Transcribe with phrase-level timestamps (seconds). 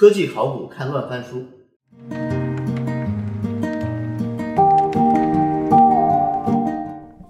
[0.00, 1.44] 科技考古看乱翻书。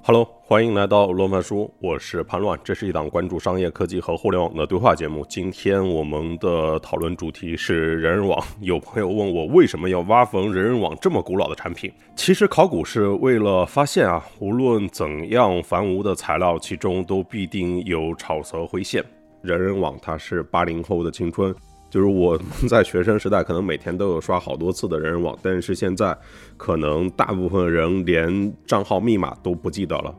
[0.04, 2.56] Hello，欢迎来到乱翻书，我是潘乱。
[2.62, 5.26] 这是一档关注商业科技和互联网的对话节目。
[5.28, 8.40] 今天我们的讨论主题是人人网。
[8.60, 11.92] 有朋友问我为什么要挖坟人人网这么古老的产品？
[12.14, 19.04] 其实考古是为了发现啊，无论怎样繁芜的材料，其中都必定有草蛇灰线。
[19.42, 21.52] 人人网它是八零后的青春。
[21.90, 26.16] 就是我在学生时代，可能每天都有刷好多次的人人网，但是现在
[26.56, 30.14] 可能大部分人连账号密码都不记得了。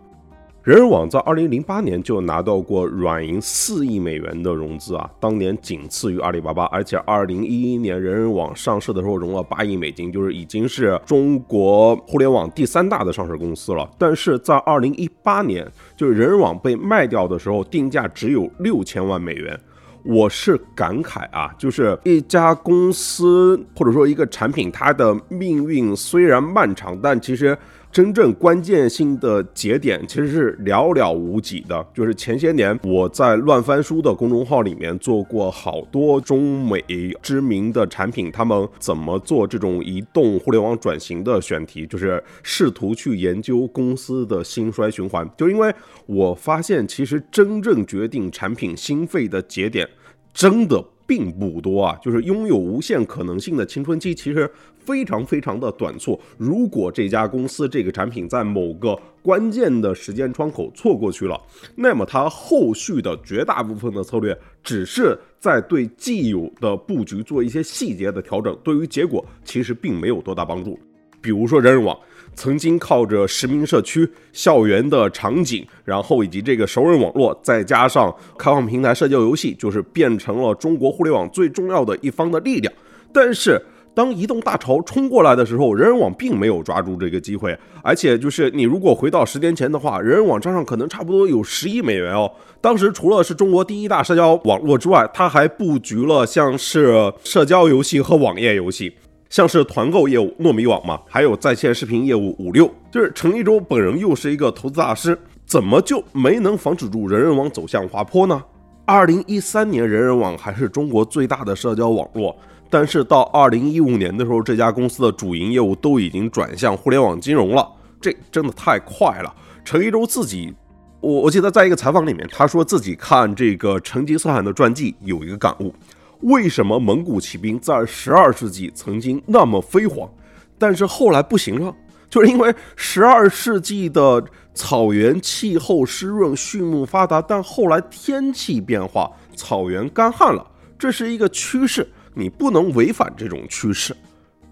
[0.64, 13.90] 人人网在二零零八年就拿到过软银四亿美元的融资啊，当年仅次于阿里巴巴，而且二零一一年人人网上市的时候融了八亿美金，就是已经是中国互联网第三大的上市公司了。
[13.98, 15.68] 但是在二零一八年，
[15.98, 19.60] 就是人人网被卖掉的时候，定价只有六千万美元。
[20.04, 27.58] 我是感慨啊，就是一家公司或者说一个产品，它的命运虽然漫长，但其实
[27.92, 31.86] 真正关键性的节点其实是寥寥无几的。
[31.94, 36.82] 就是前些年我在乱翻书的公众号里面做过好多中美
[37.22, 45.30] 知名的产品，他们怎么做这种移动互联网转型的选题，就是试图去研究公司的兴衰循环。
[45.38, 45.74] 就因为
[46.06, 49.88] 我发现，其实真正决定产品兴废的节点。
[50.34, 54.50] 真的并不多啊，就是拥有无限可能性的青春期其实
[54.86, 56.20] 非常非常的短促。
[56.38, 61.40] 如果这家公司这个产品在某个关键的时间窗口错过去了，
[61.76, 70.80] 那么它后续的绝大部分的策略只是在对既有的布局做一些细节的调整，对于结果其实并没有多大帮助。
[71.22, 71.98] 比如说人人网。
[72.34, 82.74] 曾经靠着实名社区、校园的场景，然后以及这个熟人网络，再加上开放平台社交游戏，就是变成了中国互联网最重要的一方的力量。
[83.12, 83.62] 但是，
[83.94, 87.58] 当移动大潮冲过来的时候，人人网并没有抓住这个机会。
[87.84, 92.32] 而且，就是你如果回到十年前的话，人人网账上可能差不多有十亿美元哦。
[92.62, 98.94] 当时除了是中国第一大社交网络之外，它还布局了像是社交游戏和网页游戏。
[99.30, 108.44] 像是团购业务糯米网嘛，还有在线视频业务五六，就是陈立洲本人又是一个投资大师，怎么就没能防止住人人网走向滑坡呢？
[108.84, 112.36] 二零一三年，人人网还是中国最大的社交网络，
[112.72, 119.36] 但是到二零一五年的时候，这家公司的主营业务都已经转向互联网金融了，这真的太快了。
[119.66, 120.54] 陈一舟自己，
[121.02, 125.76] 我我记得在一个采访里面，他说自己看这个成吉思汗的传记有一个感悟。
[126.22, 130.10] 为什么蒙古骑兵在十二世纪曾经那么辉煌，
[130.58, 131.76] 但是后来不行了？
[132.10, 134.24] 就是因为十二世纪的
[134.54, 140.46] 草原气候湿润，畜牧发达，但后来天气变化，草原干旱了，
[140.78, 143.96] 这是一个趋势，你不能违反这种趋势。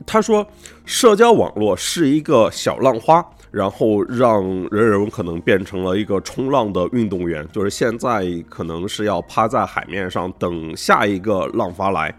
[0.05, 0.47] 他说，
[0.85, 3.25] 社交网络是一个小浪花。
[3.51, 12.15] 然后让人人可能变成了一个冲浪的运动员，就是现在可能是要趴在海面上等下一个浪花来，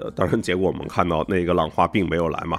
[0.00, 2.58] 呃，当然结果我们看到那个浪花并没有来嘛。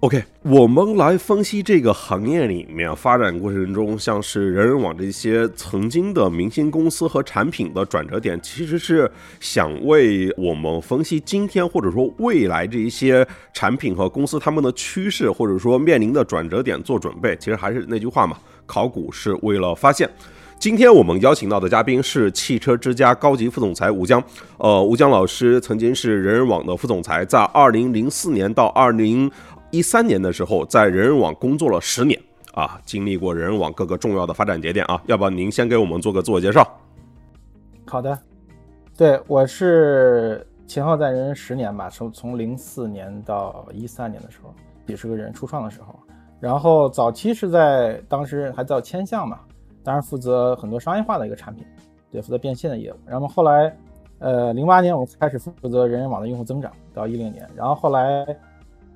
[0.00, 9.10] OK，我们来分析这个行业里面发展过程中，像是人人网这些曾经的明星公司和产品的转折点，其实是
[9.40, 17.34] 想为我们分析今天或者说未来这一些产品和公司他们的趋势或者说面临的转折点做准备。
[17.34, 20.08] 其实还是那句话嘛，考古是为了发现。
[20.60, 24.20] 今天我们邀请到的嘉宾是汽车之家高级副总裁吴江。
[24.56, 29.30] 呃，吴江老师曾经是人人网的副总裁，在二零零四年到二零。
[29.70, 32.18] 一三年的时候，在人人网工作了十年
[32.54, 36.66] 啊，经历过人人网各个重要的发展节点啊，要不要您先给我们做个自我介绍？
[37.86, 38.18] 好的，
[38.96, 44.54] 对我是前后在人人十年吧，从从零四年到一三年的时候，
[44.86, 45.94] 也是个人初创的时候，
[46.40, 49.40] 然后早期是在当时还叫千象嘛，
[49.84, 51.62] 当然负责很多商业化的一个产品，
[52.10, 52.96] 对，负责变现的业务。
[53.06, 53.76] 然后后来，
[54.18, 58.24] 呃，零八年我开始负责人人网的用户增长，到一零年，然后后来。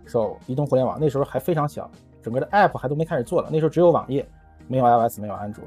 [0.07, 1.91] 手移动互联网那时候还非常小，
[2.23, 3.49] 整个的 App 还都没开始做呢。
[3.51, 4.27] 那时候只有网页，
[4.69, 5.63] 没有 iOS，没有安卓。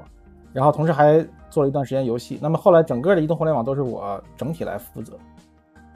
[0.53, 2.39] 然后同时还做了一段时间游戏。
[2.41, 5.17] 那么后来整个的移动互联网都是我整体来负责。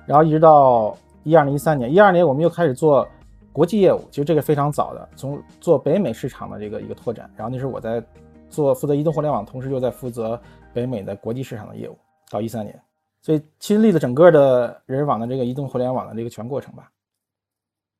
[0.05, 3.07] 然后一直到一二年、一三年，一二年我们又开始做
[3.53, 7.29] 国际业务，其实这个非常早的，从做北美市场的这个一个拓展。
[7.35, 8.03] 然后那时候我在
[8.49, 10.39] 做负责移动互联网，同时又在负责
[10.73, 11.97] 北美的国际市场的业务。
[12.29, 12.79] 到一三年，
[13.21, 16.91] 所以亲历了整个的人人网的这个移动互联网的这个全过程吧。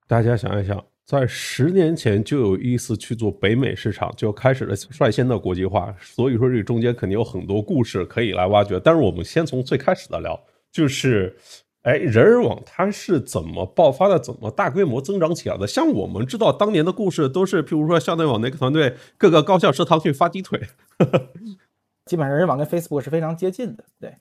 [0.09, 5.95] 大家想一想，在十年前就有意思去做北美市场，就开始了率先的国际化。
[6.01, 8.79] 所以说，这中间肯定有很多故事可以来挖掘。
[8.79, 11.37] 但是我们先从最开始的聊，就是，
[11.83, 14.17] 哎，人人网它是怎么爆发的？
[14.17, 15.67] 怎么大规模增长起来的？
[15.67, 20.59] 像我们知道当年的故事，都是譬如说校内网那个团队各个高校食堂去发鸡腿，
[22.09, 23.83] 基本上人人网跟 Facebook 是非常接近的。
[23.99, 24.15] 对，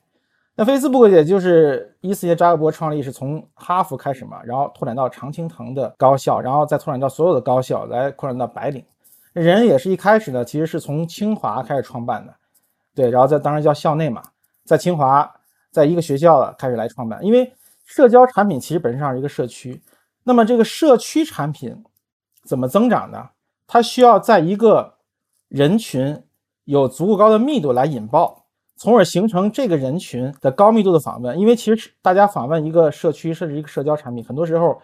[0.58, 8.84] 那 Facebook 也就是一四年扎克伯创立是从哈佛开始嘛，然后拓展到常青藤的高校，然后再拓展到所有的高校，来扩展到白领。
[9.32, 12.34] 人也是一开始呢，其实是从清华开始创办的，
[12.93, 14.20] 对，然后在当时叫校内嘛，
[14.64, 15.32] 在清华
[15.70, 17.52] 在一个学校开始来创办，因为。
[17.90, 19.81] 社交产品其实本质上是一个社区，
[20.25, 21.82] 那么这个社区产品
[22.44, 23.31] 怎么增长呢？
[23.66, 24.96] 它需要在一个
[25.49, 26.22] 人群
[26.64, 28.38] 有足够高的密度来引爆，
[28.78, 31.38] 从而形成这个人群的高密度的访问。
[31.38, 34.80] 因为其实大家访问一个社区甚至一个社交产品，很多时候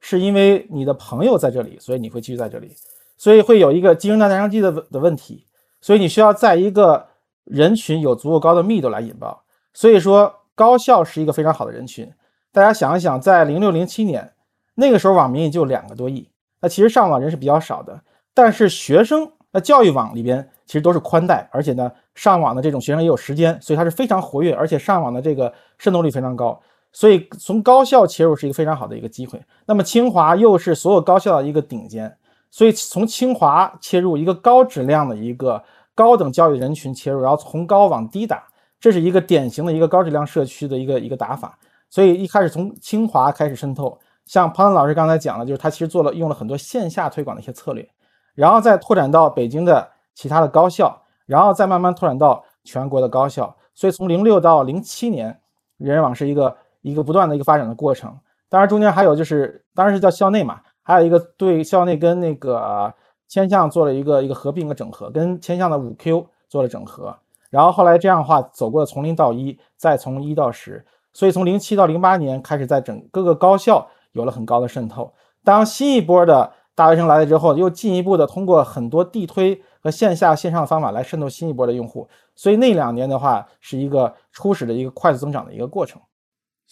[0.00, 2.74] 是因为你的朋友在这里，所以你会继续在这里，
[3.18, 5.44] 所以会有一个鸡生蛋蛋生鸡的的问题。
[5.80, 7.08] 所以你需要在一个
[7.44, 9.42] 人群有足够高的密度来引爆。
[9.74, 12.08] 所以说高校是一个非常好的人群。
[12.52, 14.32] 大家想一想，在零六零七年
[14.74, 16.28] 那个时候，网民也就两个多亿，
[16.60, 18.02] 那其实上网人是比较少的。
[18.34, 26.60] 但是学生，那教育网里边其实都是宽带，而且呢，上网的这种学生也有时间，所以它是非常活跃，而且上网的这个渗透率非常高。
[26.92, 29.40] 所以从高校切入是一个非常好的一个机会。
[29.66, 32.16] 那么清华又是所有高校的一个顶尖，
[32.50, 35.62] 所以从清华切入一个高质量的一个
[35.94, 38.44] 高等教育人群切入，然后从高往低打，
[38.78, 41.58] 这是一个典型的一个高质量社区的一个一个打法。
[41.88, 47.86] 所以一开始从清华开始渗透，像庞腾老师刚才讲的，就是他其实做了用了很多线下推广的一些策略，
[48.34, 53.54] 然后再拓展到北京的其他的高校，然后再慢慢拓展到全国的高校。
[53.74, 55.40] 所以从零六到零七年，
[55.78, 58.18] 人人网是一个一个不断的一个发展的过程。
[58.48, 62.92] 当然中间还有就是，当然是叫校内嘛，还有一个对校内跟那个
[63.28, 67.16] 千象做了一个一个合并和整合，跟千象的五 Q 做了整合，
[67.48, 70.84] 然后后来这样的话走过了从零到一，再从一到十。
[71.14, 75.12] 所以从零七到零八年开始，在整各个高校有了很高的渗透。
[75.44, 82.08] 当新一波的大学生来了之后，又进一步的通过很多地推和线下线上方法来渗透新一波的用户。
[82.34, 86.00] 所以那两年的话，是一个初始的一个快速增长的一个过程。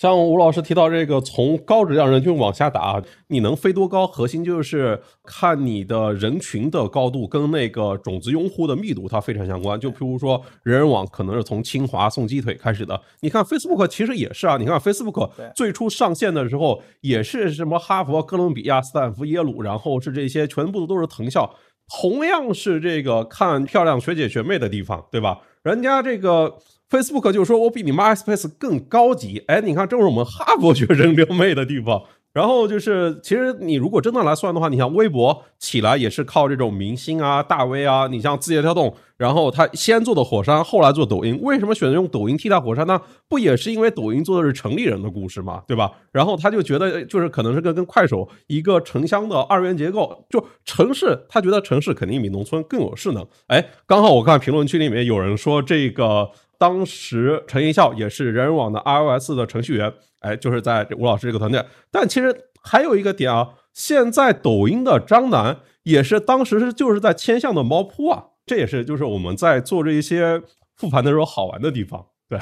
[0.00, 4.06] 像吴老师提到这个，从高质量人群往下打，你能飞多高？
[4.06, 9.78] 核心就是看你的人群的高度跟那个种子用户的密度，它非常相关。
[9.78, 12.98] 就譬如说，人人网可能是从清华送鸡腿开始的。
[13.20, 21.54] 你看 Facebook 其实也是啊，你看 Facebook 最初上线的时候也是什么哈佛、哥伦比亚、斯坦福、耶鲁，然后是这些全部都是藤校，
[22.00, 25.40] 同样是这个看漂亮学姐学妹的地方，对吧？
[25.62, 26.56] 人家这个。
[26.90, 32.02] Facebook 就说我比你 MySpace 更高级，哎，你看，这是我们哈佛学生撩妹的地方。
[32.32, 38.06] 然后就是，其实你如果真的来算的话，你像微博起来也是靠这种明星啊、大 V 啊。
[38.06, 41.36] 你像字节跳动，然后他先做的火山，后来做抖音。
[41.42, 43.00] 为什么选择用抖音替代火山呢？
[43.28, 45.90] 不也是因为抖音做的是城里人的故事嘛，对吧？
[46.12, 53.26] 然后他就觉得，就是可能是跟跟快手一个城乡的二元结构，就城市，他觉得城市肯定比农村更有势能。
[53.48, 56.30] 哎，刚好我看评论区里面有人说这个。
[56.60, 61.64] 当时陈一笑也是人人网的 iOS 的程序员，哎，就是在吴老师这个团队。
[61.90, 70.42] 但其实还有一个点啊，现在抖音的张楠也是当时是就是在千象的猫扑啊，这也是就是我们在做这一些
[70.76, 72.38] 复盘的时候好玩的地方，对，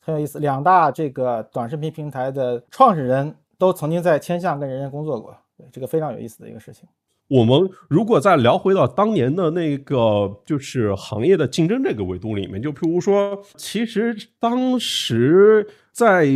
[0.00, 0.40] 很有意思。
[0.40, 6.88] 两大这个短视频平台的创始人都曾经在千象跟人人工作过，对，这个非常有意思的一个事情。
[7.28, 16.28] 我们如果再聊回到当年的那个就是行业的竞争这个维度里面，就譬如说，其实当时在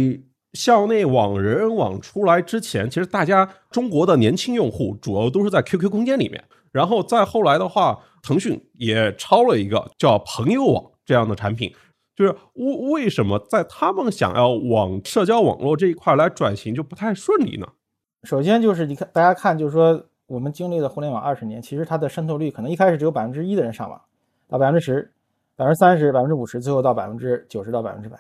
[0.55, 6.43] 校内网、人人网出来之前，其实大家中国的年轻用户主要都是在 QQ 空间里面，
[6.73, 11.71] 然后再后来的话，腾讯也抄了一个叫朋友网这样的产品，
[12.17, 17.69] 就是为为什么在他们想要往社交网络这一块来转型就不太顺利呢？
[18.23, 20.07] 首先就是你看，大家看，就是说。
[20.29, 23.99] 我们经历了互联网二十年，其实它的渗透率可能一开始只有百分之一的人上网，
[24.47, 25.11] 到百分之十、
[25.57, 28.19] 百分之三十、百分之五十，最后到百分之九十到百分之百。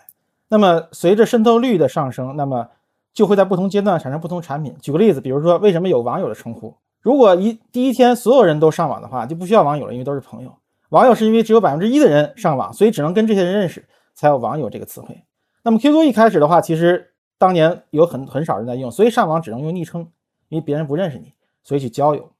[0.48, 2.66] 那么随着渗透率的上升，那么
[3.12, 4.74] 就会在不同阶段产生不同产品。
[4.80, 6.74] 举个例子，比如说为什么有网友的称呼？
[7.02, 10.56] 如果一第一天所有人都上网的话，就不需要网友了，因为都是朋友。
[10.88, 15.24] 网友是因为只有百分之一的人上网，所以只能跟这些人认识，才有网友这个词汇。
[15.62, 20.08] 那么 QQ 一开始的话，其实当年有很很少人在用，所以上网只能用昵称，
[20.48, 21.34] 因为别人不认识你。
[21.62, 22.30] 所以去交友，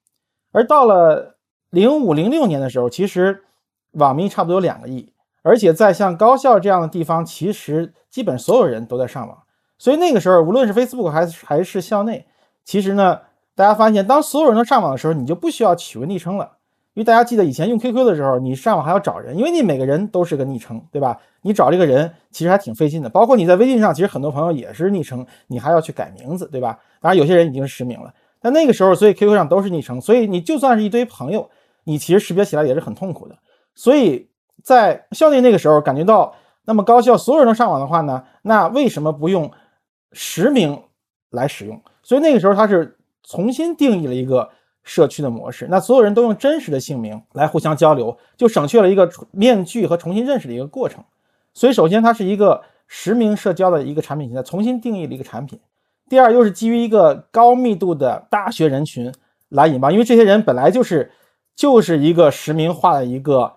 [0.52, 1.37] 而到了
[1.70, 3.44] 零五零六年的时候，其实
[3.92, 9.42] 网民差不多有两个亿，而且在像高校这样的地方，其实基本所有人都在上网。
[9.76, 12.26] 所以那个时候，无论是 Facebook 还是还是校内，
[12.64, 13.20] 其实呢，
[13.54, 16.56] 大家发现，当所有人都上网的时候，你就不需要取个昵称了，
[16.94, 21.16] 因因为大家记得以前用 QQ 的时候，你上网还要找人，因为你每个人都是个昵称，对吧？
[21.42, 23.08] 你找这个人其实还挺费劲的。
[23.08, 26.76] 包括你在微信上，其实很多朋友也是昵称，你还要去改名字，对吧？
[27.00, 31.50] 当然有些人已经实名了，但那个时候，所以 QQ 上都是昵称，所以你就算是一堆朋友，
[31.85, 33.37] 你其实识别起来也是很痛苦的。
[33.75, 34.28] 所以
[34.62, 39.50] 在校内那个时候，感觉到那么高校所有人都上网的话呢，那为什么不用
[40.12, 40.83] 实名
[41.30, 41.80] 来使用？
[42.02, 44.50] 所以那个时候他是重新定义了一个。
[44.85, 51.04] 社区的模式，那所有人都用真实的姓名来互相交流，就省去了一个面具和重新认识的一个过程。
[51.52, 55.61] 所以，首先它是一个实名社交的一个产品形态，重新定义了一个产品。
[56.08, 59.12] 第二，又是基于一个高密度的大学人群
[59.48, 61.10] 来引爆，因为这些人本来就是
[61.54, 63.52] 就是一个实名化的一个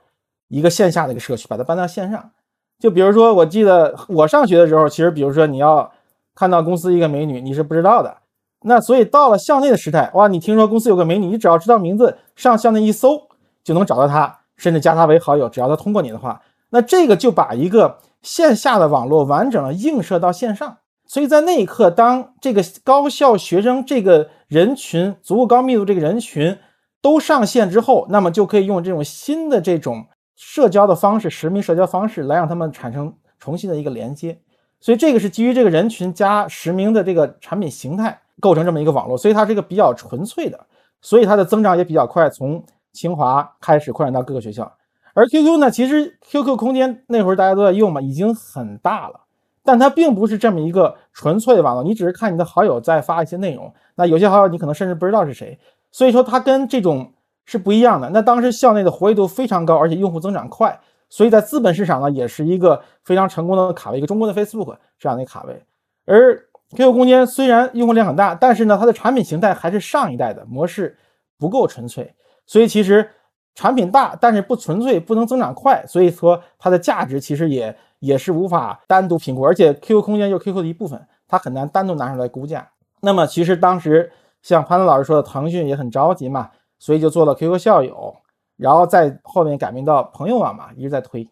[0.48, 2.32] 一个线下的一个社区，把它搬到线上。
[2.80, 5.92] 就比如说，我记得我上学的时候，其实比如说你要
[6.34, 8.18] 看到公司一个美女，你是不知道的。
[8.64, 13.28] 那所以到了校内的时代，哇，你听说公司有个美女，你只要知道名字，上校内一搜
[13.64, 15.48] 就能找到她，甚至加她为好友。
[15.48, 20.78] 只要她通过你的话，那这个就把一个线下的网络完整的映射到线上。
[21.12, 26.58] 所以在那一刻，当这个高校学生这个人群足够高密度，这个人群
[27.02, 30.06] 都上线之后，那么就可以用这种新的这种
[30.38, 34.40] 社交的方式，实名社交方式来让他们产生重新的一个连接。
[34.80, 38.18] 所以这个是基于这个人群加实名的这个产品形态。
[38.40, 40.66] 构成这么一个网络，所以它是一个比较纯粹的，
[41.02, 42.64] 所以它的增长也比较快，从
[42.94, 44.72] 清华开始扩展到各个学校。
[45.14, 49.21] 而 QQ 呢，其实 QQ 空间那会儿大家都在用嘛，已经很大了，
[49.64, 55.60] 但它并不是这么一个纯粹的网络，你只是看你的好友在发一些内容，那有些好友你可能甚至不知道是谁，
[55.92, 57.14] 所以说它跟这种
[57.46, 58.10] 是不一样的。
[58.10, 65.64] 那当时校内的活跃度非常高，而且用户增长快，所以在资本市场呢，也是一个非常成功的卡位，一个中国的 Facebook 这样的卡位，
[66.06, 66.48] 而。
[66.74, 70.98] QQ 空间虽然用户量很大，但是呢，它的产品形态还是上一代的模式，
[71.38, 72.16] 不够纯粹。
[72.46, 73.10] 所以其实
[73.56, 75.86] 产品大，但是不纯粹，不能增长快。
[75.86, 79.46] 所以说它的价值其实也也是无法单独评估。
[79.46, 82.70] 而且 QQ 空间就是 QQ 的一部分，它很难单独拿出来估价。
[83.00, 88.16] 那么其实当时像潘子老师说的，腾讯也很着急嘛，所以就做了 QQ 校友，
[88.58, 91.30] 然后在后面改名到朋友网嘛，一直在推。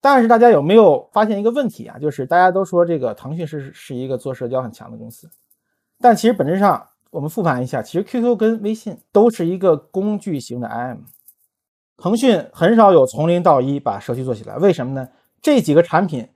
[0.00, 1.98] 但是大家有没有发现一个问题啊？
[1.98, 5.28] 就是大家都说这个腾讯是是一个做社交很强的公司，
[6.00, 11.00] 但其实本质上我们复盘一下，其实 QQ 跟微信都是一个工具型的 IM。
[11.98, 15.06] 腾讯很少有从零到一把社区做起来，为什么呢？
[15.42, 16.28] 这几个产品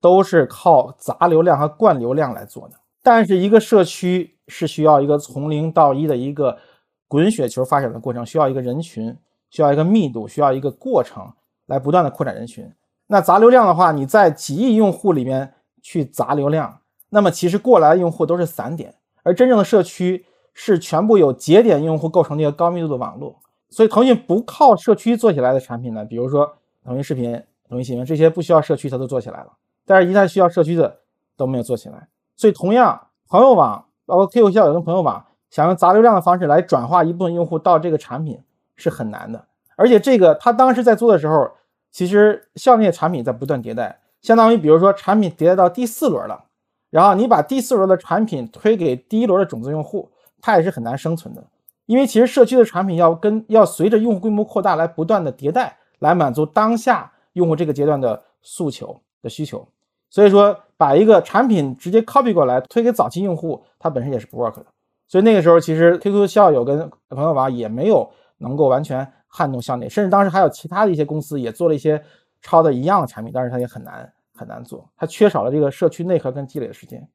[0.00, 6.58] 都是靠砸流量和灌流量来做的，但是一个社区是需要一个从零到一的一个
[7.06, 9.16] 滚雪球发展的过程，需要一个人群，
[9.50, 11.32] 需要一个密度，需要一个过程
[11.66, 12.70] 来不断的扩展人群。
[13.06, 23.40] 那砸流量的话，你在几亿用户里面去砸流量，那么其实过来的用户都是散点，而真正的社区是全部有节点用户构成的一个高密度的网络。
[23.70, 29.52] 所以腾讯不靠社区做起来的产品呢，比如说腾讯视频、腾讯新闻这些不需要社区它都做起来了，
[29.84, 30.98] 但是一旦需要社区的
[31.36, 32.08] 都没有做起来。
[32.36, 38.40] 所以同样，朋友网包括 QQ 校友跟朋友网，想用砸流量的方式来转化一部分用户到这个产品
[38.76, 39.44] 是很难的。
[39.76, 41.52] 而且这个他当时在做的时候。
[41.90, 46.44] 其实校内的产品在不断迭代，相当于比如说产品迭代到第四轮了，
[46.90, 50.10] 然后你把第四轮的产品推给第一轮的种子用户，
[50.42, 51.42] 它也是很难生存的。
[51.86, 59.66] 因为其实社区的产品要跟要随着用户规模扩大来不断的迭代，来满足当下用户这个阶段的诉求的需求。
[60.10, 64.66] 所以说把一个产品直接 copy 过来推给早期用户，它本身也是不 work 的。
[65.06, 69.10] 所以那个时候其实 QQ 校友跟朋友网也没有能够完全。
[69.30, 72.02] 撼动校内，甚至当时还有其他的一些公司也做了一些
[72.40, 77.06] 抄的一样的产品，但是它也很难很难做，它缺少了这个社区内核跟积累的时间。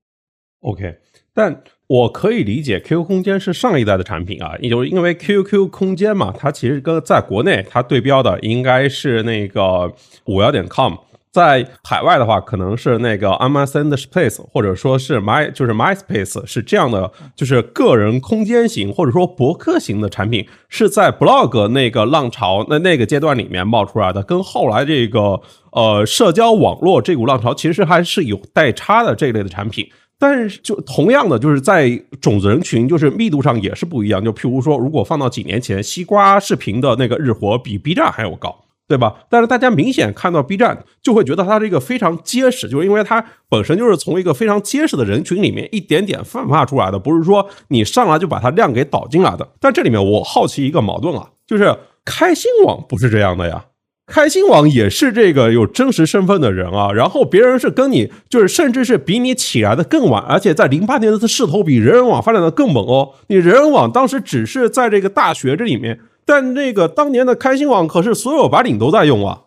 [0.63, 0.95] OK，
[1.33, 9.93] 但我可以理解 QQ 空间是上一代的产品啊，就是因为 QQ 空间嘛，它其实跟在国内它对标的应该是那个
[10.25, 10.95] 五幺点 com。
[11.31, 25.41] 在海外的话，可能是那个 MSN 的 Space，或者说是 My 就是 MySpace，是这样的，就是个人空间型或者说博客型的产品，是在 Blog 那个浪潮那那个阶段里面冒出来的，跟后来这个
[25.71, 29.89] 呃社交网络这股浪潮其实还是有代差的这一类的产品。
[30.23, 31.89] 但是就同样的，就是在
[32.21, 34.23] 种子人群就是密度上也是不一样。
[34.23, 38.61] 就譬如说，如果放到几年前，西瓜视频的那个日活比 B 站还要高。
[38.85, 39.15] 对吧？
[39.29, 49.49] 但是大家明显看到 B 站，就会觉得它这个非常结实，就是因为它本身就是从一个非常结实的人群里面一点点泛化出来的，不是说你上来就把它量给导进来的。
[49.59, 51.75] 但这里面我好奇一个矛盾啊，就是
[52.05, 53.65] 开心网不是这样的呀，
[54.05, 63.13] 开心网也是这个有真实身份的人啊，然后别人是跟你，就是甚至是比你起来的更晚，而且在零八年的势头比人人网发展的更猛哦。
[63.27, 65.99] 你人人网当时只是在这个大学这里面。
[66.25, 69.41] 但那个当年的开心网可是所有白领都在用啊。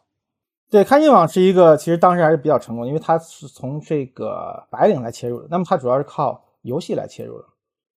[0.70, 5.46] 对，开心网是一个，其实当时还是比较成功，因为它是从这个白领来切入的。
[5.50, 7.44] 那么它主要是靠游戏来切入的，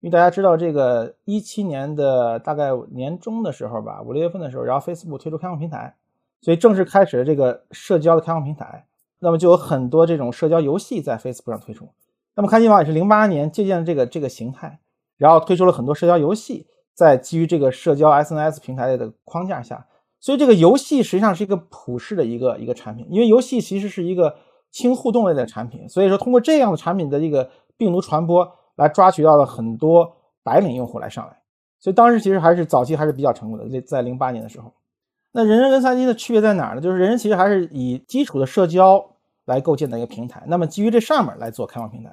[0.01, 5.95] 因为大家知道，这个一七年的大概年中的时候吧，五六月份的时候，然后 Facebook 推出开放平台，
[6.41, 8.86] 所以正式开始了这个社交的开放平台。
[9.20, 11.89] 那么就有很多这种社交游戏在 Facebook 上推出。
[12.36, 14.79] 那么开心网也是零八年借鉴了这个这个形态，
[15.17, 19.88] 然后推出了很多社交游戏，在基于这个社交 SNS 平台的框架下。
[20.20, 24.36] 所以这个游戏实际上是一个普世的一个一个产品，因为游戏其实是一个
[24.72, 31.39] 轻互动类的产品，所以说通过这样的产品的这个病毒传播来抓取到了很多白领用户来上来，
[31.79, 33.67] 所以当时其实还是早期还是比较成功的。
[33.70, 34.72] 在在零八年的时候，
[35.38, 36.82] 那人人跟三 G 的区别在哪儿呢？
[36.82, 39.12] 就是人人其实还是以基础的社交
[39.46, 42.10] 来构建的一个平台，那么基于这上面来做开放平台。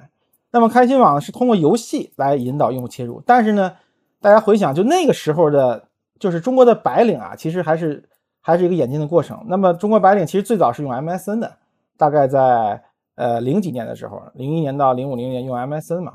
[0.51, 3.73] 那么开心网是通过游戏来引导用户切入，但是呢，
[4.21, 5.87] 大家回想就那个时候的。
[6.17, 8.01] 就是中国的白领啊，其实还是
[8.39, 9.37] 还是一个演进的过程。
[9.47, 11.57] 那么中国白领其实最早是用 MSN 的，
[11.97, 12.81] 大概在
[13.15, 16.13] 呃零几年的时候，零一年到零五零年用 MSN 嘛，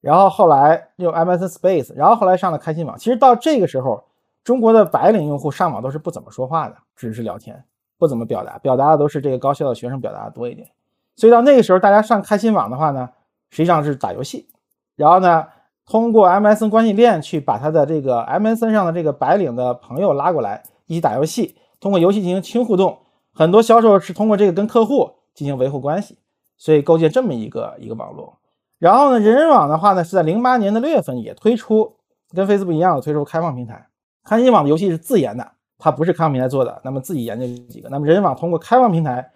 [0.00, 2.98] 然后后来用 MSN Space，然后后来上了开心网。
[2.98, 4.02] 其实到这个时候，
[4.46, 7.64] 中国的白领用户上网都是不怎么说话的，只是聊天，
[7.98, 10.68] 不怎么表达，表达的都是这个高校的学生表达的多一点。
[11.16, 13.08] 所以到那个时候，大家上开心网的话呢，
[13.50, 14.48] 实际上是打游戏，
[14.94, 15.46] 然后呢。
[15.88, 22.98] 通过 MSN 关系链去把他的这个 MSN 上的这个白领的朋友拉过来一起打游戏，通过游戏进行轻互动。
[23.32, 26.18] 很多销售是通过这个跟客户进行维护关系，
[26.56, 28.36] 所以构建这么一个一个网络。
[28.80, 31.94] 然后呢，人人网的话呢是在零八年的六月份也推出，
[32.34, 33.86] 跟 Facebook 一样的推出开放平台。
[34.26, 37.88] 开心网的游戏是自研的，它不是开放平台做的，那么自己研究几个。
[37.88, 39.30] 那么人人网通过开放平台，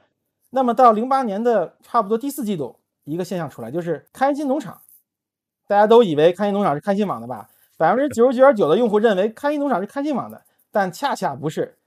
[0.50, 4.80] 那么到零八年的差不多第四季度，一个现象出来就是开心农场。
[5.68, 7.48] 大家都以为开心农场是开心网的吧？
[7.76, 10.42] 百分之九十九点九的用户认为开心农场是开心网的，
[10.72, 11.78] 但恰恰不是，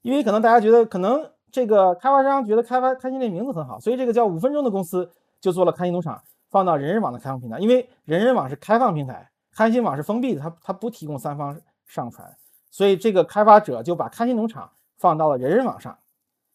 [0.00, 7.58] 因为可能大家觉得，可能这个开发商觉得开发开心这名字很好，所以这个叫五分钟的公司就做了开心农场，放到人人网的开放平台。
[7.58, 11.54] 因为人人网是开放平台，开心网是封闭的，它它不提供三方
[11.90, 12.36] 上传，
[12.70, 15.98] 所以这个开发者就把开心农场放到了人人网上。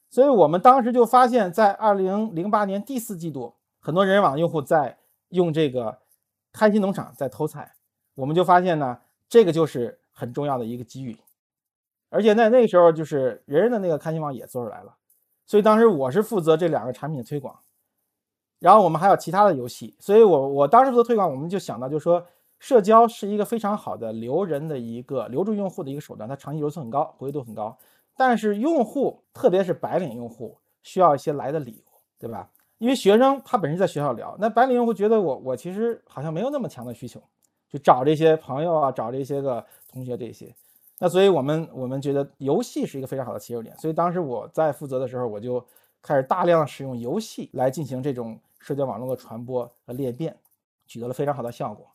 [0.09, 4.97] 所以我们当时就发现，在二零零八年第四季度，很多人人网用户在
[5.29, 5.99] 用这个。
[6.57, 7.75] 开心农场在偷菜，
[8.13, 11.17] 我们就发现呢，这个就是很重要的一个机遇，
[12.07, 14.95] 而且在那时候，就是人人的那个开心网也做出来了，
[15.45, 17.59] 所以当时我是负责这两个产品的推广，
[18.59, 22.25] 然后我们还有其他的游戏，所以我我当时做推广，我们就想到，就是说
[22.65, 27.77] 社交是一个非常好的留人的一个留住用户的一个手段，它长期留存很高，活跃度很高，
[28.17, 32.49] 但是用户特别是白领用户需要一些来的理由，对吧？
[32.79, 37.21] 因为学生他本身在学校聊，那白领用户觉得我我其实好像没有那么强的需求，
[37.69, 40.51] 就找这些朋友啊，找这些个同学这些，
[40.97, 45.63] 那所以我们我们觉得游戏是一个非常好的切入点，所以当时我在负责的时候，我就
[46.01, 50.35] 开始大量使用游戏来进行这种社交网络的传播和裂变，
[50.87, 51.85] 取得了非常好的效果。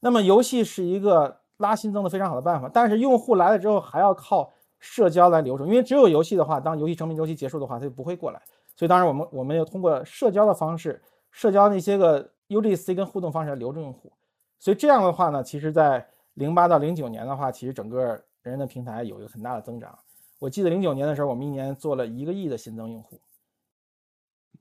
[0.00, 8.40] 那么游戏是一个拉新增的非常好的办法，但是用户来了之后还要靠社交来留住，因为只有游戏的话，当游戏生命周期结束的话，他就不会过来。
[8.76, 14.12] 所以，当然，我们我们要通过社交的方式，社交那些个 UGC 跟互动方式来留住用户。
[14.60, 19.98] 所以这样的话呢，其实，在零八到零九年的话，其实整个人人的平台有一个很大的增长。
[20.38, 23.20] 我记得零九年的时候，我们一年做了一个亿的新增用户。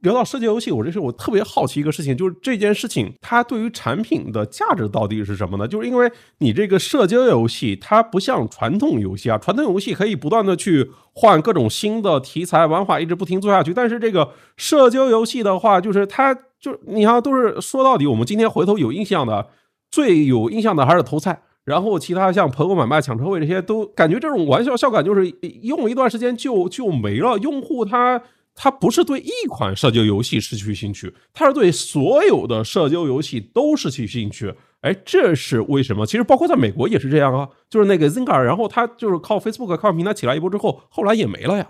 [0.02, 5.68] 聊到社交游戏，我这是我特别好奇一个事情，就是这件事情它对于产品的价值到底是什么呢？
[5.68, 13.74] 就是因为你这个社交游戏，它不像传统游戏啊，传统游戏可以不断的去换各种新的题材玩法，一直不停做下去。
[13.74, 19.48] 但是这个社交游戏的话，就是它就你看都是说到底，我们今天回头有印象的，
[19.90, 25.28] 最有印象的还是偷菜，然后其他像朋友买卖、抢车位这些，都感觉这种玩笑笑感就是
[25.64, 28.22] 用一段时间就就没了，用户他。
[28.60, 34.54] 他不是对一款社交游戏失去兴趣，他是对所有的社交游戏都失去兴趣。
[34.82, 36.06] 哎，这是为什么？
[36.06, 41.68] 其实包括在美国也是这样啊，就是那个 Zynga，然后他就是靠 Facebook 开放平台起来一波之后，后来也没了呀。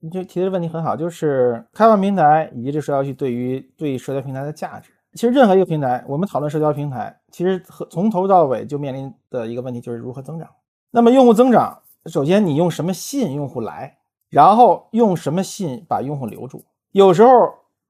[0.00, 4.90] 你这提的问题很好，就是开放平台以及这社交游戏对于对社交平台的价值。
[5.14, 10.48] 其实任何一个平台，我们讨论社交平台，其实和从头到尾就面临的一个问题就是如何增长。
[10.90, 13.97] 那么用户增长，首先你用什么吸引用户来？
[14.30, 16.64] 然后用什么吸引把用户留住？
[16.92, 17.30] 有时候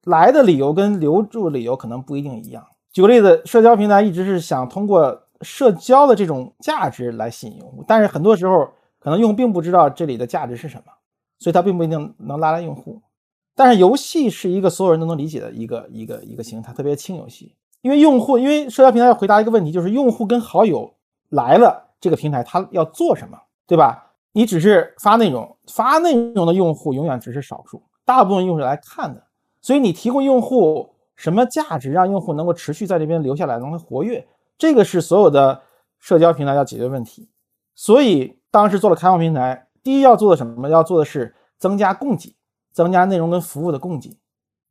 [0.05, 2.64] 来的理由跟留住理由可能不一定一样。
[2.92, 10.92] 举个例子，社交平台一直是想通过社交的这种价值来吸引用户，但是很多时候可能用户并不知道这里的价值是什么，
[11.38, 13.01] 所以它并不一定能拉来用户。
[13.55, 20.94] 但是游戏是一个所有人都能理解的一个一个一个形态，特别轻游戏，因为用户因为社交平台要回答一个问题，就是用户跟好友
[21.29, 24.08] 来了这个平台，他要做什么，对吧？
[24.38, 29.20] 你只是发内容，发内容的用户永远只是少数，大部分用户来看的。
[29.61, 34.24] 所以你提供用户什么价值，让用户能够持续在这边留下来，能够活跃，
[34.57, 35.61] 这个是所有的
[35.98, 37.29] 社交平台要解决问题。
[37.74, 40.68] 所以当时做了开放平台，第一要做的什么？
[40.68, 42.37] 要做的是增加供给，
[42.72, 44.16] 增加内容跟服务的供给。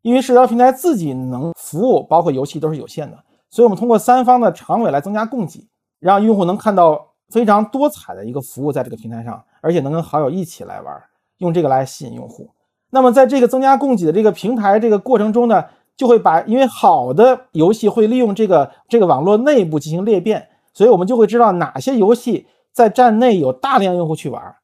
[0.01, 5.67] 因为社交平台自己能服务，包括游戏都是有限的，所以我们通过三方的长尾来增加供给，
[5.99, 11.03] 让用户能看到非常多彩的一个服务在这个平台上，而且能跟好友一起来玩，
[11.37, 12.49] 用这个来吸引用户。
[12.89, 15.65] 那么在这个增加供给的这个平台这个过程中呢，
[15.95, 24.55] 就会把因为好的游戏会利用这个这个网络内部进行裂变，所以我们就会知道哪些游戏在站内有大量用户去玩，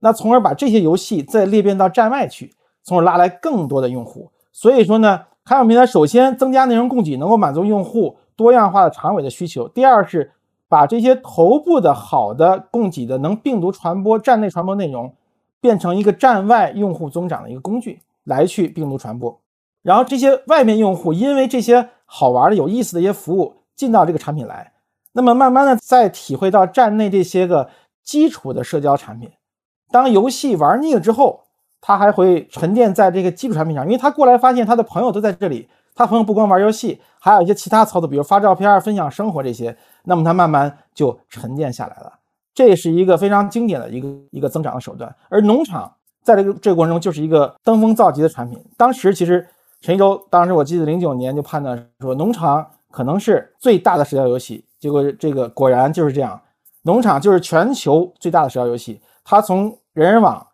[0.00, 4.30] 那从而把这些游戏再裂变到站外去，从而拉来更多的用户。
[4.52, 9.68] 所以说呢，开放平台首先增加内容供给，能够满足用户多样化的长尾的需求。
[9.68, 10.32] 第二是
[10.68, 15.14] 把这些头部的好的供给的能病毒传播、站内传播内容，
[15.60, 19.40] 变成一个站外用户增长的一个工具，来去病毒传播。
[19.82, 24.72] 然后这些外面用户因为这些好玩的、有意思的一些服务进到这个产品来，
[25.12, 27.70] 那么慢慢的再体会到站内这些个
[28.04, 29.30] 基础的社交产品。
[29.90, 31.44] 当游戏玩腻了之后。
[31.80, 39.76] 他还会沉淀在这个基础产品上，因为他过来发现他的朋友都在这里，他朋友不光玩游戏，还有一些其他操作，比如发照片、分享生活这些，
[40.08, 42.14] 那么它慢慢就沉淀下来了。
[42.54, 45.14] 这是一个非常经典的一个一个增长的手段。
[45.28, 45.92] 而农场
[46.22, 48.58] 在这个这个过程中就是一个登峰造极的产品。
[48.76, 49.46] 当时其实
[49.80, 56.40] 陈一舟，当时我记得零九年就判断说农场可能是最大的社交游戏，结果这个果然就是这样，
[56.82, 59.00] 农场就是全球最大的社交游戏。
[59.22, 60.46] 它从人人网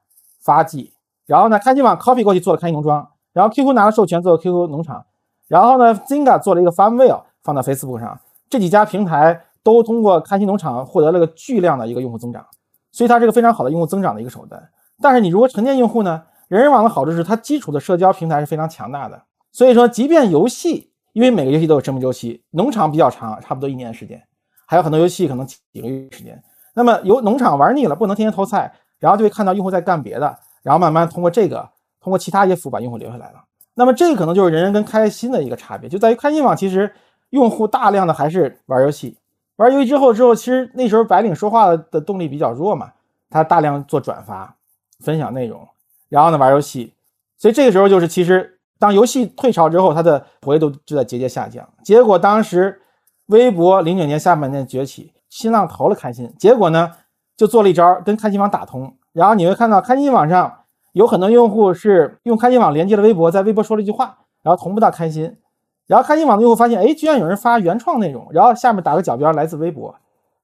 [0.43, 0.91] 发迹。
[1.27, 5.07] 然后呢，开心网 copy 过去做了开心农庄，然后 QQ 拿了授权做了 QQ 农场，
[5.49, 12.47] 然后呢 Zinga 做了一个 Farmville 放到 Facebook 上，这几家平台都通过开心农场获得了个巨量的一个用户增长，
[12.93, 14.63] 所以它是个非常好的用户增长的一个手段。
[15.01, 24.23] 但是你如果沉淀用户呢，人人网的好处是它基础的社交平台是非常强大的，所以说即便游戏，因为每个游戏都有生命周期，农场比较长，差不多一年时间，
[24.67, 26.41] 还有很多游戏可能几个月时间，
[26.75, 30.39] 那么有农场玩腻了，不能天天偷菜，然后就会看到用户在干别的。
[30.63, 31.69] 然后慢慢通过这个，
[32.01, 33.45] 通过其他一些服务把用户留下来了。
[33.75, 36.91] 那么这可能就是人人跟开心的一个差别，就在于开心网其实
[37.31, 39.17] 用户大量的还是玩游戏，
[39.57, 42.93] 玩游戏之后之后，其实那时候白领说话的动力比较弱嘛，
[43.31, 44.57] 他大量做转发、
[45.01, 45.67] 分享内容，
[46.09, 46.95] 然后呢玩游戏，
[47.37, 51.69] 所以这个时候就是其实当游戏退潮之后，它的活跃度就在节节下降。
[51.83, 52.81] 结果当时
[53.27, 56.93] 微博零九年下半年崛起，新浪投了开心，结果呢
[57.37, 58.97] 就做了一招跟开心网打通。
[59.13, 60.61] 然后你会看到开心网上
[60.93, 65.37] 有很多用户是用开心网连接了微博，在微博说了一句话，然后同步到开心，
[65.87, 69.95] 然后开心网的用户发现，哎，居然有人发原创内容，然后下面打个角标来自微博，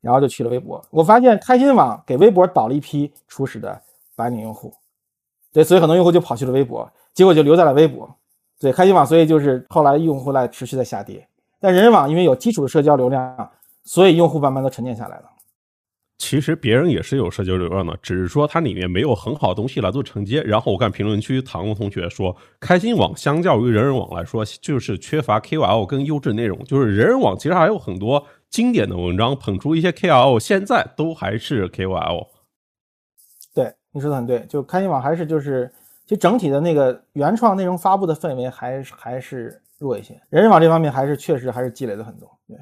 [0.01, 0.83] 然后就去了微博。
[0.91, 3.81] 我发现开心网给微博导了一批初始的
[4.15, 4.73] 白领用户，
[5.53, 8.09] 对，所以很多用户就跑去了微博，结果就留在了微博。
[8.59, 11.27] 对，开心网所以就是后来用户来持续在下跌，
[11.59, 13.51] 但人人网因为有基础的社交流量，
[13.85, 15.25] 所以用户慢慢都沉淀下来了。
[16.21, 20.43] 其实别人也是有社交流量的，只是说它里面没有很好的东西来做承接。
[20.43, 26.63] 然后我看评论区唐工同学说，开心网相较于人人网来说，就是缺乏 KOL 跟优质内容。
[26.65, 32.29] 就是人人网其实还有很多经典的文章，捧出一些 KOL，现在都还是 KOL。
[33.55, 35.73] 对，你说的很对，就开心网还是就是，
[36.05, 40.21] 其实整体的那个原创内容发布的氛围还是还是弱一些。
[40.29, 42.39] 人人网这方面还是确实还是积累了很多。
[42.47, 42.59] 对，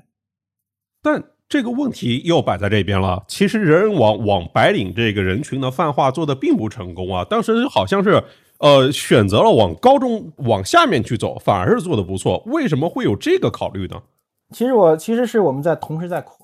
[1.03, 1.21] 但。
[1.49, 3.25] 这个问题又摆在这边了。
[3.27, 7.25] 其实人人网往白领这个人群的泛化做的并不成功啊。
[7.25, 8.23] 当时好像是
[8.59, 12.43] 呃选择了往高中往下面去走，反而是做的不错。
[12.47, 14.03] 为什么会有这个考虑呢？
[14.51, 16.37] 其实我其实是我们在同时在扩。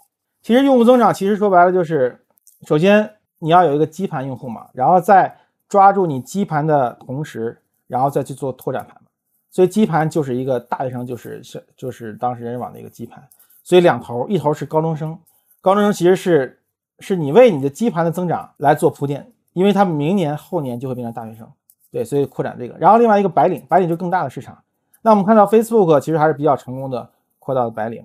[0.43, 2.21] 其实用户增长其实说白了就是，
[2.67, 5.35] 首先你要有一个基盘用户嘛，然后在
[5.69, 9.09] 抓住你基盘的同时，然后再去做拓展盘嘛。
[9.51, 13.23] 所以基盘就是一个大学生，就是是就是当时人人网的一个基盘。
[13.65, 15.19] 所以两头，一头是高中生，
[15.63, 16.61] 高中生其实是
[16.99, 21.51] 是你为你的基盘的增长来做铺垫，因为他们明年后年就会变成大学生，
[21.91, 22.77] 对，所以扩展这个。
[22.79, 24.63] 然后另外一个白领，白领就更大的市场。
[25.01, 28.05] 那我们看到 Facebook 其实还是比较成功的扩到了白领。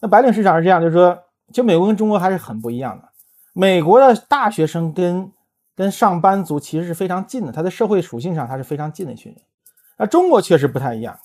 [0.00, 1.18] 那白领市场是这样，就是说，
[1.50, 3.08] 就美国跟中国还是很不一样的。
[3.54, 5.32] 美国的大学生跟
[5.74, 9.40] 跟上班族其实是非常近的，他的社会属性上他是非常近的一群人。
[9.96, 11.18] 那中国确实不太一样。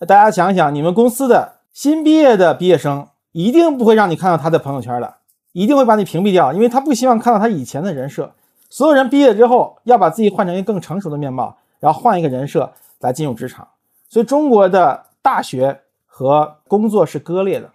[0.00, 1.53] 那大家想想，你们公司的。
[1.74, 5.16] 新毕业的毕业生一定不会让你看到他的朋友圈的，
[5.50, 8.32] 一定会把你屏蔽掉，因为他不希望看到他以前的人设。
[8.70, 13.66] 所有人毕业之后要把自己换成一个更成熟的面貌，然后换一个人设来进入职场。
[14.08, 17.72] 所以中国的大学和工作是割裂的。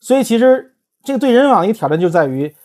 [0.00, 2.56] 所以其实这个对人网的一个挑战就在于，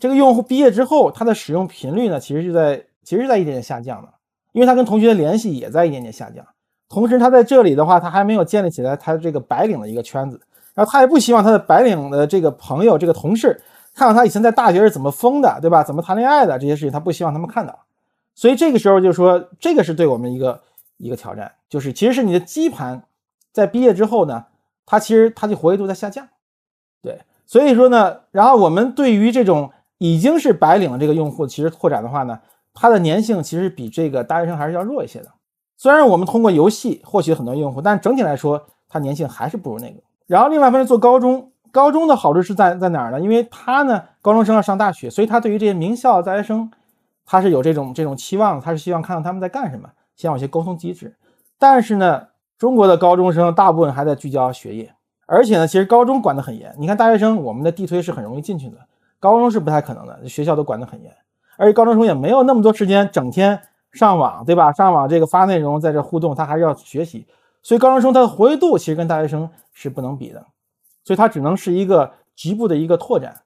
[0.00, 4.08] 这个用户毕业之后，他的使用频率呢，其实就在其实是在一点点下降的，
[4.50, 6.44] 因为他跟同学的联系也在一点点下降。
[6.88, 10.40] 同时，他在这里的话，他还没有建立起来他这个白领的一个圈子，
[10.74, 13.60] 然后他也不希望他的白领的这个朋友、这个同事
[13.94, 15.82] 看到他以前在大学是怎么疯的，对吧？
[15.82, 17.80] 怎么谈恋爱的这些事情，他不希望他们看到。
[18.34, 20.60] 所以这个时候就说，这个是对我们一个
[20.96, 23.04] 一个挑战，就是其实是你的基盘
[23.52, 24.46] 在毕业之后呢，
[24.84, 26.28] 它其实它的活跃度在下降，
[27.00, 27.20] 对。
[27.46, 32.40] 所以说呢，然后我们对于这种已经是白领的这个用户，其实拓展的话呢，
[32.72, 35.28] 它的粘性其实比这个大学生还是要弱一些的。
[35.76, 40.00] 虽然我们通过游戏获取很多用户，但整体来说，它粘性还是不如那个。
[40.26, 43.20] 然后另外一方面做高中，高中的好处是在在哪儿呢？
[43.20, 46.70] 因为他呢，高中生要上大学，所以他对于这些名校大学生，
[47.26, 51.14] 他是有这种这种期望，他是希望看到他们在干什么，希望有些沟通机制。
[51.58, 54.94] 但是呢，中国的高中生大部分还在聚焦学业，
[55.26, 56.74] 而且呢，其实高中管得很严。
[56.78, 58.78] 你看大学生，我们的地推是很容易进去的，
[59.20, 61.12] 高中是不太可能的，学校都管得很严，
[61.58, 63.60] 而且高中生也没有那么多时间整天。
[63.94, 64.72] 上网对吧？
[64.72, 67.26] 上网这个发内容，在这互动，他还是要学习，
[67.62, 70.44] 所以高中生他的活跃度其实跟大学生是不能比的，
[71.04, 73.40] 所以它只能是一个局部的一个拓展。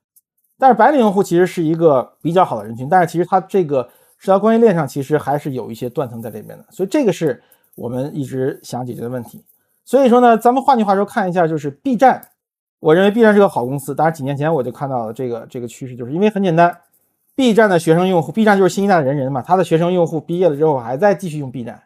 [0.59, 7.41] 但是白领用户其实是一个比较好的人群，但是其实它这个社交关系链上其实还是有一些断层在这边的，所以这个是
[7.77, 9.45] 我们一直想解决的问题。
[9.85, 12.27] 所以说呢，咱们换句话说看一下，就是 B 站，
[12.81, 13.95] 我认为 B 站是个好公司。
[13.95, 16.77] 当然几年前我就看到了这个这个趋势，就是因为很简单。
[17.39, 21.85] B 站的学生用户，B 站就是新一代的人人嘛，他的学生用户毕业了之后还在继续用 B 站，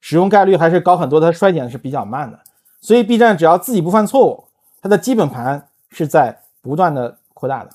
[0.00, 2.38] 使用概率还是高很多，它衰减是比较慢的。
[2.80, 4.44] 所以 B 站只要自己不犯错误，
[4.80, 7.70] 它的基本盘是在不断的扩大的。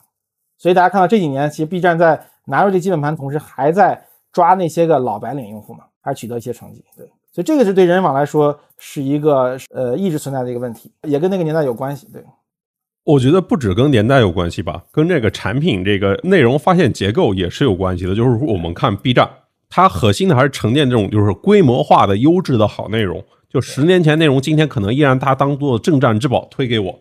[0.58, 6.82] 所以大家看到这几年，其实 B 站在拿入这基本盘同时，还在抓那些个老白领用户嘛，还取得一些成绩。
[6.96, 12.08] 对，所以这个是对人人网来说是一个呃一直存在的一个问题，也跟那个年代有关系。
[12.14, 12.24] 对。
[13.04, 18.14] 我觉得不止跟年代有关系吧，跟这个产品这个内容发现结构也是有关系的。
[18.14, 19.28] 就是我们看 B 站，
[19.70, 23.24] 它核心的还是沉淀这种就是规模化的优质的好内容。
[23.50, 27.00] 就十年前内容，今天可能依然它当做镇战之宝推给我。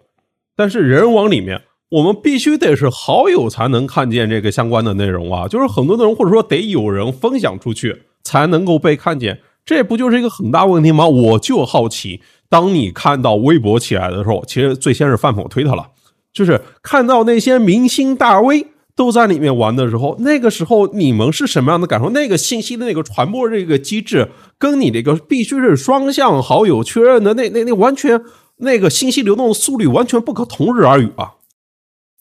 [0.56, 1.60] 但是人网里面，
[1.90, 11.06] 我们必须得是好友才能看见这个相关的内容啊，就是很多内容或者说得有人分享出去才能够被看见，这不就是一个很大问题吗？
[11.06, 12.22] 我就好奇。
[12.48, 15.86] 当你看到微博起来的时候，其实最先是饭否推特了，
[16.32, 22.10] 就是看到那些明星大 V 都在里面玩的时候，那个时候你们是什么样的感受？
[22.10, 28.20] 那个信息的那个传播这个机制，跟你这个必须是双向好友确认的那那那完全
[28.56, 31.34] 那个信息流动的速率完全不可同日而语啊！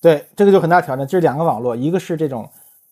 [0.01, 1.05] 对，这个就很大挑战。
[1.05, 2.49] 这是两个网络，一个是这种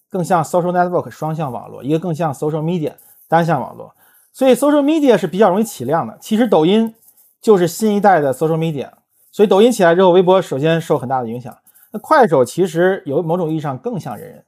[0.10, 2.94] 更像 social network 双向网络，一个更像 social media
[3.30, 3.94] 单向网络。
[4.34, 6.18] 所以 social media 是比较容易起量的。
[6.22, 6.94] 其实抖音。
[7.40, 8.90] 就是新一代的 social media，
[9.38, 11.56] 所以抖音起来之后，微博首先受很大的影响。
[11.92, 14.44] 那快手其实有某种意义上更像人人，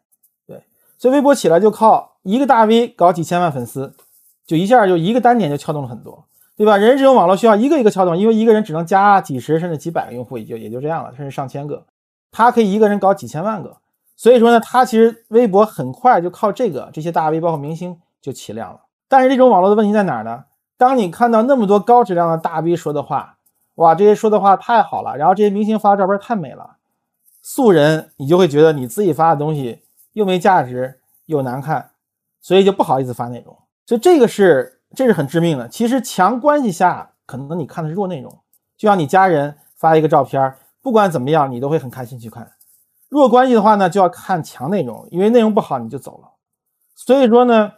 [0.47, 0.63] 对，
[0.97, 3.93] 所以微博起来就靠一个大 V 搞几千万粉丝，
[4.47, 6.25] 就一下就一个单点就撬动了很多，
[6.57, 6.75] 对吧？
[6.75, 11.85] 人人这种网络需要一个一个撬动，因为一个人只能加几十甚至几百个用户，也就也就这样了，甚至上千个，
[12.31, 13.77] 他可以一个人搞几千万个。
[14.17, 18.79] 所以说呢，他其实微博很快就靠这个这些大 V 包括明星就起量了。
[19.07, 20.45] 但是这种网络的问题在哪儿呢？
[20.79, 23.35] 当你看到那么多高质量的大 V 说的话，
[23.79, 26.75] 哇，这些说的话太好了，然后这些明星发的照片太美了，
[27.41, 31.91] 素人你就会觉得你自己发的东西又没价值又难看，
[32.41, 33.57] 所以就不好意思发内容。
[33.85, 35.69] 所以这个是这是很致命的。
[35.69, 38.29] 其实强关系下，可能你看的是弱内容，
[38.77, 42.51] 就像你家人发一个照片，不管怎么样你都会很开心去看。
[43.07, 46.31] 弱关系的话呢，就要看强内容，因为内容不好你就走了。
[46.95, 47.71] 所以说呢，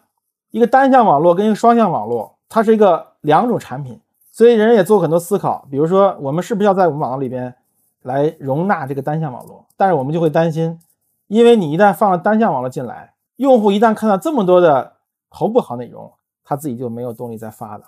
[0.49, 2.39] 一个单向网络跟一个双向网络。
[2.49, 4.00] 它是一个两种产品，
[4.31, 5.67] 所以人人也做很多思考。
[5.69, 7.53] 比如说，我们是不是要在我们网络里边
[8.01, 9.65] 来容纳这个单向网络？
[9.77, 10.79] 但是我们就会担心，
[11.27, 14.93] 因为你一旦放了单向网络进来，用户一旦看到这么多的
[15.29, 16.11] 头部好内容，
[16.43, 17.85] 他自己就没有动力再发了，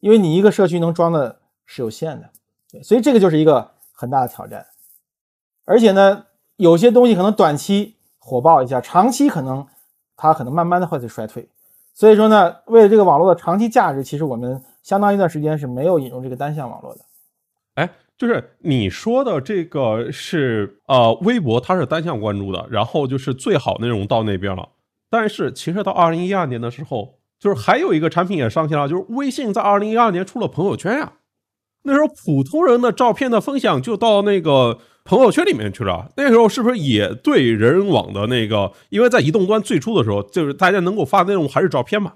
[0.00, 2.82] 因为你一个社区能装的是有限的。
[2.82, 4.66] 所以这个就是一个很大的挑战。
[5.64, 6.24] 而且呢，
[6.56, 9.66] 有些东西可能短期火爆一下，长期可能
[10.16, 11.48] 它可能慢慢的会衰退。
[11.94, 17.00] 所以说呢，为了这个网络的长期价值，其实我们相当一段时间是没有引入这个单向网络的。
[17.76, 24.68] 哎，就是你说的这个是呃，微博它是单向关注的，然后就是最好内容到那边了。
[25.08, 31.12] 但是其实到二零一二年的时候，就是还有一个产品也上线了，就是微信在二零一二年出了朋友圈呀。
[31.84, 34.78] 那时候普通人的照片的分享就到那个。
[35.04, 38.70] 朋友圈里面去了，那时候是不是也对人网的那个？
[38.90, 42.12] 因为在移动端最初的时候，就是大家能够发的内容还是照片嘛，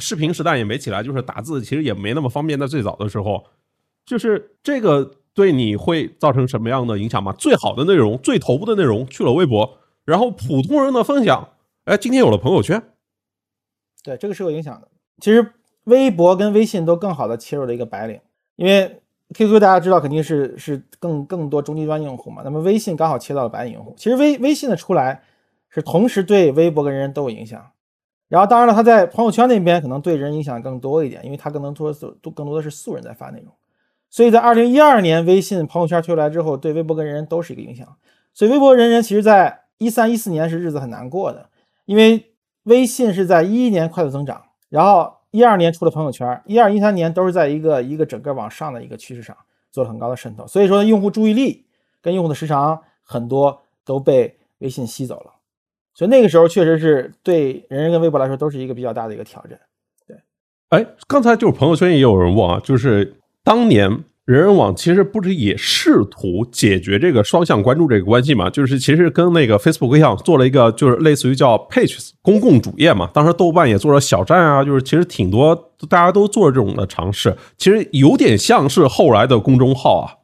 [0.00, 2.58] 视频时代也没起来，就是打字其实也没那么方便。
[2.58, 3.44] 在最早的时候，
[4.06, 7.32] 就是这个对你会造成什么样的影响吗？
[7.32, 11.50] 最好的内容、最头部的内容去了微博，然后普通人的分享，
[11.84, 12.82] 哎，今天有了朋友圈，
[14.02, 14.88] 对，这个是有影响的。
[15.18, 15.52] 其实
[15.84, 18.20] 微博跟微信都更好的切入了一个白领，
[18.56, 19.00] 因为
[19.34, 23.94] QQ 大家知道肯定是是更更多中低端用户嘛，那么微信刚好切到了白领用户。
[23.96, 25.22] 其实微微信的出来
[25.68, 27.70] 是同时对微博跟人人都有影响，
[28.30, 33.52] 然后当然了，他在朋友圈那边可能对人影响更多一点，因为他更能多都更多的是素人在发内容。
[34.08, 37.96] 所以在二零一二年微信朋友圈推出来之后，对微博跟人人都是一个影响。
[38.32, 41.48] 所以微博人人其实在一三一四年是日子很难过的，
[41.86, 49.36] 因为微信是在一一年快速增长，然后一二年出了朋友圈，一二一三年都是在一个一个整个往上的一个趋势上
[49.72, 50.46] 做了很高的渗透。
[50.46, 51.66] 所以说用户注意力
[52.00, 55.32] 跟用户的时长很多都被微信吸走了。
[55.94, 59.58] 所以那个时候确实是对人人跟微博来说都是一个比较大的一个挑战。
[60.06, 60.16] 对，
[60.70, 63.16] 哎，刚才就是朋友圈也有人问啊，就是。
[63.42, 63.88] 当年
[64.26, 68.50] 人人网其实不是也试图解决这个双向关注这个关系嘛？
[68.50, 73.08] 就是其实跟那个 Facebook 一样，做了一个就是类似于叫 Pages 公共主页嘛。
[73.14, 77.34] 当时豆瓣也做了小站啊，就是其实挺多大家都做了这种的尝试。
[77.56, 80.20] 其实有点像是后来的公众号啊。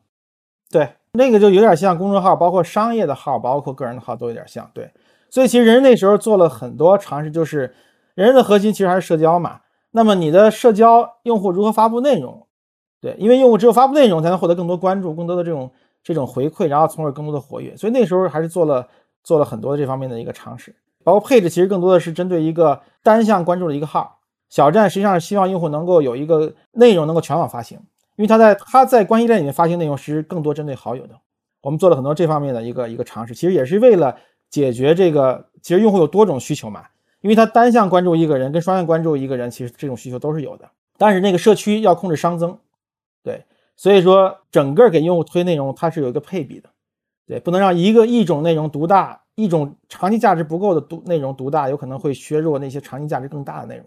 [0.70, 4.70] 对，那个就有点像公众号，包括商业的号，包括个人的号都有点像。
[4.74, 4.90] 对，
[5.30, 7.74] 所以其实人那时候做了很多尝试，就是
[8.14, 9.60] 人的核心其实还是社交嘛。
[9.90, 12.46] 那么你的社交用户如何发布内容？
[13.00, 15.70] 对，因为用户只有发布内容，才能获得更多关注、更多的这种
[16.02, 17.76] 这种回馈，然后从而更多的活跃。
[17.76, 18.86] 所以那时候还是做了
[19.22, 24.18] 做了很多这方面的一个尝试，包括配置，其实更多的是针对一个单向关注的一个号。
[24.48, 27.78] 小站实际上是希望用户能够有一个内容能够全网发行，
[28.16, 31.14] 因为他在他在关系链里面发行内容其实更多针对好友的。
[31.62, 34.16] 我们做了很多这方面的一个一个尝试，其实也是为了
[34.56, 36.86] 解决这个，其实用户有多种需求嘛，
[37.20, 42.58] 因为他单向关注一个人跟双向关注一个人，其实这种需求都是有的，但是那个社区要控制熵增。
[43.22, 43.44] 对，
[43.76, 46.70] 所以说整个给用户推内容，它是有一个配比的，
[47.26, 53.84] 对，不能让一个一种内容独大，一种长期价值不够的独内容独大，有可能会削弱那些长期价值更大的内容。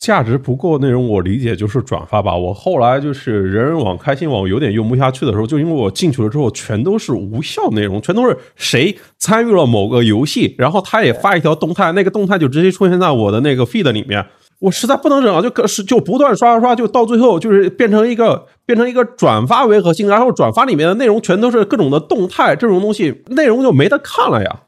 [0.00, 2.34] 价值不够内容，我理解就是转发吧。
[2.34, 14.24] 我后来就是人人网、开心网有点用不下去的时候，就因为我进去了之后，全都是无效内容，全都是谁参与了某个游戏，然后他也发一条动态，那个动态就直接出现在我的那个 feed 里面。
[14.60, 24.62] 我实在不能忍啊，就可是就不断刷刷刷，就到最后就是变成一个变成一个转发为核心，然后转发里面的内容全都是各种的动态，这种东西内容就没得看了呀。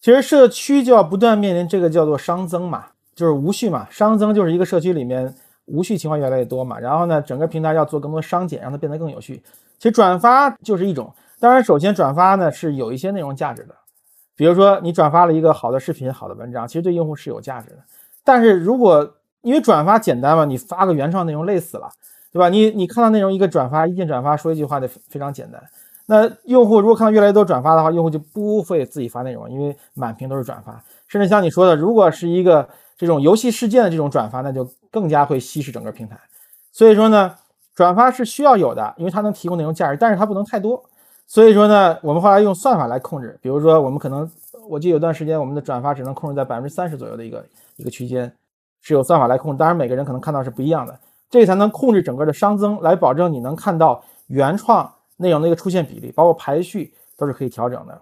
[0.00, 2.84] 其实社区就要不断面临这个叫做熵增嘛，
[3.18, 3.88] 就是无序嘛。
[3.90, 5.34] 熵增就是一个社区里面
[5.66, 9.42] 无序情况越来越多嘛，然后呢，整个平台要做更多商减，让它变得更有序。
[9.76, 13.74] 其实转发就是一种，当然首先转发呢是有一些内容价值的，
[14.36, 17.78] 比如说你转发了一个好的视频、好的文章，其实对用户是有价值的。
[18.22, 21.88] 但是如果因为转发简单嘛，你发个原创内容累死了，
[22.32, 22.48] 对吧？
[22.48, 25.62] 你你看到内容一个转发，一键转发，说一句话的非常简单。
[26.06, 30.82] 那用户如果看到越来越多转发的话，用户就不会自己发内容，因为满屏都是转发。
[31.06, 32.68] 甚至像你说的，如果是一个
[32.98, 36.18] 这种游戏事件的这种转发，那就更加会稀释整个平台。
[36.72, 37.34] 所以说呢，
[37.74, 40.84] 转发是需要有的，因为它能提供内容价值，但是它不能太多。
[41.26, 44.30] 所以说呢，我们后来用算法来控制，比如说我们可能，
[44.68, 48.30] 我记得有段时间我们的转发只能控制在百分之三十左右的一个一个区间。
[48.80, 58.00] 是有算法来控制，当然每个人可能看到是不一样的，这才能控制整个的熵增，来保证你能看到原创内容的一个出现比例，包括排序都是可以调整的。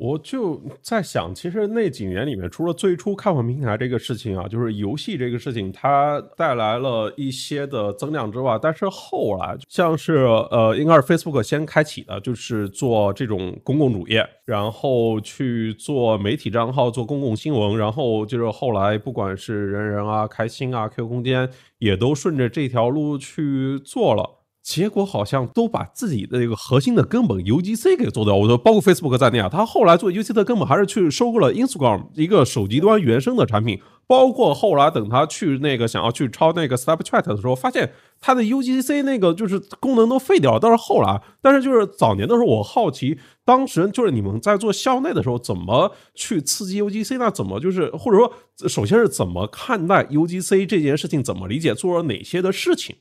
[0.00, 21.46] 我就在想，其实那几年里面，除了最初开放平台这个事情啊，就是游戏这个事情，它带来了一些的增量之外，但是后来像是呃，应该是 Facebook 先开启的，就是做这种公共主页，然后去做媒体账号，做公共新闻，然后就是后来不管是人人啊、开心啊、QQ 空间，
[21.78, 24.39] 也都顺着这条路去做了。
[24.62, 28.34] 结果好像都把自己的这个核心的根本 UGC 给做掉。
[28.36, 33.80] 我说，包括 Facebook 在内啊，他后来做 UGC 的根本还是去收购了 Instagram 一个手机端原生的产品。
[34.06, 40.58] 包括后来等他去那个想要去抄那个 Snapchat 的时候，发现他的 UGC 那个就是功能都废掉了。
[40.60, 47.30] 但是后来，但是就是早年的时候，我好奇当时就是你们在做校内的时候，怎么去刺激 UGC 那？
[47.30, 48.32] 怎么就是或者说，
[48.68, 51.22] 首先是怎么看待 UGC 这件事情？
[51.22, 51.72] 怎么理解？
[51.72, 52.96] 做了哪些的事情？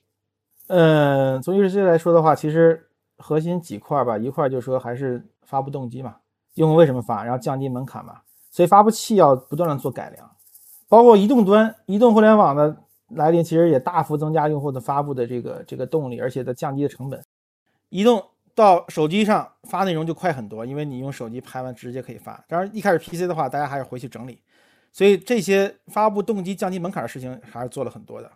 [0.69, 6.17] 嗯，从 UGC 来说的话，其实核心几块吧，一块就是说还是发布动机嘛，
[6.53, 10.29] 用户为什么发，然后降低门槛嘛，所以发布器要不断的做改良，
[10.87, 17.19] 包括移动端，移动互联网的来临，其实也大幅增加用户的发布的这个这个动力，而且在降低的成本。
[17.89, 22.45] 移动到手机上发内容就快很多，因为你用手机拍完直接可以发。
[22.47, 24.39] 当然一开始 PC 的话，大家还是回去整理，
[24.93, 28.31] 所以这些发布动机降低门槛的事情还是做了很多的。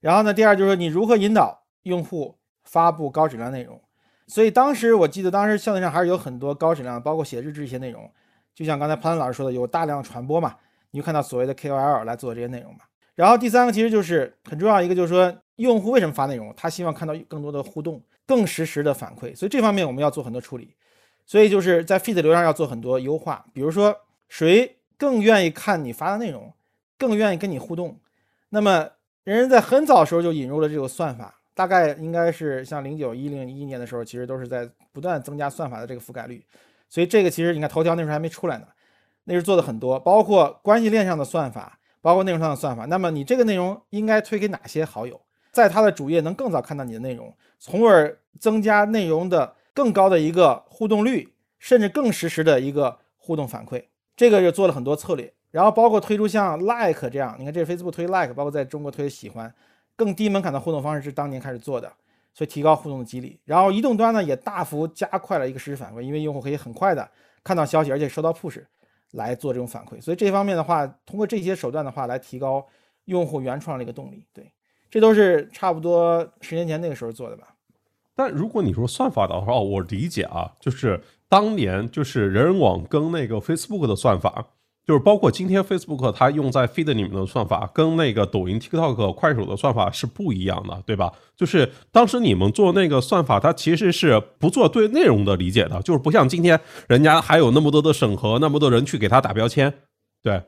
[0.00, 1.61] 然后呢，第二就是说你如何引导。
[1.84, 3.80] 用户发布高质量内容，
[4.26, 8.10] 所以当时我记得，当时校内上还是有很多高质量，包括写日志一些内容，
[8.54, 10.56] 就像刚才潘老师说的，有大量传播嘛，
[10.90, 12.80] 你就看到所谓的 KOL 来做这些内容嘛。
[13.14, 16.52] 然后第三个其实就是很重要一个，就是说用户为什么发内容？
[16.56, 19.36] 他希望看到更多的互动，更实时的反馈。
[19.36, 20.74] 所以这方面我们要做很多处理。
[21.26, 23.94] 所以就是在 feed 流上要做很多优化，比如说
[24.28, 26.52] 谁更愿意看你发的内容，
[26.98, 28.00] 更愿意跟你互动。
[28.48, 28.88] 那么
[29.24, 36.44] 人人在很早的时候就引入了这个算法，大概应该是像零九一零一年的时候，其实都是在不断增加算法的这个覆盖率。
[36.88, 38.66] 所以这个其实你看头条那时候还没出来呢，
[39.24, 41.78] 那时候做的很多，包括关系链上的算法。
[42.04, 45.20] 包括内容上的算法，那么你这个内容应该推给哪些好友，
[45.52, 53.84] 在他的主页能更早看到你的内容，从而增加内容的更高的一个互动率，甚至更实时的一个互动反馈。
[54.16, 59.54] 这个就做了很多策略，然后包括推出像 Like 这样，你看这是 Facebook 推 Like，包括在中国推喜欢，
[59.96, 61.92] 更低门槛的互动方式是当年开始做的，
[62.34, 63.40] 所以提高互动的激励。
[63.44, 67.08] 然后移动端呢也大幅加快了一个实时反馈，因为用户可以很快的
[67.44, 68.62] 看到消息，而且收到 Push。
[69.12, 72.66] 来做这种反馈，所以这方面的话，通过这些手段的话，来提高
[73.04, 74.24] 用户原创的一个动力。
[74.32, 74.50] 对，
[74.90, 77.54] 这都是差不多十年前那个时候做的吧。
[78.14, 84.46] 但如果你说算法的话，我理解啊，就是当年就是人人网跟那个 Facebook 的算法。
[84.84, 91.12] 就是包括今天 Facebook 它用在 Feed 里面的算法，跟那个抖音、TikTok、快手的算法是不一样的，对吧？
[91.36, 99.72] 就是当时你们做那个算法，它其实是不做对内容的理解的，就是不像今天人家还有那么多的审核，那么多人去给他打标签。
[100.20, 100.42] 对，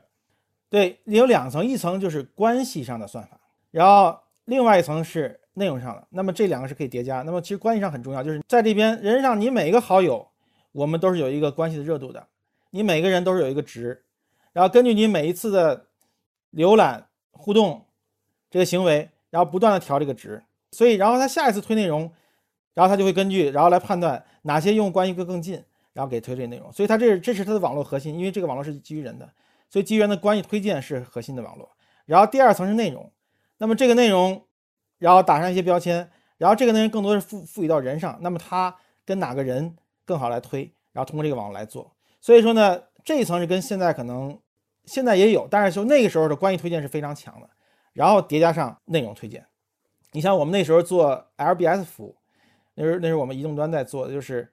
[0.69, 3.39] 对，有两层，一层就是关系上的算法，
[3.71, 6.05] 然后另外一层是内容上的。
[6.09, 7.21] 那么这两个是可以叠加。
[7.21, 10.27] 那么其实关系上很重要，就是在这边人上，你每一个好友，
[10.73, 12.27] 我们都是有一个关系的热度的，
[12.71, 14.01] 你每个人都是有一个值。
[14.55, 15.87] 然后根据你每一次的
[16.53, 17.85] 浏览互动
[18.49, 20.41] 这个行为，然后不断的调这个值，
[20.71, 22.09] 所以然后他下一次推内容，
[22.73, 26.71] 然后他就会根据然后来判断哪些用户关系更更近，然后给推这内容。
[26.71, 29.29] 所以它这这是它的网络核心，因为这个网络是基于人的，
[29.69, 31.69] 所以基于人的关系推荐是核心的网络。
[32.05, 33.11] 然后第二层是内容，
[33.57, 34.45] 那么这个内容
[34.99, 39.75] 然后打上一些标签，然后这个内容更多是赋赋予到人上，那么他跟哪个人
[40.05, 41.91] 更好来推，然后通过这个网络来做。
[42.21, 44.39] 所以说呢，这一层是跟现在可能。
[44.85, 47.49] 现在也有，但是就那个时候的关系推荐是非常强的，
[47.93, 49.45] 然后叠加上内容推荐。
[50.11, 52.15] 你像我们那时候做 LBS 服务，
[52.75, 54.51] 那时候那是我们移动端在做的，就是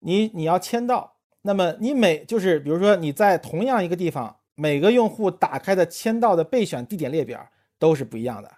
[0.00, 7.48] 你你要签到，那么你每就是比如说你在同样一个地方，每个用户打开的签到的备选地点列表
[7.78, 8.50] 都是不一样的，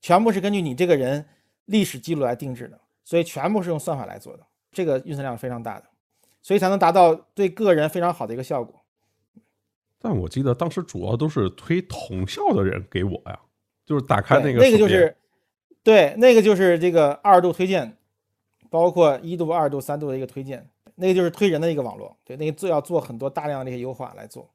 [0.00, 1.26] 全部是根据你这个人
[1.66, 5.84] 历史记录来定制的，所以全部是用算法来做的，这个运算量非常大的，
[6.40, 8.81] 所以才能达到对个人非常好的一个效果。
[10.02, 13.38] 但我记得当时主要都是推同校的人给我呀，
[13.86, 15.16] 就是打开那个那个就是，
[15.84, 17.96] 对，那个就是这个二度推荐，
[18.68, 24.50] 包括一度、二度、三度的一个推荐，那个就是推人的一个网络，对，那个做要做很多大量的这些优化来做。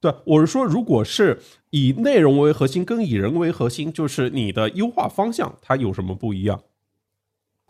[0.00, 6.62] 对，我是说，如果是以内容为核心，跟以人为核心，就是你的优化方向它有什么不一样？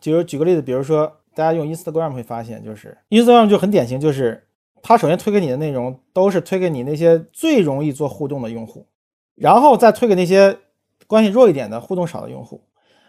[0.01, 4.44] 就是举个例子，比如说大家用 Instagram 会发现，就是 Instagram 就很典型，就是。
[4.87, 8.85] 他首先推给你的内容都是推给你那些最容易做互动的用户，
[9.33, 10.59] 然后再推给那些
[11.07, 12.61] 关系弱一点的、互动少的用户，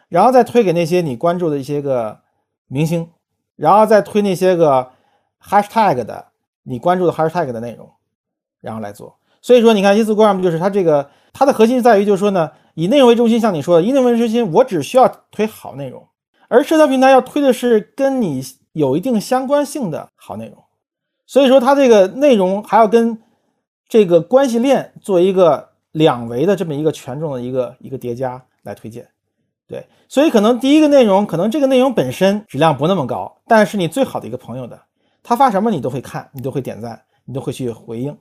[0.09, 2.20] 然后再推给那些你关注的一些个
[2.66, 3.11] 明星，
[3.57, 4.91] 然后再推那些个
[5.39, 6.29] hashtag 的
[6.62, 7.91] 你关注的 hashtag 的内容，
[8.62, 9.18] 然后来做。
[9.43, 16.09] 所以说，你看 Instagram 就是它这个它的核心在于，就是说呢，以内容为中心，像你说的，以内容为中心，我只需要推好内容，
[16.49, 20.65] 而社交平台要推的是跟你有一定相关性的好内容。
[21.27, 23.18] 所以说，它这个内容还要跟
[23.89, 29.09] 这个关系链做一个两维的这么一个权重的一个一个叠加来推荐，
[29.66, 29.87] 对。
[30.09, 34.81] 所以可能第一个内容，可能这个内容本身质量不那么高，但是你最好的一个朋友的，
[35.22, 38.16] 他发什么你都会看，你都会点赞，你都会去回应，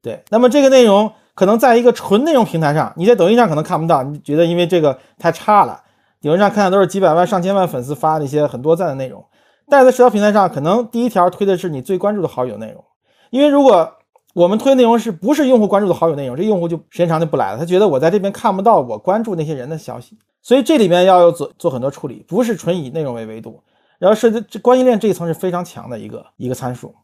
[0.00, 0.22] 对。
[0.30, 5.82] 那么这个内容可能在一个纯内容平台上，你在抖音上可能看不到，你觉得因为这个太差了，
[6.22, 9.22] 抖音上看的都是几百万、上千万粉丝发那些很多赞的内容。
[9.70, 12.84] 但是在社交平台上，可能第一条推的是你最关注的好友内容，
[13.30, 13.92] 因为如果
[14.34, 23.62] 我们推内容是不是用户关注的好友内容，这用户就时间长就不来了，他觉得我在这边看不到我关注那些人的消息，所以这里面要有做做很多处理，不是纯以内容为维度，
[23.98, 26.94] 然后是这关系链这一层是非常强的一个一个参数。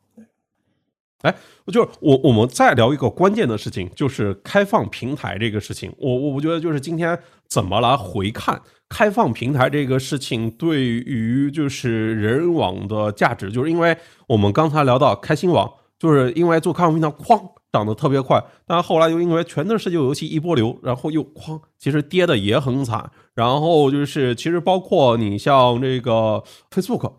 [1.25, 5.91] 哎，我就是我，我们再聊一个关键的事情，就是开放平台这个事情。
[5.99, 7.19] 我我我觉得就是今天
[7.49, 8.61] 怎么来回看
[8.91, 13.97] 开放平台这个事情对于就是人网的价值，就是因为
[14.29, 17.41] 我们刚才聊到开心网，就是因为做开放平台哐
[17.73, 23.11] 涨得特别快，但后来又因为全都是旧游戏一波流，然后又哐，其实跌的也很惨。
[23.35, 27.15] 然后就是其实包括你像这个 Facebook。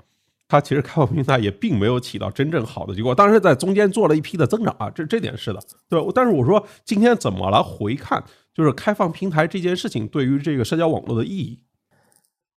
[0.56, 6.02] 它其实开放平台也并没有起到真正好的结果，当然在中间做了一批的增长啊，这这点是的，对？
[6.14, 11.60] 但是我说今天怎么来回看，就是开放平台这件事情对于这个社交网络的意义。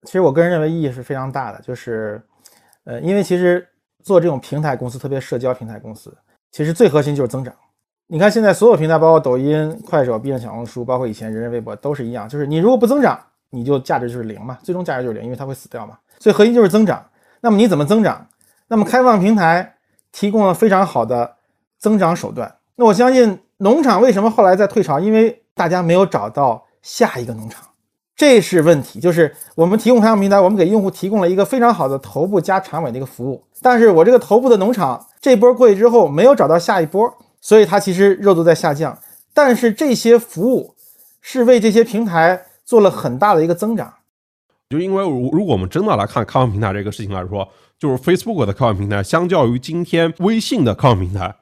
[0.03, 2.23] 其实我个人认为意义是非常大的，就是
[2.85, 3.67] 呃，因为其实
[4.05, 6.17] 做这种平台公司，特别社交平台公司，
[6.53, 7.53] 其实最核心就是增长。
[8.07, 13.19] 你看现在所有平台，包括抖音、快手、B 站、小红书，包括以前人人微博，都是一样，就是你如果不增长，
[13.51, 15.99] 你就价值就是零嘛，最终价值就是零，因为它会死掉嘛。
[16.21, 17.05] 所以核心就是增长。
[17.47, 18.27] 那么你怎么增长？
[18.67, 19.77] 那么开放平台
[20.11, 21.37] 提供了非常好的
[21.79, 22.57] 增长手段。
[22.75, 24.99] 那我相信农场为什么后来在退潮？
[24.99, 27.63] 因为大家没有找到下一个农场，
[28.17, 28.99] 这是问题。
[28.99, 37.17] 就是我们提供开放平台，我们给用户提供了一个非常好的头部加长尾的一个服务，但是我这个头部的农场这波过去之后，没有找到下一波。
[37.41, 38.99] 所以它其实热度在下降，
[39.33, 40.75] 但是这些服务
[41.21, 43.95] 是为这些平台做了很大的一个增长。
[44.69, 47.49] 就因为如如果我们真的来看开放平台这个事情来说，
[47.79, 51.35] 就是 Facebook 的开放平台相较于今天微信的开放平台，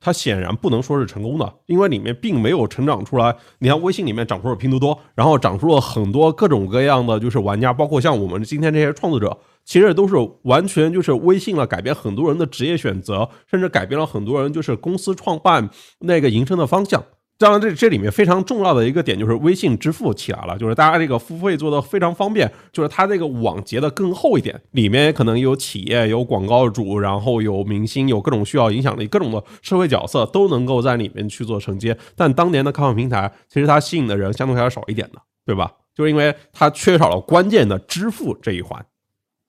[0.00, 3.36] 它显然不能说是成功的，因为里面并没有成长出来。
[3.58, 9.38] 你看微信里面长出了拼多多，然后长出了很多各种各样的就是玩家，包括像我们今天这些创作者。
[9.66, 17.02] 其实都是完全就是微信了，改变很多人的职业选择，甚至改变了很多人就是公司创办那个营生的方向。
[17.36, 31.96] 当然，这这里面非常重要的一个点就是微信支付起来了，就是大家这个付费做的非常方便，就是它这个网结的更厚一点，里面可能有企业、有广告主，然后有明星，有各种需要影响力、各种的社会角色都能够在里面去做承接。
[32.14, 35.72] 但当年的开放平台，其实它吸引的人相对还是少一点的，对吧？
[35.94, 38.84] 就是因为它缺少了关键的支付这一环。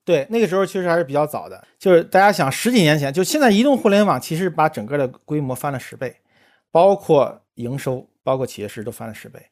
[0.04, 6.16] 对，那个时候其实还是比较早的，就是大家想十几年前，就现在移动互联网其实把整个的规模翻了十倍，
[6.70, 9.44] 包括营收，包括企业市值都翻了十倍，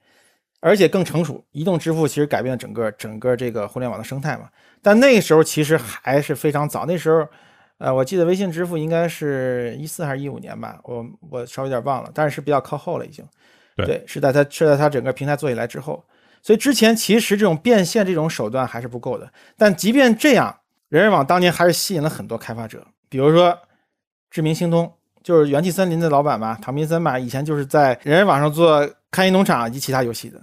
[0.61, 1.45] 而且更成熟。
[1.51, 4.49] 移动支付其实改变了整个整个这个互联网的生态嘛。
[4.81, 7.27] 但那个时候其实还是非常早，那时候，
[7.79, 13.25] 呃，我记得微信支付应该是一四还是一五年吧，我我稍微有点忘了，但是是比较靠后了已经。
[13.77, 16.05] 对，是在它是在它整个平台做起来之后。
[16.43, 23.59] 所以之前其实这种变现这种手段还是不够的，但即便这样，人人网当年还是吸引了很多开发者，比如说
[24.31, 24.93] 知名星通，
[25.25, 30.39] 就是元气森林的老板嘛，唐明森嘛，以前就是在人人网上做开心农场以及其他游戏的，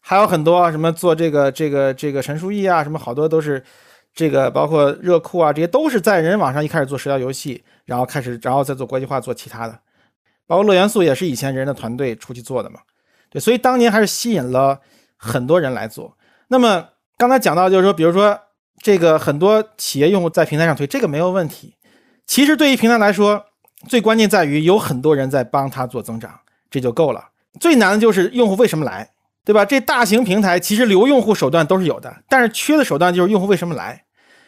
[0.00, 3.64] 还有很多什么做这个这个这个陈书义啊，什么好多都是
[4.12, 9.78] 这个包括热酷啊，这些都是在人人网上一开始做社交游戏，然后开始然后再做国际化做其他的，
[10.46, 12.80] 包括乐元素也是以前人的团队出去做的嘛，
[13.30, 14.80] 对，所以当年还是吸引了。
[15.16, 16.14] 很多人来做，
[16.48, 18.38] 那么刚才讲到就是说，比如说
[18.82, 21.76] 这个很多企业用户在平台上推这个没有问题。
[22.26, 23.46] 其实对于平台来说，
[23.88, 27.28] 最关键在于有很多人在帮他做增长，这就够了。
[27.60, 29.10] 最难的就是用户为什么来，
[29.44, 29.64] 对吧？
[29.64, 34.04] 这大型平台其实留用户手段都是有的，但是缺的手段就是用户为什么来。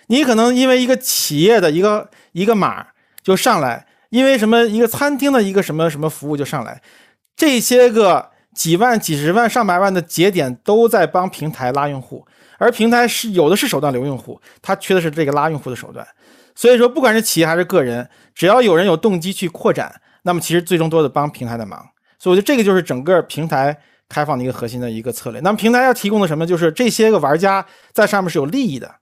[0.08, 2.86] 你可能因为一个企业的一个一个码
[3.22, 6.82] 就上来，因为什么一个餐厅的一个什么什么服务就上来，
[7.36, 8.30] 这些个。
[8.56, 12.26] 几万、几十万、上百万的节点都在帮平台拉用户，
[12.56, 16.08] 而平台是有的是手段留用户，它缺的是这个拉用户的手段。
[16.56, 21.78] 所以说，不管是企业还是个人，只要有人有动机去扩展，那么其实最终都是帮平台的忙。
[22.18, 23.78] 所以我觉得这个就是整个平台
[24.08, 25.38] 开放的一个核心的一个策略。
[25.42, 26.44] 那么平台要提供的什么？
[26.44, 28.92] 就是这些个玩家在上面是有利益的，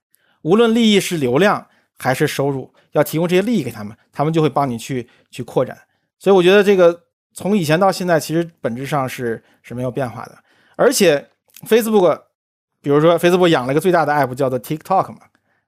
[0.42, 5.78] 无论利益是流量还是收入，要提供这些利益给他们，他们就会帮你去去扩展。
[6.18, 7.00] 所以我觉得这个。
[7.36, 10.38] 从以前到现在，其实本质上是是没有变化的。
[10.76, 11.28] 而且
[11.66, 12.20] ，Facebook，
[12.80, 15.18] 比如说 Facebook 养了一个最大的 app 叫做 TikTok 嘛，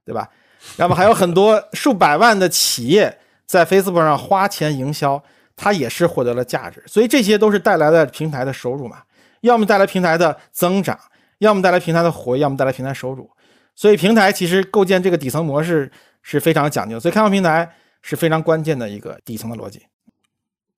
[0.05, 0.28] 对吧？
[0.77, 5.23] 那么还有很多数百万的企业在 Facebook 上花钱营销，
[5.55, 6.83] 它也是获得了价值。
[6.87, 8.99] 所以这些都是带来了平台的收入嘛，
[9.41, 10.99] 要么带来平台的增长，
[11.39, 13.31] 要么带来平台的活跃，要么带来平台收入。
[13.75, 15.91] 所以平台其实构建这个底层模式
[16.23, 17.71] 是非常讲究，所以开放平台
[18.03, 19.83] 是非常关键的一个底层的逻辑。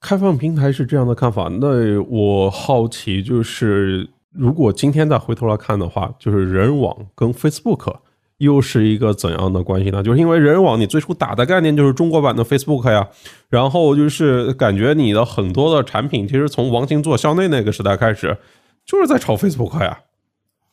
[0.01, 7.97] 开放平台是这样的看法，那我好奇就是，如果今天再回头来看的话，就是人网跟 Facebook
[8.39, 10.03] 又是一个怎样的关系呢？
[10.03, 13.09] 就是因为人人网你最初打的概念就是中国版的 Facebook 呀，
[13.49, 18.36] 然后就是感觉你的很多的产品，其实从王兴做校内那个时代开始，
[18.84, 19.99] 就是在炒 Facebook 呀，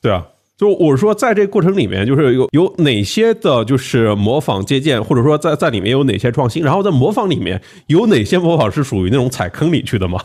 [0.02, 0.28] 对啊。
[0.58, 10.18] 就我说，在这过程里面，就是有有哪些的，就是模仿借鉴，或者说在在里面有哪些创新，然后在模仿里面有哪些模仿是属于那种踩坑里去的吗？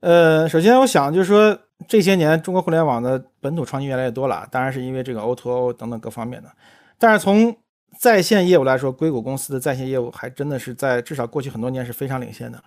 [0.00, 6.50] 呃，首先我想就是说，这些年中国互联网的本土创新越来越多了，当然是因为这个 O2O 等等各方面的。
[6.98, 7.56] 但是从
[7.98, 12.62] 在线业务来说，硅谷公司的在线业务还真的是在至少过去很多年是非常领先的。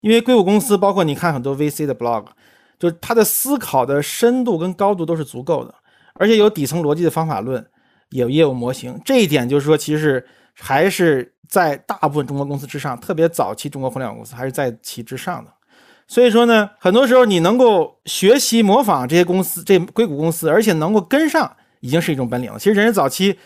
[0.00, 2.26] 因为硅谷公司，包括你看很多 VC 的 blog，
[2.78, 5.74] 就是它的思考的深度跟高度都是足够的。
[6.14, 7.64] 而且有底层逻辑的方法论，
[8.10, 15.52] 有业务模型，这一点就是说，其实还是在大部分中国公司之上，特别早期中国互联网公司还是在其之上的。
[16.06, 22.58] 所以说呢，很多时候你能够学习模仿这些公司、这硅谷公司，而且能够跟上，已经是一种本领了。
[22.58, 23.38] 其实人家早期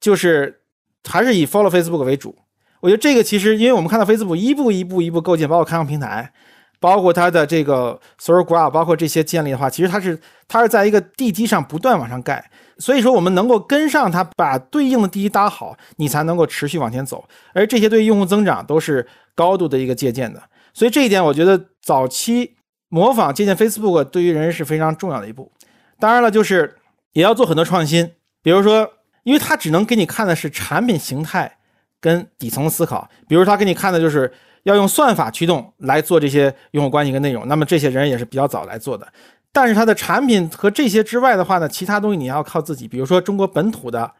[0.00, 0.60] 就是
[1.04, 2.34] 还是以 follow Facebook 为主。
[2.80, 6.32] 我觉得这个其实，因为我们看到 Facebook 一步一步一步构建，包括开放平台，
[6.80, 10.18] 包括它的这个 social graph，包括这些建立的话，其实它是
[10.48, 12.50] 它是在一个地基上不断往上盖。
[12.78, 17.24] 所以说，我们能够跟上它，把对应的地基搭好，你才能够持续往前走。
[17.52, 20.42] 而这些对于用户增长都是高度的一个借鉴的。
[20.74, 22.54] 所以这一点，我觉得早期
[22.88, 25.52] 模仿借鉴 Facebook 对于人是非常重要的一步。
[25.98, 26.76] 当然了，就是
[27.12, 28.12] 也要做很多创新，
[28.42, 28.88] 比如说，
[29.24, 31.58] 因为它只能给你看的是产品形态。
[32.00, 34.32] 跟底层思考，比如他给你看的就是
[34.64, 39.06] 要用算法驱动来做这些用户关系跟内容，那么这些人也是比较早来做的。
[39.52, 44.14] 但是它的产品和这些之外的话呢，其他东西你要靠自己，比如说中国本土的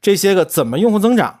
[0.00, 1.40] 这些个怎么用户增长，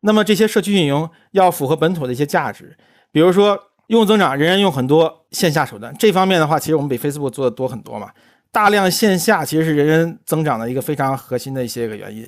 [0.00, 2.76] 那么这些社区运营要符合本土的一些价值，
[3.12, 3.56] 比如说
[3.88, 8.10] 用户增长，人人用很多线下手段，这方面的话，其实我们比 Facebook 做的多很多嘛。
[8.50, 12.26] 大量线下其实是人人增长的一个非常核心的一些个原因，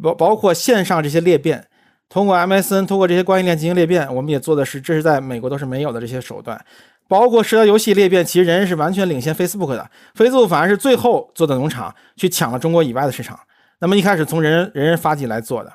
[0.00, 1.66] 包包括线上这些裂变。
[2.08, 6.64] 通过 MSN，通过这些关系链进行裂变，我们也做的是，这是在美国都是没有的这些手段，
[7.08, 13.38] 包括社交游戏裂变，其实人人是完全领先 Facebook 的，Facebook 反而是最后做的农场，去抢了中国以外的市场。
[13.80, 15.72] 那么一开始从人人人人发起来做的，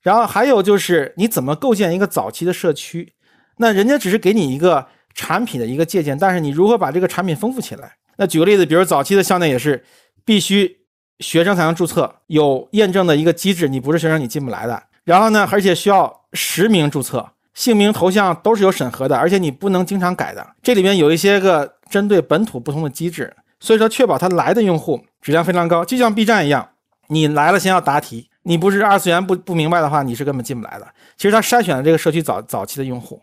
[0.00, 3.14] 然后还有就是你怎么构建一个早期的社区？
[3.58, 7.92] 那人家只是给你一个产品的一个借鉴，但是你如何把这个产品丰富起来？
[8.16, 9.84] 那举个例子，比如早期的校内也是
[10.24, 10.78] 必须
[11.20, 14.82] 学生才能注册，有验证的一个机制，你不是学生你进不来的。
[15.04, 20.46] 然后呢，而且需要实名注册，姓名、头像都是有审核的，而且你不能经常改的。
[20.62, 26.68] 这里面有一些个针对本土不同的机制，所以说确保他来的用户质量非常高，就像 B 站一样，
[27.08, 30.86] 你来了先要答题，你不是二次元不不明白的话，你是根本进不来的。
[31.16, 33.20] 其实他筛选了这个社区早早期的用户，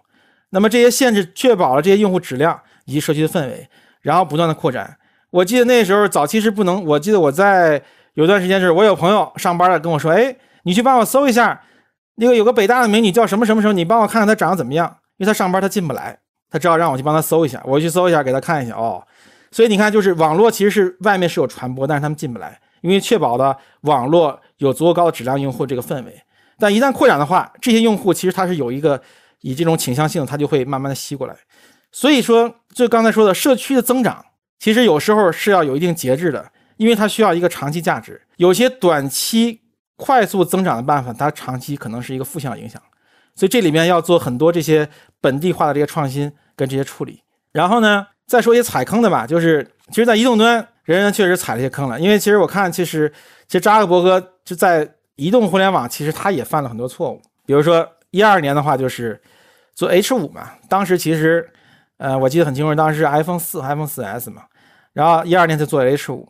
[0.51, 3.67] 那么这些限制确保了这些用户质量以及社区的氛围，
[4.01, 4.97] 然后不断的扩展。
[5.31, 7.81] 我记得那时候早期是不能，我记得我在
[8.13, 11.61] 有段时间是我有朋友上班了跟我说，哎，你去帮我搜一下。
[12.17, 14.99] 那个有个北大的美女叫什么什么什么，你帮我看看她长得怎么样？
[15.17, 16.17] 因为她上班她进不来，
[16.49, 17.61] 她只好让我去帮她搜一下。
[17.65, 19.03] 我去搜一下，给她看一下哦。
[19.51, 26.21] 所以你看，就是网络其实是外面是有传播，但是他们进不来，因为确保了网络有足够高的质量用户这个氛围。
[26.57, 29.01] 但一旦扩展的话，这些用户其实他是有一个
[29.45, 31.35] 以这种倾向性，它就会慢慢的吸过来。
[31.91, 34.25] 所以说，就刚才说的社区的增长，
[34.59, 38.21] 其实有时候是要有一定节制的，因为它需要一个长期价值。
[38.37, 39.61] 有些短期。
[39.97, 42.81] 快速增长的办法，它长期可能是一个负向影响，
[43.33, 44.89] 所以这里面要做很多这些
[45.21, 47.21] 本地化的这些创新跟这些处理。
[47.53, 51.97] 然后呢，再说一些踩坑的吧，就是其实，在移动端，人人确实踩了一些坑了。
[51.97, 53.09] 因为其实我看，其实
[53.47, 54.85] 其实扎克伯格就在
[55.15, 57.21] 移动互联网，其实他也犯了很多错误。
[57.45, 59.21] 比如说一二年的话，就是
[59.73, 61.51] 做 H 五嘛，当时其实，
[61.97, 64.43] 呃，我记得很清楚，当时是 iPhone 四、iPhone 四 S 嘛，
[64.93, 66.25] 然后一二年才做 H 五，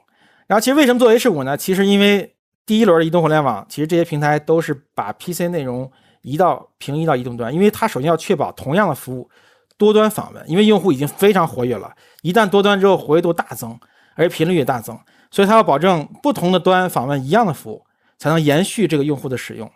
[0.48, 1.56] 然后其实为什么做 H 五呢？
[1.56, 5.92] 其实因为第一轮移动互联网，其实这些平台都是把 PC 内容
[6.24, 9.30] 移到平移到移动端，因为它首先要确保同样的服务
[9.78, 13.80] 多端访问，因为用户已经非常活跃了，一旦多端之后活跃度大增，
[14.16, 14.98] 而且频率也大增，
[15.30, 17.86] 所以它要保证不同的端访问一样的服务，
[18.18, 19.72] 才能延续这个用户的使用。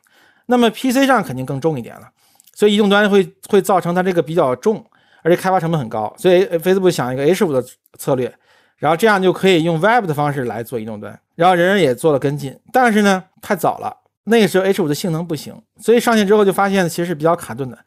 [0.49, 2.09] 那么 PC 上肯定更重一点了，
[2.53, 4.83] 所以移动端会会造成它这个比较重，
[5.23, 7.63] 而且开发成本很高，所以 Facebook 想一个 H 五的
[7.97, 8.33] 策略。
[8.77, 13.93] 然后这样就可以用 Web 的方式来做移动端，然后人人也做了跟进，但是呢太早了，
[14.23, 17.77] 那个时候 H5 的性能不行，所以上线之后就发现其实是比较卡顿的，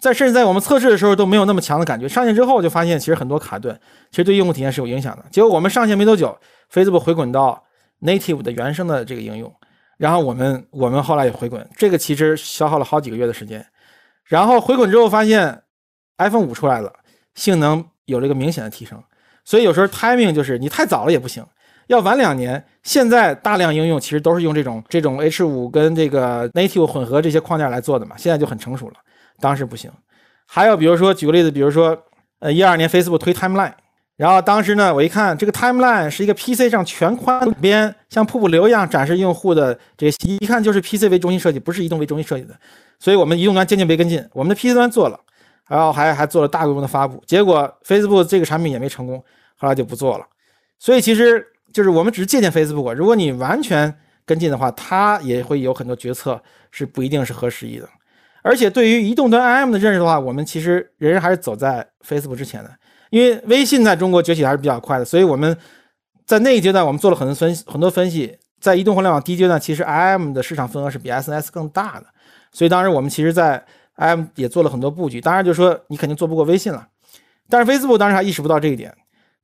[0.00, 3.78] 在甚至在我们测试的时候都没有那么强的感觉，上线之后就发现其实很多卡顿，
[4.10, 5.24] 其实对用户体验是有影响的。
[5.30, 6.34] 结果我们上线没多久
[6.72, 7.62] ，Facebook 回滚到
[8.00, 9.54] Native 的原生的这个应用，
[10.02, 13.64] 然后我们我们后来也回滚，这个其实消耗了好几个月的时间，
[14.24, 15.62] 然后回滚之后发现
[16.18, 16.92] iPhone 五出来了，
[17.36, 19.00] 性能有了一个明显的提升。
[19.44, 21.46] 所以有时候 timing 就是你太早了也不行，
[21.86, 22.64] 要晚两年。
[22.82, 28.94] 现在大量应用其实都是用这种这种 H5 跟这个 native 混合这些框架来做的嘛，现在就很成熟了。
[29.38, 29.88] 当时不行。
[30.48, 31.96] 还有比如说举个例子，比如说
[32.40, 33.74] 呃一二年 Facebook 推 Timeline，
[34.16, 42.54] 然后当时呢我一看这个 Timeline 是一个 PC 上全宽边像瀑布流一样展示用户的这个，一看就是 PC 为中心设计，不是移动为中心设计的。
[42.98, 45.18] 所以我们移动端渐渐被跟进，我们的 PC 端做了。
[45.68, 49.22] 然后还还做了大规模的发布，结果 Facebook 这个产品也没成功，
[49.56, 50.26] 后来就不做了。
[50.78, 53.94] 所以其实就是我们只是借鉴 Facebook，如果你完全
[54.26, 56.38] 跟进的话，它也会有很多决策
[56.70, 57.88] 是不一定是合时宜的。
[58.42, 62.70] 而且对于移动端 IM 的认识的话，我们其实仍然还是走在 Facebook 之前的，
[63.12, 65.54] 因为微信在中国崛起还是比较快的，所以我们
[66.24, 72.06] 在那一阶段我们做了很多分很多分析，在移动互联网第一阶段，其实 IM 的市场份额是比 SNS 更大的。
[72.52, 73.62] 所以当时我们其实，在
[73.98, 75.20] IM 也做了很多布局。
[75.20, 76.88] 当然就说你肯定做不过微信了，
[77.50, 78.96] 但是 Facebook 当时还意识不到这一点。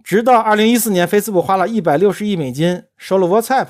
[0.02, 3.66] 直到二零一四年，Facebook 花了一百六十亿美金收了 WhatsApp，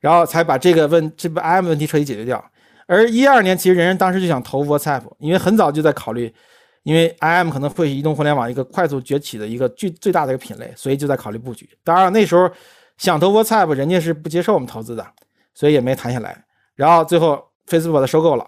[0.00, 2.44] 然后才把这个问这个 IM 问题彻底解决掉。
[2.88, 6.34] 而一二年，其实人人当时就想投 WhatsApp，因为很早就在考虑，
[6.82, 11.68] 因为 IM 可能会是移动互联网一个快速崛起的一个最最大的一个品类，所以就在考虑布局。
[11.84, 12.50] 当然了那时候
[12.98, 15.06] 想投 WhatsApp，人家是不接受我们投资的，
[15.54, 16.44] 所以也没谈下来。
[16.74, 18.46] 然后最后 Facebook 把它收购了，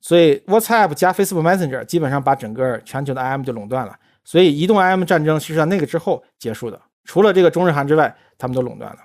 [0.00, 3.96] 所以 WhatsApp 加 Facebook Messenger 基本上把整个全球的 IM 就垄断了。
[4.24, 8.98] 所以移动 IM 战争是在那个之后结束的，除了这个中日韩之外，他们都垄断了。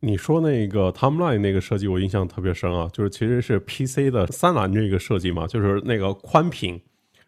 [0.00, 6.80] 你说那个 Timeline 那个设计，我印象特别深啊，就是其实是 PC 的三栏这个设计嘛，就是那个宽屏，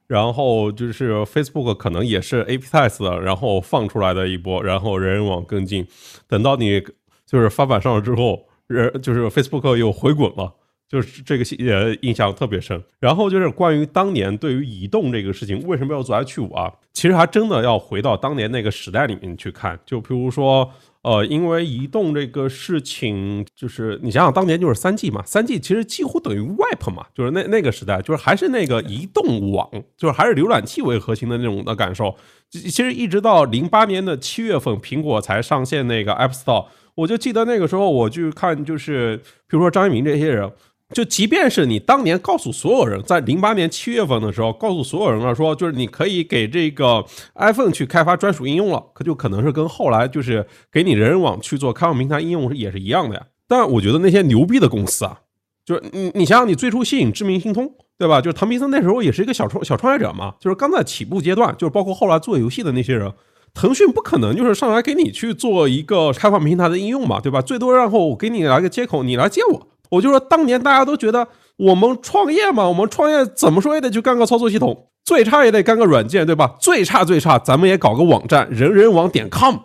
[0.07, 5.87] 然后就是 Facebook 可能也是 A P test 的，然后放出来的一波，然后人人网跟进，
[6.29, 6.83] 等到你
[7.25, 10.55] 就是发版上了之后，人就是 Facebook 又回滚了。
[10.89, 16.73] 就是这个细节印象特别深，然后就是关于当年对于移动这个事情为什么要做 H 五啊？
[16.93, 19.77] 其实还真的要回到当年那个时代里面去看。
[19.85, 20.71] 就比如说，
[21.07, 32.13] 呃，因为移动这个事情，就是你想想当年就是三 G 嘛，三 G 其实几乎等于 Web 嘛，就是那那个时代，就是还是那个移动网，就是还是浏览器为核心的那种的感受。
[32.51, 40.51] 其实一直到零八年的七月份，苹果才上线那个 App Store，我就记得那个时候我去看，就是比如说张一鸣这些人。
[40.95, 53.27] 就即便是你当年告诉所有人，在零八年七月份的时候，告诉所有人了，说就是你可以给这个 iPhone 去开发专属应用了，可就可能是跟后来就是给你人人网去做开放平台应用是也是一样的呀。
[53.49, 55.19] 但我觉得那些牛逼的公司啊，
[55.65, 58.21] 就是你你想想，你最初吸引知名、星通，对吧？
[58.21, 63.13] 就是唐明森那时候也是一个小创小创业者嘛，就是刚在起步阶段，就是包括后来做游戏的那些人，
[63.53, 67.43] 腾讯不可能就是上来给你去做一个开放平台的应用嘛，对吧？
[67.43, 69.69] 最多然后我给你来个接口，你来接我。
[69.91, 71.27] 我就说，当年大家都觉得
[71.57, 76.57] 我们创业嘛，我们创业怎么说也得去干个操作系统，最差也得干个软件，对吧？
[76.61, 79.57] 最差最差，咱们也搞个网站，人人网点 com，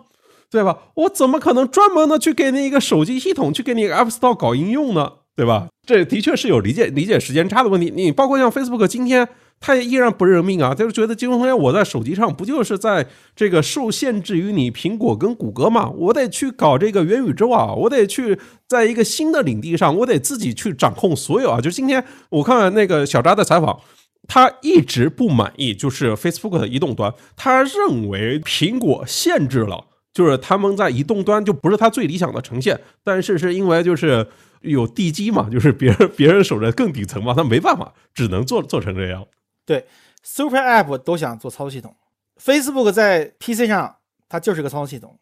[0.50, 0.78] 对吧？
[0.94, 5.12] 我怎么可能专门的去给你一个手机系统，去给你 App Store 搞应用呢？
[5.34, 5.68] 对吧？
[5.86, 7.92] 这的确是有理解理解时间差的问题。
[7.94, 9.28] 你包括像 Facebook 今天。
[9.62, 13.06] 他也依然不认命啊，他就觉得金融通我在手机上不就是在
[13.36, 15.88] 这个受限制于你苹果跟谷歌嘛？
[15.90, 18.36] 我得去搞这个元宇宙啊，我得去
[18.68, 21.60] 在一个新的领地上，我得自己去掌控所有啊。
[21.60, 23.78] 就今天我看那个小扎的采访，
[24.26, 32.80] 他一直不满意，就是 Facebook 的移动端，他认为苹果限制了，就是他们在移动端就不是他最理想的呈现。
[33.04, 34.26] 但是是因为就是
[34.62, 39.24] 有地基嘛，就是别人别人守着更底层嘛，他没办法，只能做做成这样。
[39.64, 39.86] 对
[40.22, 41.94] ，Super App 都想做操作系统
[42.40, 43.96] ，Facebook 在 PC 上
[44.28, 45.18] 它就是个操作系统。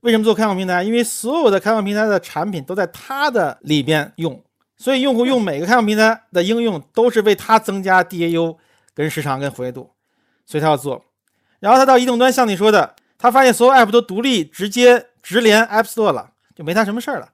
[0.00, 0.82] 为什么做开放平台？
[0.82, 4.42] 因为所有的开放平台的产品都在它的里边用，
[4.76, 8.56] 所以用户用每个开放平台的应用都是为它增加 DAU
[8.94, 9.92] 跟时长跟活跃度，
[10.44, 11.04] 所以他要做。
[11.60, 17.30] 然后他到移动端，像你说的，他发现所有 App 都独立直接直连 App Store 了，就没他什么事儿了，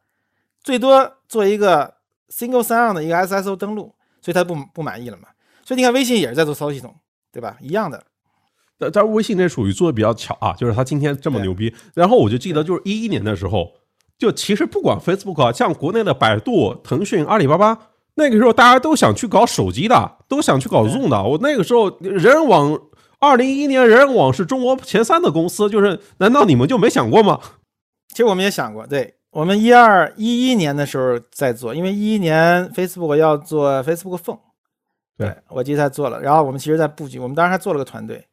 [0.63, 1.95] 最多做一个
[2.29, 5.29] Single Sign On 的一个 SSO 登录，所以他不不满意了嘛。
[5.69, 6.95] 所以你看，微信也是在做操作系统，
[7.31, 7.59] 对吧？
[7.61, 8.03] 一样的。
[8.79, 11.71] 但但是微信这属于做的比较巧啊，就是他今天这么牛逼。
[11.95, 13.75] 然后我就记得，就是一一年的时候，
[14.17, 17.77] 就其实不管 Facebook 啊，像国内的百度、腾讯、阿里巴巴，
[18.15, 21.23] 那个时候大家都想去搞手机的，都想去搞 Zoom 的。
[21.23, 22.81] 我那个时候，人人网，
[23.21, 27.39] 二零一一年人人网是中国前三的公司，就是难道你们就没想过吗？
[28.09, 34.39] 其实我们也想过，对我们一二一一年的时候在做，因为一一年 Facebook 要做 Facebook Phone。
[35.19, 38.25] 对，我记得他做了，然后我们其实在布局，我们当时还做了个团队，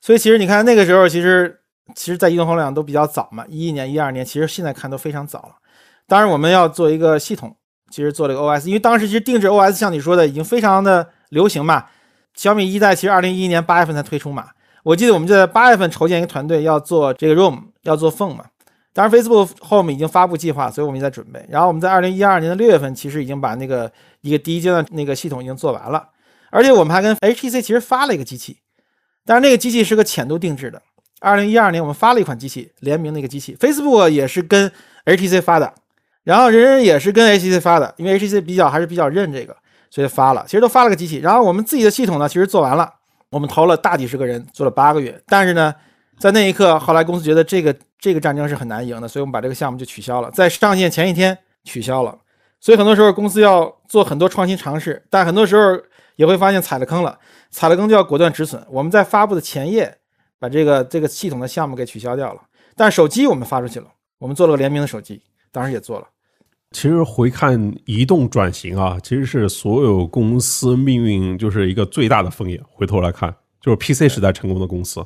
[0.00, 1.60] 所以其实你看那个时候，其实
[1.94, 5.56] 其实，在移动互联网都比较早嘛，一一年、一二年，其实现在看都非常早了。
[6.08, 7.54] 当然，我们要做一个系统，
[7.90, 11.86] 其实做了个 OS，因为当时其实定制 OS 像你说的已经非常的流行嘛。
[12.32, 14.48] 小米一代其实二零一一年八月份才推出嘛，
[14.82, 18.46] 我记得我们就在八月份筹建一个团队要做这个 ROM，要做 Phone 嘛。
[18.92, 21.44] 当然，Facebook 后面已经发布计划，所以我们也在准备。
[21.48, 26.08] 然后我们在二零一二年的六月份，其实已经把那个一个第一阶段那个系统已经做完了。
[26.50, 28.58] 而且我们还跟 HTC 其实发了一个机器，
[29.24, 30.82] 但是那个机器是个浅度定制的。
[31.20, 34.72] 二零一二年我们发了一款机器，联名的一个机器，Facebook 也是跟
[35.04, 35.72] HTC 发的，
[36.24, 39.54] 然后人人也是跟 HTC 发的，因为 HTC 比较还是比较认这个，
[39.90, 40.42] 所以发了。
[40.46, 42.90] 其实都发了个机器，然后我们自己的系统呢，其实做完了，
[43.28, 45.20] 我们投了大几十个人，做了八个月。
[45.26, 45.74] 但是呢，
[46.18, 52.16] 在那一刻，后来公司觉得这个这个战争是很难赢的，所以我们把这个项目就取消了，在上线前一天取消了。
[52.58, 55.78] 所以很多时候公司要做很多创新尝试，但很多时候。
[56.20, 57.18] 也会发现踩了坑了，
[57.48, 58.62] 踩了坑就要果断止损。
[58.68, 59.96] 我们在发布的前夜
[60.38, 62.42] 把这个这个系统的项目给取消掉了，
[62.76, 63.86] 但手机我们发出去了，
[64.18, 66.06] 我们做了个联名的手机，当时也做了。
[66.72, 72.60] 其实回看移动转型啊，其实是所有公司命运就是一个最大的风险。
[72.68, 75.02] 回头来看，就是 PC 时代成功的公司。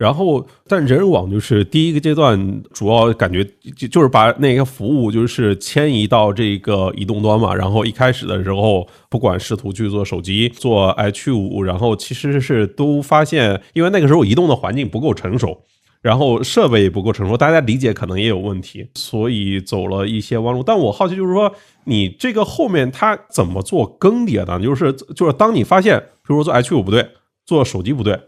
[0.00, 3.44] 然后，但人人网就是第一个阶段，主要感觉
[3.76, 7.54] 就就是把那个服务就是迁移到这个移动端嘛。
[7.54, 15.64] 然后一开始的时候，不管试图去做手机、做 H 五，然后其实是都发现，因为那个时候移动的环境不够成熟。
[16.00, 20.62] 然后设备也不够成熟，大家理解可能也有问题，所以走了一些弯路。
[20.62, 21.52] 但我好奇就是说，
[21.84, 24.58] 你这个后面它怎么做更迭呢？
[24.58, 27.06] 就是就是当你发现，比如说做 H 五不对，
[27.44, 28.18] 做手机不对，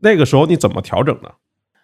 [0.00, 1.30] 那个时候你怎么调整呢？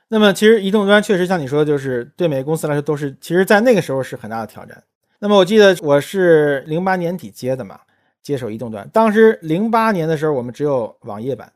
[0.08, 4.82] 那么其实移动端确实像你说的，就是对每个公司来说都是，其实在那个时候是很大的挑战。
[5.18, 7.80] 那么我记得我是零八年底接的嘛，
[8.22, 8.86] 接手移动端。
[8.92, 11.50] 当时零八年的时候，我们只有网页版，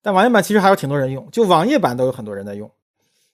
[0.00, 2.70] 但网页版其实还有挺多人用，就网页版都有很多人在用。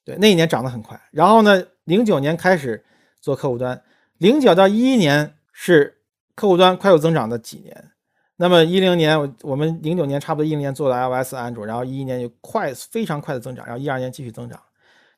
[0.05, 1.01] 对，那一年涨得很快。
[1.13, 2.83] 然后呢，零九年开始
[3.21, 3.81] 做客户端，
[4.19, 5.99] 零九到一一年是
[6.35, 7.91] 客户端快速增长的几年。
[8.41, 14.59] 那么一零年，我我们零九年差不多一零年做了 iOS、安卓，然后一一年就快非常快的增长，然后一二年继续增长。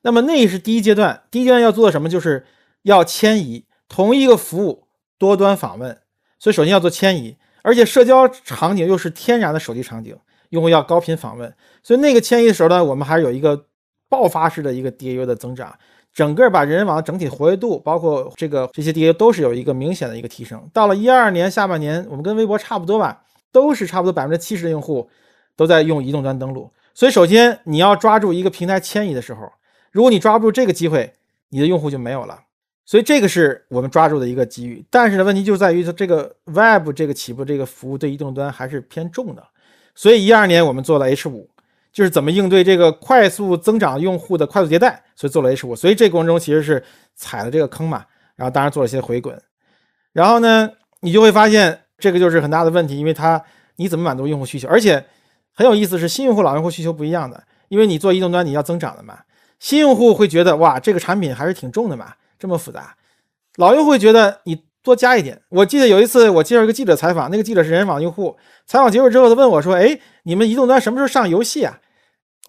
[0.01, 2.09] 那么那是第一阶段，第一阶段要做什么？
[2.09, 2.45] 就是
[2.81, 5.97] 要迁移同一个服务多端访问。
[6.37, 10.13] 所以首先要做迁移，而且社交场景又是天然的手机场景，
[10.49, 11.55] 用户要高频访问。
[11.81, 13.65] 所以那个迁移的时候呢，我们还是有一个。
[14.09, 15.75] 爆发式的一个 DAU 的增长，
[16.13, 20.69] 整个把人人网的整体活跃度，包括这个这些 DA 都是有一个明显的一个提升。
[20.71, 25.09] 到了一二年下半年，我们跟微博差不多吧，都是差不多百分之七十的用户
[25.55, 26.71] 都在用移动端登录。
[26.93, 29.51] 所以首先你要抓住一个平台迁移的时候，
[29.91, 31.11] 如果你抓不住这个机会，
[31.49, 32.39] 你的用户就没有了。
[32.85, 34.85] 所以这个是我们抓住的一个机遇。
[34.91, 39.43] 但是呢，问题就在于它这个 Web 这个起步这个服务对移动端还是偏重的。
[39.95, 41.49] 所以一二年我们做了 H 五。
[41.93, 46.83] 就是怎么应对这个快速增长用户的快速迭代，所以做了 H 五，所以这过程中其实是
[47.15, 48.03] 踩了这个坑嘛，
[48.35, 49.39] 然后当然做了一些回滚，
[50.11, 50.71] 然后呢，
[51.01, 53.41] 你就会发现这个就是很大的问题，因为它
[53.75, 54.67] 你怎么满足用户需求？
[54.67, 55.05] 而且
[55.53, 59.19] 很有意思是新用户老用户需求不一样的，因为你做移动端你要增长的嘛，
[59.59, 62.95] 新用户会觉得哇这个产品还是挺重的嘛，这么复杂，
[63.57, 65.41] 老用户会觉得你多加一点。
[65.49, 68.35] 我记得有一次我接受一个记者采访，那个记者是人人网用户，
[68.67, 71.79] 采访结束之后他问我说，哎，你们移动端什么时候上游戏啊？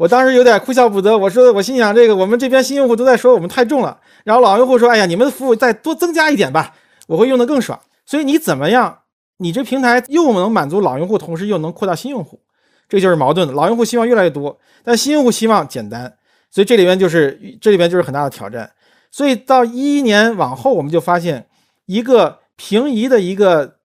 [0.01, 6.75] 我当时有点哭笑不得，我说我心想，这个我们这边新用户都在说我们太重了，然后老用户说，哎呀，你们的服务再多增加一点吧，
[7.07, 7.81] 我会用得更爽。
[8.05, 8.99] 所以你怎么样，
[9.39, 12.41] 你这平台又能满足老用户，同时又能扩大新用户，
[12.89, 13.55] 这就是矛盾的。
[13.55, 16.13] 老用户希望越来越多，但新用户希望简单，
[16.51, 18.69] 所以这里边就是这里边就是很大的挑战。
[19.13, 21.47] 所以到一一年往后，我们就发现
[21.87, 23.79] 一个平移的一个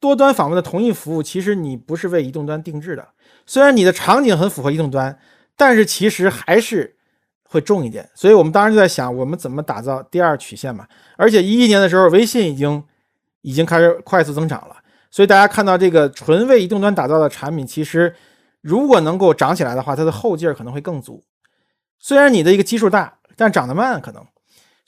[0.00, 3.08] 多端访问的同一服务，其实你不是为移动端定制的，
[3.46, 5.18] 虽然你的场景很符合移动端。
[5.54, 6.96] 但是其实还是
[7.44, 10.88] 会重一点，所以我们当时就在想，我们怎么打造第二曲线嘛？
[11.18, 12.82] 而且一一年的时候，微信已经
[13.42, 14.76] 已经开始快速增长了，
[15.10, 18.12] 所以大家看到这个纯为移动端打造的产品，其实
[18.62, 21.22] 如果能够涨起来的话，它的后劲儿可能会更足。
[21.98, 24.26] 虽然你的一个基数大，但涨得慢可能，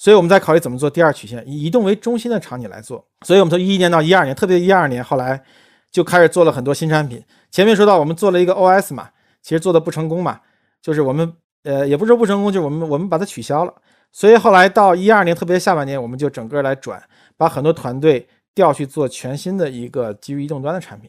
[0.04, 3.02] 所以我们在考虑怎么做第二曲线，以移动为中心的场景来做。
[3.22, 5.42] 所以我们从一一年到一二年，特别一二年后来
[5.90, 7.24] 就开始做了很多新产品。
[7.50, 9.08] 前面说到我们做了一个 OS 嘛，
[9.40, 10.42] 其实做的不成功嘛。
[10.82, 11.32] 就是我们
[11.62, 13.72] 呃，也不是说不成功，就是我们我们把它取消了。
[14.12, 17.02] 所以后来到一二年，特别下半年，我们就整个来转，
[17.38, 21.08] 把很多团队调去做全新的一个基于移动端的产品。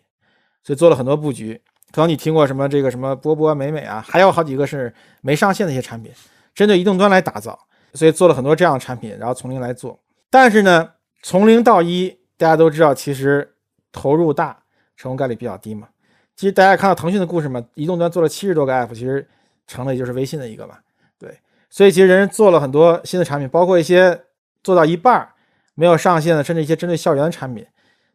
[0.64, 1.62] 所以做了很多布局。
[1.92, 6.14] 可能你听过什么这个什么波波美美啊，还有好几个是没上线的一些产品，
[6.54, 7.60] 针对移动端来打造。
[7.96, 10.00] 所以做了很多这样的产品，然后从零来做。
[10.30, 10.92] 但是呢，
[11.24, 13.56] 从零到一，大家都知道，其实
[13.92, 14.64] 投入大，
[14.96, 15.88] 成功概率比较低嘛。
[16.36, 19.28] 其实大家看到腾讯的故事嘛，移动端做了七十多个 app，其实。
[19.68, 20.76] 成了也就是微信的一个嘛，
[21.18, 21.40] 对，
[21.72, 24.22] 所以其实人做了很多新的产品，包括一些
[24.64, 25.28] 做到一半
[25.74, 27.66] 没有上线的，甚至一些针对校园的产品，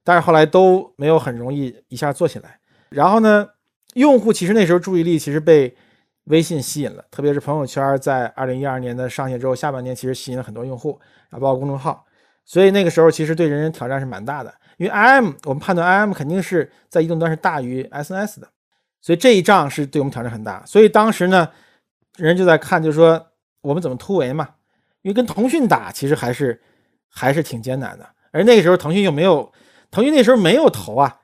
[0.05, 2.61] 但是后来都没有很容易一下做起来。
[2.91, 3.49] 然后呢，
[3.95, 5.77] 用户其实那时候注意力其实被
[6.25, 11.01] 微信吸引了，特别是朋友圈在二零一二年的上线之后，下半年其实吸引了很多用户
[11.31, 12.05] 啊，包括公众号，
[12.45, 18.49] 所以那个时候其实对人人挑战是蛮大的，因为 IM 我们判断 IM 肯定是在移动端是大于 SNS 的。
[19.03, 21.49] 所以这一仗是对我们挑战很大，所以当时呢，
[22.19, 23.29] 人就在看，就是说
[23.63, 24.47] 我们怎么突围嘛，
[25.01, 26.61] 因为跟腾讯打其实还是
[27.09, 29.51] 还是挺艰难的，而那个时候腾讯又没有，
[29.91, 31.21] 腾讯那时候没有投啊，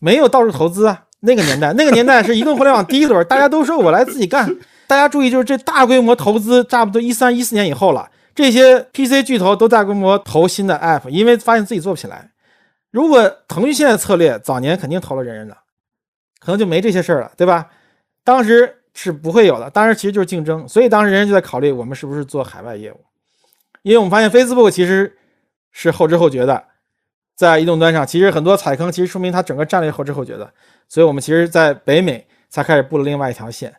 [0.00, 4.54] 没有到处投资啊，那个年代，那个年代是移动互联网第一轮，大家都说我来自己干，
[4.86, 12.30] 大家注意，就是这大规模投资差不多一三一四年以后了，这些 PC 巨头都大规模投新的 App，因为发现自己做不起来。
[12.90, 15.56] 如果腾讯现在策略，早年肯定投了人人的。
[16.40, 17.68] 可能就没这些事儿了，对吧？
[18.24, 22.98] 当时是不会有的，当时其实就是竞争，所以当时人人就在考虑我们是不是做海外业务，
[23.82, 25.18] 因为我们发现 Facebook 其实
[25.70, 26.64] 是后知后觉的，
[27.40, 30.52] 在移动端上，其实很多踩坑，其实说明它整个战略后知后觉的。
[30.86, 33.74] 所以我们其实，在北美才开始布了另外一条线，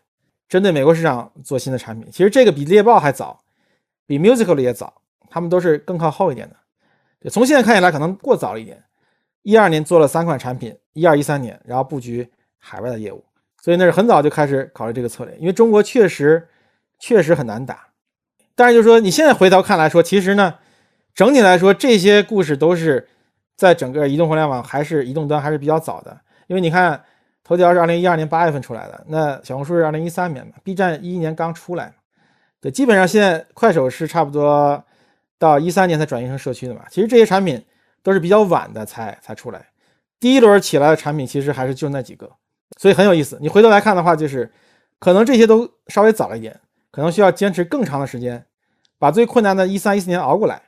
[0.48, 2.10] 针对美国市场做新的产品。
[2.10, 3.38] 其实这个比猎豹还早，
[4.04, 4.92] 比 Musical 也早，
[5.30, 6.56] 他们都是更靠后一点的。
[7.20, 8.82] 对，从现在看起来可能过早了一点。
[9.42, 13.24] 一二年做了三款产品，一二一三年，然后布局海外的业务，
[13.62, 15.36] 所以那是很早就开始考虑这个策略。
[15.38, 16.48] 因为中国确实
[16.98, 17.90] 确实很难打，
[18.56, 20.56] 但是就说你现在回头看来说，其实呢，
[21.14, 23.06] 整体来说这些故事都是
[23.62, 26.20] 在整个移动互联网还是移动端还是比较早的。
[26.48, 27.00] 因为你看，
[27.44, 31.94] 头条是二零一二年八月份出来的，那小红书是二零一三年嘛，B 站一一年刚出来，
[32.60, 34.82] 对，基本上现在快手是差不多
[35.38, 36.82] 到一三年才转型成社区的嘛。
[36.90, 37.64] 其实这些产品。
[38.04, 39.64] 都是比较晚的才才出来，
[40.18, 42.28] 第一轮起来的产品其实还是就那几个，
[42.76, 43.38] 所以很有意思。
[43.40, 44.50] 你回头来看的话，就是
[44.98, 46.58] 可能这些都稍微早了一点，
[46.90, 48.44] 可能需要坚持更长的时间，
[48.98, 50.60] 把最困难的一三一四年熬过来。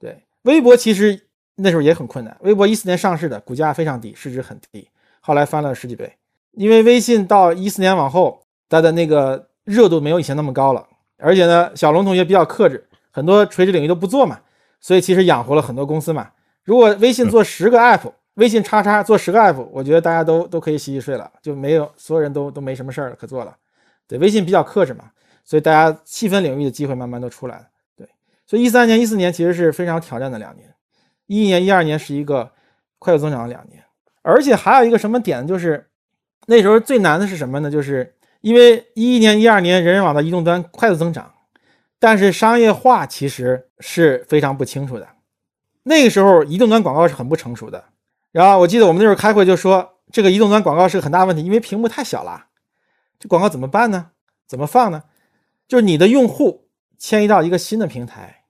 [0.00, 1.28] 对，微博其实
[1.62, 4.88] 那时候也很困难，微博一四年上市的，股价非常低，市值很低，
[5.20, 6.12] 后来翻了十几倍。
[6.52, 10.86] 因为微信到一四年往后，它的那个热度没有以前那么高了，
[11.18, 14.40] 而且呢，小龙同学比较克制，很多垂直领域都不做嘛，
[14.80, 16.30] 所以其实养活了很多公司嘛。
[16.64, 23.56] 如果微信做十个 app，微信叉叉做十个 app，我觉得大家都都可以洗洗睡了，就没有所有人都都没什么事儿可做了。
[24.08, 25.04] 对，微信比较克制嘛，
[25.44, 27.66] 所以大家细分领域的机会慢慢都出来了。
[27.96, 28.08] 对，
[28.46, 30.72] 所以一三年、一四年其实是非常挑战的两年，
[31.30, 32.50] 一一年、一二年是一个
[32.98, 33.84] 快速增长的两年，
[34.22, 35.88] 而且还有一个什么点，就是
[36.46, 37.70] 那时候最难的是什么呢？
[37.70, 41.32] 就是因为一一年、一二年人人网的移动端快速增长，
[42.00, 45.06] 但是商业化其实是非常不清楚的。
[45.84, 47.84] 那个时候，移动端广告是很不成熟的。
[48.32, 52.46] 然后我记得我们那时候开会就说，这个移动端广告是个很大问题，因为屏幕太小了，
[53.20, 54.10] 这广告怎么办呢？
[54.48, 55.04] 怎么放呢？
[55.68, 56.66] 就是你的用户
[56.98, 58.46] 迁移到一个新的平台，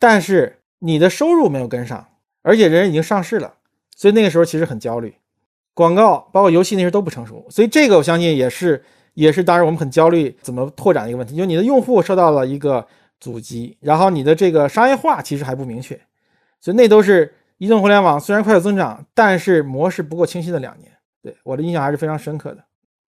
[0.00, 2.08] 但是你的收入没有跟上，
[2.46, 3.54] 而且人已经上市了，
[3.96, 5.12] 所以那个时候其实很焦虑。
[5.74, 8.80] 广告包括游戏那时候都不成熟，所以这个我相信也是
[9.14, 12.86] 也是当时我们很焦虑怎么拓展的一个问题，就是你的用户受到了一个
[13.18, 16.00] 阻击，然后你的这个商业化其实还不明确。
[16.60, 20.92] 所以那都是移动互联网虽然快速增长，但是模式不够清晰的两年。
[21.20, 22.64] 对我的印象还是非常深刻的。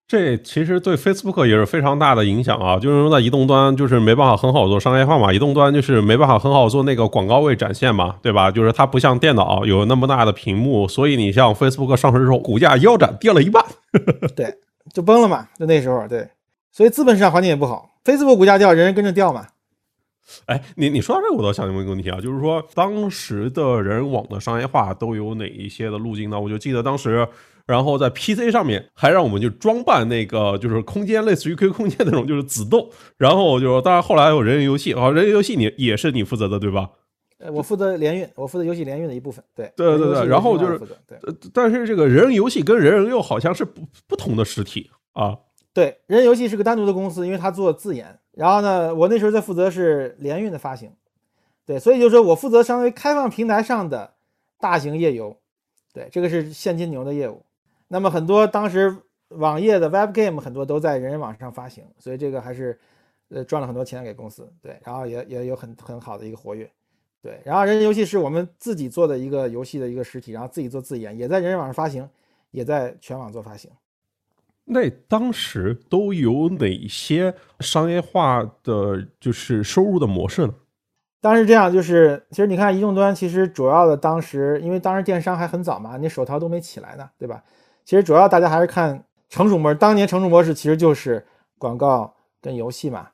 [0.08, 8.50] 这其实对 Facebook 也是非常大的影响啊，就是说在移动端就是没办法很好做商业化嘛，移动端就是没办法很好做那个广告位展现嘛，对吧？
[8.50, 13.62] 就是它不像电脑有那么大的屏幕，所以你像 Facebook 上市之后，股价腰斩跌了一半，
[14.34, 14.56] 对，
[14.94, 15.46] 就崩了嘛。
[15.58, 16.26] 就那时候，对，
[16.72, 19.48] 所以资本市场环境也不好，Facebook 股价掉，人人跟着掉嘛。
[20.46, 26.40] 哎，你你说到这个，我倒想问一个问题啊，就是说当时的人网的商业化都有哪一些的路径呢？
[26.40, 27.28] 我就记得当时，
[27.68, 32.90] 然后在 PC 上面还让我们就装扮那个就是空间，类似于 QQ 空间那种，就是子豆。
[33.18, 36.88] 然后就当然后来有人人游戏啊，人人游戏你也是你负责的对吧？
[37.36, 39.44] 呃，我负责联运，我负责游戏联运的一部分。
[39.54, 41.18] 对对对对，然后就是，对，
[41.52, 45.36] 但是这个人人游戏跟人人又好像是不不同的实体啊。
[45.74, 48.18] 对，人人游戏是个单独的公司，因为它做自研。
[48.32, 50.90] 然后呢，我那时候在负责是联运的发行，
[51.66, 54.14] 对，所以就是说我负责相当于开放平台上的
[54.58, 55.36] 大型页游，
[55.92, 57.42] 对，这个是现金牛的业务。
[57.88, 58.94] 那么很多当时
[59.30, 62.78] 网页的 Web Game 很多都在人人网上发行，所以这个还是
[63.30, 66.70] 呃赚了很多钱给公司，对，然后也也有很很好的一个活跃，
[67.22, 67.40] 对。
[67.44, 72.08] 然后人人游戏是我们自己做的一个游戏的一个实体，然后自己做自研，也在人人网上发行，
[72.50, 73.70] 也在全网做发行。
[74.64, 80.54] 那当时都有哪些商业化的就是收入的模式呢？
[81.20, 87.42] 当时这样，就是其实你看移动端，其实主要的当时，因为当时电商还很早嘛，你手淘都没起来呢，对吧？
[87.88, 91.26] 其实主要大家还是看成熟模式，当年成熟模式其实就是
[91.56, 92.12] 广告
[92.42, 93.08] 跟游戏嘛。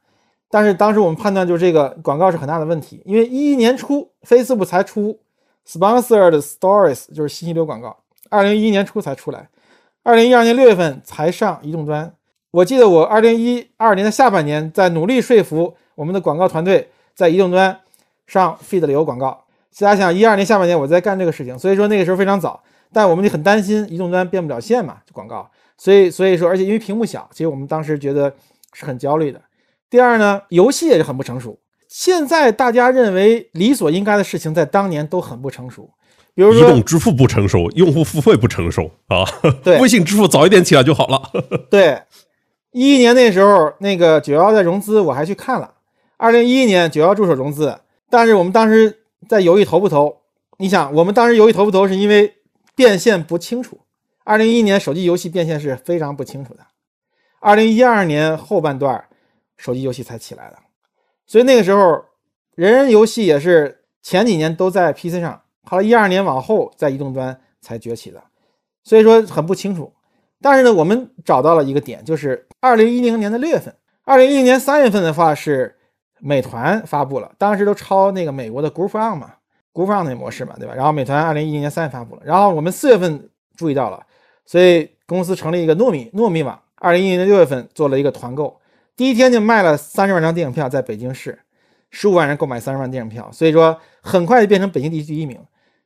[0.50, 5.20] 但是当时我们判断就是这个广告是很大的问题，因为一一年初 Facebook 才出
[5.64, 7.96] Sponsored Stories，就是信息流广告，
[8.30, 9.48] 二零一一年初才出来。
[10.02, 12.12] 二零一二年六月份才上移动端，
[12.50, 17.78] 我记得我二零一二年的下半年在努力说服我们的广告团队在移动端
[18.26, 19.44] 上 feed 流广告。
[19.78, 22.60] 大家想，一二年下半年我在干这个事情，所以说那个时候非常早，
[22.94, 25.50] 但我们就很担心移动端变不了线嘛，广告。
[25.76, 28.32] 所以所以说，而且因为屏幕小，其实我们当时觉得
[28.72, 29.42] 是很焦虑的。
[29.90, 31.58] 第二呢，游戏也是很不成熟。
[31.88, 35.90] 现在大家认为理所应该的事情，在当年都很不成熟。
[36.34, 39.24] 比如说，移动支付不成熟，用户付费不成熟啊。
[39.62, 41.22] 对，微信支付早一点起来就好了。
[41.70, 42.02] 对，
[42.72, 45.74] 一一年那时候，那个九幺在融资，我还去看了。
[46.16, 47.78] 二零一一年九幺助手融资，
[48.10, 50.16] 但是我们当时在犹豫投不投。
[50.58, 52.32] 你想，我们当时犹豫投不投，是因为
[52.74, 53.80] 变现不清楚。
[54.24, 56.66] 二零一一年手机游戏变现是非常不清楚的。
[57.40, 59.04] 二零一二年后半段，
[59.56, 60.58] 手机游戏才起来的，
[61.26, 62.04] 所以那个时候，
[62.54, 65.42] 人人游戏也是前几年都在 PC 上。
[65.62, 68.22] 后来一二年往后在移动端才崛起的，
[68.82, 69.92] 所以说很不清楚。
[70.40, 75.78] 但是呢，我们找到了一个点，就是二零一零年的六月份，二零一零年三月份的话是
[76.20, 79.34] 美团发布了，当时都抄那个美国的 Group On 嘛
[79.74, 80.74] ，Group On 那模式嘛，对吧？
[80.74, 84.00] 然后美团二零一零年三月发布了，然后我们四月份注意到了，
[84.46, 88.58] 所以公司成立一个糯米糯米网，二零一零年六月份做了一个团购，
[88.96, 91.38] 第一天就卖了三十万张电影票，在北京市，
[91.90, 95.38] 十五万人购买三十万电影票，所以说很快就变成北京地区第一名。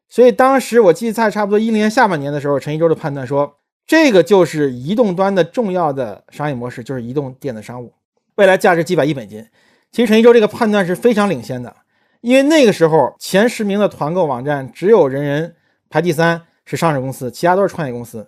[0.09, 3.55] 所以当时我记得在差不多一零年下半年的时候，陈一舟的判断说。
[3.89, 7.91] 这个就是移动端的重要的商业模式，就是移动电子商务，
[8.35, 9.43] 未来价值几百亿美金。
[9.91, 11.75] 其实陈一舟这个判断是非常领先的，
[12.21, 15.55] 因为那个时候前十名的团购网站只有人人
[15.89, 18.27] 排第三是上市公司，其他都是创业公司。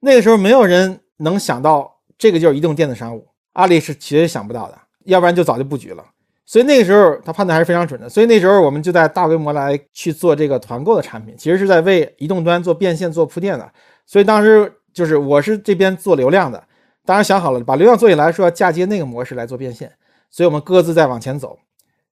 [0.00, 6.04] 那个时候没有人能想到这个就是移动电子商务，阿里是绝对想不到的，要不然就早就布局了。
[6.44, 8.08] 所以那个时候他判断还是非常准的。
[8.08, 13.72] 所以那时候我们就在大规模来去做这个团购的产品，其实是在为移动端做变现、做铺垫的。
[14.06, 14.72] 所以当时。
[14.92, 16.60] 就是我是这边做流量的，
[17.04, 19.88] 当然想好了，把流量做起来，说要嫁接那个模式来做变现，
[20.32, 21.56] 所以我们各自在往前走。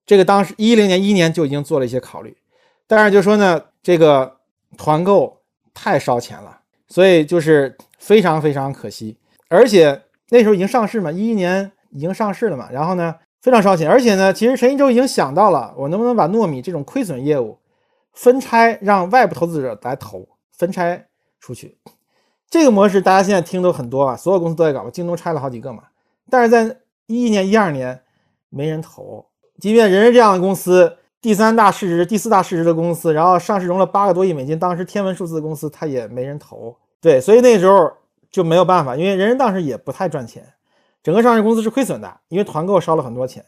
[0.08, 2.34] 这个当时一零年一年就已经做了一些考虑，
[2.86, 4.38] 但是就说呢，这个
[4.78, 5.42] 团购
[5.74, 9.18] 太烧钱了，所以就是非常非常可惜。
[9.48, 17.58] 而且那时候已经上市嘛，一一年已经上市了嘛，然后呢非常烧钱，而且呢，其实陈一舟已经想到了，我能不能把糯米这种亏损业务
[18.14, 21.06] 分拆，让外部投资者来投，分拆
[21.38, 21.76] 出去。
[22.48, 25.82] 这个模式大家现在听都很多啊，所有公司都在搞，京东拆了好几个嘛。
[26.30, 28.00] 但是在一一年、一二年
[28.48, 29.27] 没人投，
[29.60, 36.76] 即便人人这样的公司，第三大市值、第四大市值的公司，然后上市融了八个多亿美金，当时天文数字的公司，它也没人投。
[37.00, 37.92] 对，所以那时候
[38.30, 40.44] 就没有办法，因为人人当时也不太赚钱，
[41.02, 43.44] 整个上市公司是亏损的，因为团购烧了很多钱。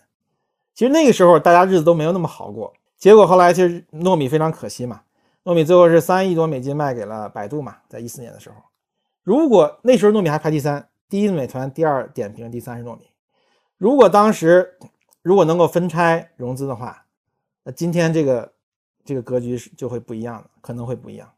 [0.74, 2.72] 其实那个时候大家日子都没有那么好过。
[2.96, 5.00] 结果后来其实糯米非常可惜嘛，
[5.44, 8.56] 糯米最后是三亿多美金卖给了百度嘛，在一四年的时候。
[9.22, 13.10] 如果那时候糯米还排第三，第一美团，第二点评，第三是糯米。
[13.78, 14.76] 如果当时
[15.22, 17.04] 如果能够分拆融资的话，
[17.64, 18.52] 那今天这个
[19.04, 21.28] 这个格局是就会不一样了，可能会不一样。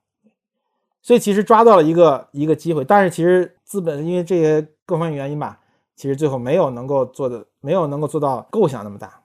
[1.01, 5.59] 所以其实抓到了一个一个机会，但是其实资本因为这些各方面原因吧，
[5.97, 9.20] 其实最后没有能够做的，没有能够做到构想那么大。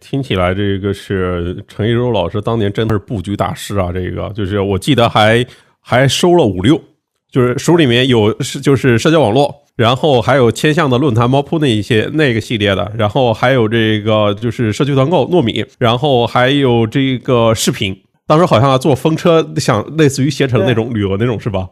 [0.00, 3.92] 听起来这个是陈一舟老师当年真的是布局大师啊！
[3.92, 5.46] 这个就是我记得还
[5.80, 6.80] 还收了五六。
[7.28, 18.02] 就是书里面有是就是社交网络，然后还有千象的论坛、猫扑那一些那个系列的，然后还有这个就是社区团购糯米，然后还有这个视频。
[18.26, 21.68] 当时好像坐风车，想类似于携程那种旅游那种是吧？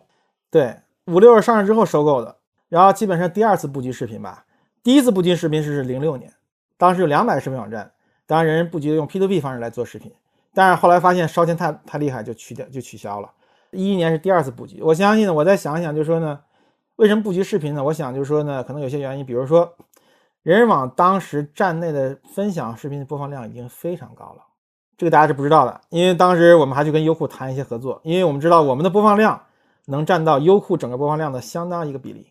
[0.51, 0.74] 对，
[1.07, 2.36] 五六是上市之后收购的，
[2.68, 4.44] 然后基本上第二次布局视频吧。
[4.82, 6.32] 第一次布局视频是零六年，
[6.76, 7.92] 当时有两百个视频网站，
[8.26, 10.11] 当然人人布局用 P to P 方式来做视频，
[10.53, 13.30] 但是后来发现烧钱太太厉害，就取掉就取消了。
[13.70, 16.40] 一一年是第二次布局，我相信呢，我再想想，就说呢，
[17.01, 17.82] 为什么布局视频呢？
[17.82, 19.72] 我想就是说呢，可能有些原因，比如说，
[20.42, 24.44] 人人网当时站内的分享视频的播放量已经非常高了，
[24.98, 29.42] 这个大家是不知道的，因为当时我们还去跟优酷谈一些合作，因为我们知道我们的播放量
[29.86, 32.26] 能占到优酷整个播放量的相当一个比例，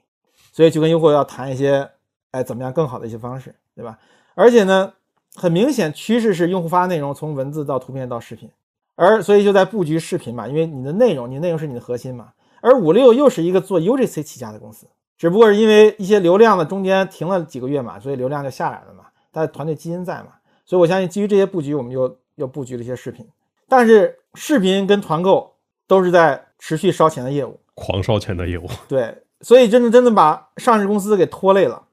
[0.52, 1.90] 所以就跟优酷要谈一些，
[2.30, 3.98] 哎，怎么样更好的一些方式，对吧？
[4.36, 4.94] 而且呢，
[5.34, 8.48] 很明显趋势是用户发内容从文字到图片到视频。
[8.94, 12.34] 而所以就在布局视频嘛，因为你的内容，你内容是你的核心嘛。
[12.62, 14.88] 而五六又是一个做 UGC 起家的公司，
[15.18, 19.06] 只不过是因为一些流量的中间停了几个月嘛，所以流量就下来了嘛。
[19.32, 20.30] 但团队基因在嘛，
[20.66, 23.28] 所以我相信基于这些布局，我们又又布局了一些视频。
[23.68, 25.56] 但是视频跟团购
[25.88, 28.68] 都是在持续烧钱的业务，狂烧钱的业务。
[28.90, 31.84] 对，所以真的真的把上市公司给拖累了。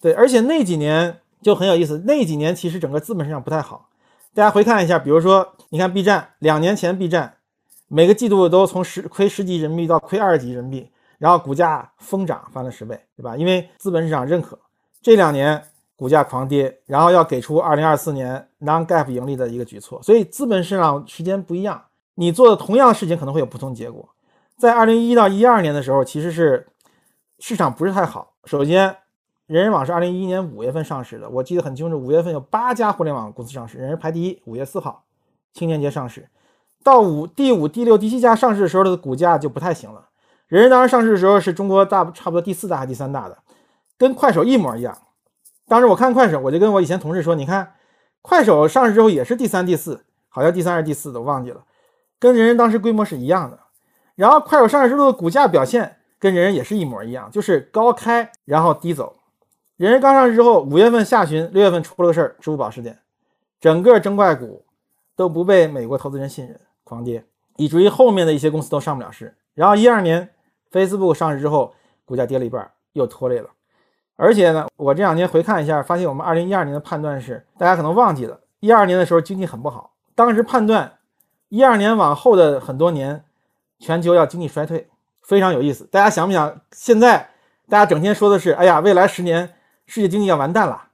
[0.00, 3.88] 对，而且那几年就很有意思，那几年其实整个资本市场不太好。
[4.34, 7.35] 大家回看一下，比如说，你看 B 站，两年前 B 站
[7.88, 13.36] 每个季度都从十亏十几人民币到亏二十几亿人民币，然后股价疯涨，翻了十倍，对吧？
[13.36, 14.58] 因为资本市场认可。
[15.00, 15.62] 这两年
[15.94, 21.84] 股价狂跌，然后要给出二零二四年 non-GAAP 盈利的一个举措，所以资本市场时间不一样，
[22.14, 24.08] 你做的同样的事情可能会有不同结果。
[24.56, 26.66] 在二零一到一二年的时候，其实是
[27.38, 28.96] 市场不是太好，首先。
[29.46, 35.04] 人人网是二零一一年五月份上市的，我记得很清楚，五月份有八家互联网公司上市，人人排第一，五月四号，
[35.52, 36.28] 青年节上市。
[36.86, 40.06] 到五第五、第六、第七家上市的时候的股价就不太行了。
[40.46, 43.36] 人人当时上市的时候是中国大差不多第四大还是第三大的，
[43.98, 44.96] 跟快手一模一样。
[45.66, 47.72] 当时我看快手，我就跟我以前同事说，你看
[48.22, 51.64] 快手上市之后也是第三、第四，好像第三还是第四的，我忘记了，
[52.20, 53.58] 跟人人当时规模是一样的。
[54.14, 59.16] 然后快手上市之后的股价表现跟人人也是一模一样，就是高开然后低走。
[59.76, 63.00] 人人刚上市之后，五月份下旬、六月份出了个事儿，支付宝事件，
[63.60, 64.64] 整个中概股
[65.16, 67.26] 都不被美国投资人信任，狂跌。
[67.56, 69.34] 以至于后面的一些公司都上不了市。
[69.54, 70.30] 然后一二年
[70.70, 73.48] Facebook 上市之后，股价跌了一半，又拖累了。
[74.14, 80.98] 而且呢，我这两天回看一下，发现我们二零一二年的判断是，大家可能忘记了，一二年的时候经济很不好，当时判断
[81.48, 83.24] 一二年往后的很多年，
[83.78, 84.88] 全球要经济衰退，
[85.22, 85.84] 非常有意思。
[85.84, 86.60] 大家想不想？
[86.72, 87.30] 现在
[87.68, 89.54] 大家整天说的是，哎呀，未来十年
[89.86, 90.88] 世界经济要完蛋了，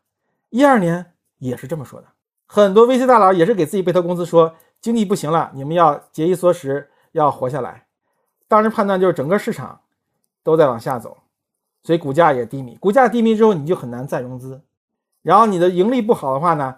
[0.50, 2.06] 一二年也是这么说的。
[2.46, 7.86] 很多 VC 大佬也是给自己被投公司说，经济不行了，你们要节衣缩食，要活下来。
[8.48, 9.80] 当时判断就是整个市场
[10.42, 11.16] 都在往下走，
[11.84, 12.76] 所以股价也低迷。
[12.76, 14.60] 股价低迷之后，你就很难再融资，
[15.22, 16.76] 然后你的盈利不好的话呢，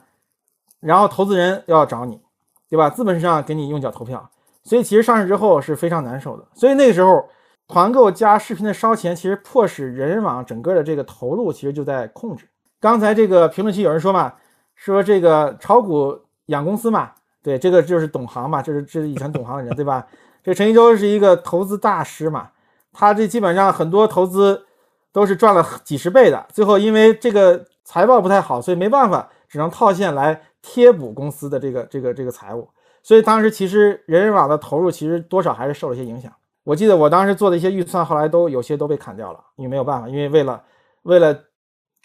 [0.81, 2.21] 然后投资人要找你，
[2.69, 2.91] 对吧？
[2.91, 4.31] 资本市场给你用脚投票，
[4.63, 6.47] 所以其实上市之后是非常难受的。
[6.55, 7.27] 所以那个时候
[7.67, 12.47] 团购加视频的烧钱，其实迫使人人网整个的这个投入其实就在控制。
[12.79, 14.35] 刚才这个评论区有人说嘛，
[14.75, 17.13] 说这个炒股养公司嘛，
[17.45, 20.07] 对，这个就是懂行嘛，这是这是以前懂行的人，对吧？
[20.43, 22.49] 这陈一舟是一个投资大师嘛，
[22.91, 24.65] 他这基本上很多投资
[25.13, 32.67] 都是赚了几十倍的，最后因为这个财报不太好，所以没办法，只能套现来贴补公司的这个这个这个财务。
[33.03, 36.33] 所以当时其实人人网的投入其实多少还是受了一些影响。
[36.63, 40.63] 我记得我当时做的一些预算，后来都有些都被砍掉了，因为没有办法，因为为了
[41.03, 41.39] 为了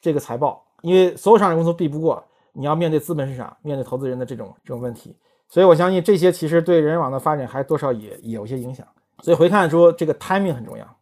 [0.01, 2.21] 这个财报，因为所有上市公司避不过，
[2.51, 5.15] 你要面对资本市场，面对投资人的这种这种问题。
[5.49, 8.85] 所以，我相信这些其实对人人网的发展还多少也也有些影响。
[9.23, 10.97] 所以回看说，这个 timing 很重要。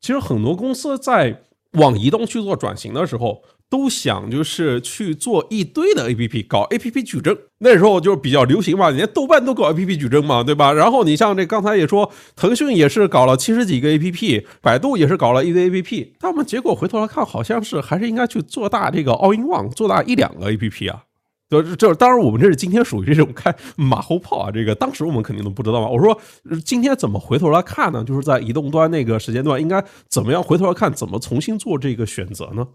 [0.00, 1.42] 其实很多公司在
[1.72, 7.36] 往移动去做转型的时候，都想就是去做一堆的 APP，搞 APP 矩阵。
[7.58, 10.72] 那时候就比较流行嘛，连豆瓣都搞 APP 矩阵嘛，对吧？
[10.72, 16.12] 然后你像这刚才也说，腾讯也是搞了七十几个 APP，百度也是搞了一堆 APP。
[16.20, 21.02] 但我们结果回头来看，好像是还是应该去做大这个 All in One，做大一两个 APP 啊。
[21.48, 24.50] 就是就是，当然我们这是今天属于这种开马后炮啊。
[24.50, 25.88] 这个当时我们肯定都不知道嘛。
[25.88, 26.18] 我说
[26.64, 28.04] 今天怎么回头来看呢？
[28.04, 32.68] 就是在移动端那个时间段，应该怎么样回头来看，怎么重新做这个选择呢？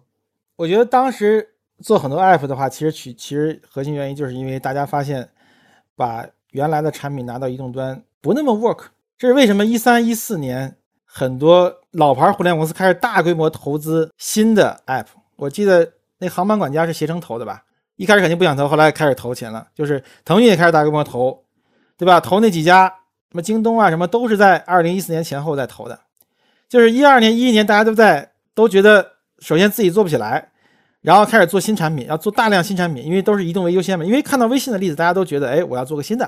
[0.55, 1.49] 我觉得当时
[1.81, 5.29] 做很多 app 的话，其实取其实核心原因就是因为大家发现
[5.95, 8.85] 把原来的产品拿到移动端不那么 work。
[9.17, 9.63] 这是为什么？
[9.63, 15.05] 一三一四年很多老牌互联网公司开始大规模投资新的 app。
[15.35, 17.63] 我记得那航班管家是携程投的吧？
[17.95, 19.67] 一开始肯定不想投，后来开始投钱了。
[19.75, 21.43] 就是腾讯也开始大规模投，
[21.97, 22.19] 对吧？
[22.19, 22.87] 投那几家
[23.29, 25.99] 什么京东啊，什么都是在二零一四年前后在投的。
[26.67, 30.49] 就是一二年、一一年，大家都在都觉得，首先自己做不起来，
[31.01, 34.03] 然后开始做新产品，要做大量新产品，因为都是移动为优先嘛。
[34.03, 36.25] 因为看到微信的例子，大家都觉得，哎，我要做个新的，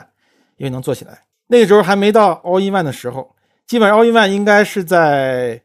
[0.57, 1.19] 因为能做起来。
[1.47, 3.35] 那个时候还没到 All in One 的时候，
[3.65, 5.61] 基本上 All in One 应该是在。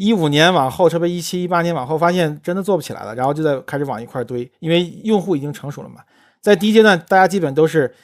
[0.00, 5.96] 一五年往后，特别一七一八年往后，发现真的做不起来了，然后就在开始往一块堆，因为用户已经成熟了嘛。
[6.40, 7.94] 在第一阶段，大家基本都是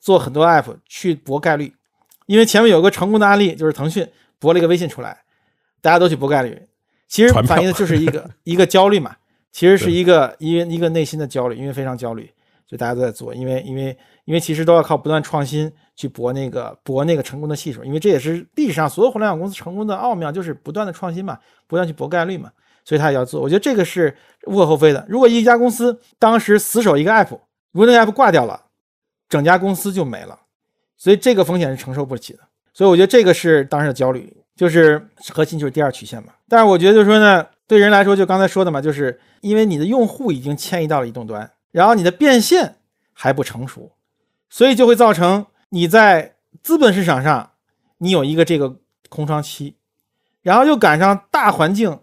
[0.00, 1.74] 做很多 app 去博概率，
[2.24, 4.08] 因为前面有个成功的案例，就是腾讯
[4.38, 5.18] 博了一个微信出来，
[5.82, 6.58] 大家都去博概率，
[7.06, 9.14] 其实反映的就是一个 一个焦虑嘛，
[9.52, 12.30] 其实是一个一一个内心的焦虑，因为非常焦虑，
[12.66, 13.94] 就大家都在做，因为因为
[14.24, 15.72] 因为其实都要靠不断创新。
[15.94, 21.38] 去搏那个搏那个成功的系数，因为这也是历史上所有互联网公司成功的奥妙，就是不断的创新嘛，
[21.68, 22.50] 不断去搏概率嘛，
[22.82, 23.42] 所以他也要做。
[23.42, 24.16] 我觉得这个是
[24.46, 25.04] 无可厚非的。
[25.06, 27.38] 如果一家公司当时死守一个 app，
[27.72, 28.58] 如果那个 app 挂掉了，
[29.28, 30.40] 整家公司就没了，
[30.96, 32.38] 所以这个风险是承受不起的。
[32.72, 36.32] 所以我觉得这个是当时的焦虑，就是核心就是第二曲线嘛。
[36.48, 42.76] 但是我觉得就是说呢，对人来说，就刚才说的嘛，就是因为你的用户已经迁移到了移动端，然后你的变现
[43.12, 43.92] 还不成熟，
[44.52, 45.46] 所以就会造成。
[45.70, 47.52] 你在资本市场上，
[47.96, 48.76] 你有一个这个
[49.08, 49.76] 空窗期，
[50.42, 52.00] 然后又赶上大环境，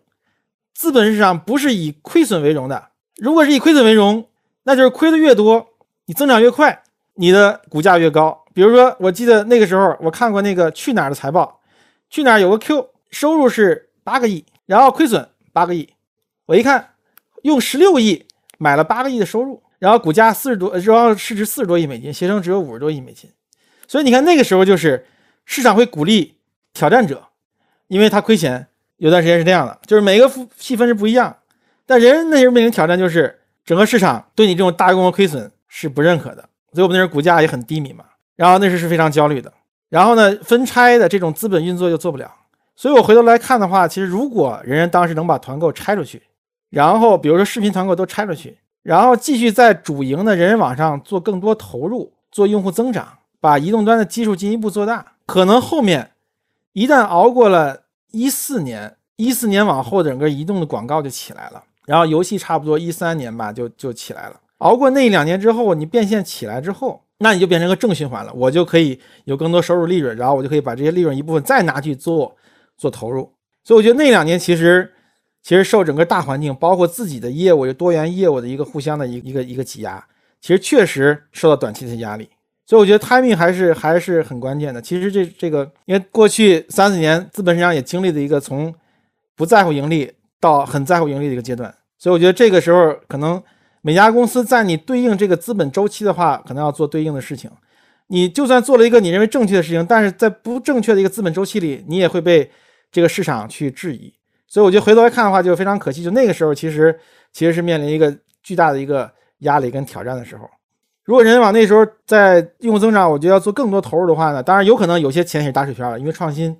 [0.73, 2.87] 资本市场不是以亏损为荣的。
[3.17, 4.27] 如果是以亏损为荣，
[4.63, 5.67] 那就是亏的越多，
[6.05, 6.81] 你增长越快，
[7.13, 8.43] 你的股价越高。
[8.51, 11.61] 比如说，我记得那个时候我看过那个去哪儿的财报，
[12.09, 15.87] 去哪儿有个 Q，收入是八个亿，然后亏损八个亿，
[16.47, 16.95] 我一看，
[17.43, 18.25] 用十六亿
[18.57, 23.29] 买了八个亿的收入，然后股价四十多，然后市值四十多亿美金，携程只有五十多亿美金。
[23.87, 25.07] 所以你看，那个时候就是
[25.45, 26.35] 市场会鼓励
[26.73, 27.23] 挑战者，
[27.87, 28.67] 因为他亏钱。
[28.97, 31.33] 有段时间是这样的，就是每个细分是不一样。
[31.85, 36.41] 但人那时候面临挑战，就是整个市场对你这种大规模亏损是不认可的，
[36.73, 38.03] 所以我们那时候股价也很低迷嘛。
[38.35, 39.53] 然后那时是非常焦虑的。
[39.87, 42.29] 然后呢，分拆的这种资本运作又做不了。
[42.75, 46.21] 所以我回头来看的话，其实如果人人当时能把团购拆出去，
[46.69, 53.07] 然后比如说视频团购都拆出去，然后继续在主营的人人网上做更多投入，做用户增长。
[53.41, 56.11] 把移动端的基数进一步做大，可能后面
[56.73, 64.35] 一旦熬过了一四年，一四年往后整个移动的广告就起来了，然后游戏差不多一三年吧就就起来了。
[64.57, 72.35] 熬过那两年之后，你变现起来之后，那你就变成个正循环了，我就可以有更多收入利润，然后我就可以把这些利润一部分再拿去做
[72.75, 73.31] 做投入。
[73.63, 74.93] 所以我觉得那两年其实
[75.41, 80.05] 其实受整个大环境，包括自己的业务多元业务的一个互相的一个一个一个挤压，
[80.41, 82.29] 其实确实受到短期的压力。
[82.65, 84.79] 所以我觉得 timing 还是还是很关键的。
[84.79, 88.71] 其实这这个，因为过去三四年资本市场也经历了一个从
[89.35, 93.41] 不在乎盈利到很在乎盈利的一个阶段，所以我觉得这个时候可能
[93.81, 97.49] 每家公司在你对应这个资本周期的话，可能要做对应的事情。
[98.09, 102.51] 你就算做了一个你认为正确的事情，但是在不正确的一个资本周期里，你也会被
[102.91, 104.13] 这个市场去质疑。
[104.49, 106.03] 所以我觉得回头来看的话，就非常可惜。
[106.03, 106.99] 就那个时候，其实
[107.31, 109.09] 其实是面临一个巨大的一个
[109.39, 110.49] 压力跟挑战的时候。
[111.05, 116.55] 如果人人网那时候在用户增长，我觉得要做更多投入的话呢，当然有可能有些钱是打水漂了，因为创新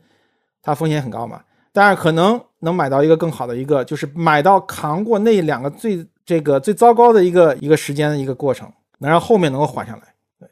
[0.62, 1.42] 它风险很高嘛。
[1.72, 10.02] 但是可能能买到一个更好的一个，就是买到扛过那两个最这个最糟糕的一个一个时间的一个过程，能让后面能够缓下来。
[10.40, 10.50] 对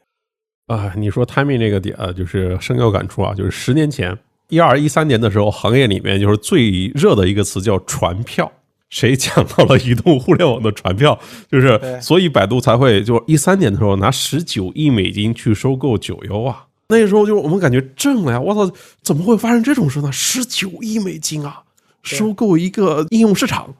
[0.66, 3.34] 啊，你说 timing 这个点啊，就是深有感触啊。
[3.34, 4.16] 就是十年前
[4.48, 8.50] 一二一三年的时候，行业里面就是最热的一个词叫传票。
[8.90, 11.18] 谁抢到了移动互联网的传票？
[11.50, 16.64] 就是所以百度才会就一三年的时候拿十九亿美金去收购九优啊。
[16.88, 18.40] 那时候就我们感觉挣了呀！
[18.40, 20.10] 我操，怎么会发生这种事呢？
[20.10, 21.64] 十九亿美金啊，
[22.02, 23.74] 收购一个应用市场。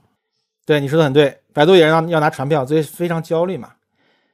[0.67, 3.71] 对，你说的很对，百度也是要要拿传票，所以非常焦虑嘛。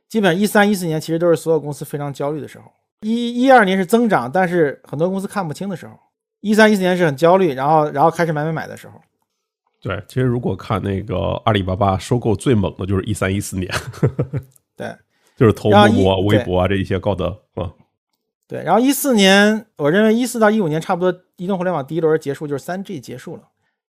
[0.08, 2.64] 基本一三一四年其实都是所有公司非常焦虑的时候。
[3.02, 5.92] 一一二年是增长，但是很多公司看不清的时候。
[6.44, 9.00] 一三一四年是很焦虑，然后然后开始买买买的时候。
[9.80, 13.72] 对，其实如果看那个阿里巴巴收购最猛的就是一三一四年，
[14.76, 14.94] 对，
[15.36, 17.72] 就是投陌陌啊、微博啊这一些高德啊。
[18.46, 23.42] 对，然后一四年，我认为一四到一五年差不多，移动互联网第一轮结束就是三 G 结束了。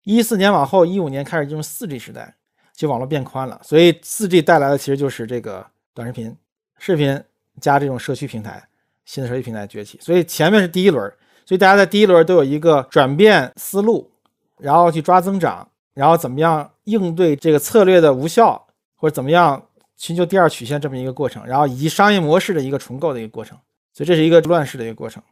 [0.03, 2.35] 一四年往后，一五年开始进入四 G 时代，
[2.73, 6.33] 就网络变宽了，所以四 G 带来的其实就是这个短视频、
[6.77, 7.21] 视频
[7.59, 8.63] 加这种社区平台，
[9.03, 9.99] 新的社区平台崛起。
[10.01, 11.11] 所以前面是第一轮，
[11.45, 14.11] 所以大家在第一轮都有一个转变思路，
[14.57, 15.69] 然后去抓增长。
[15.93, 18.67] 然后怎么样应对这个策略的无效，
[18.97, 19.63] 或者怎么样
[19.95, 23.57] 寻求第二曲线这么一个过程，然后以及商业模式的一个重构的一个过程，
[23.93, 25.23] 所以这是一个乱世的一个过程。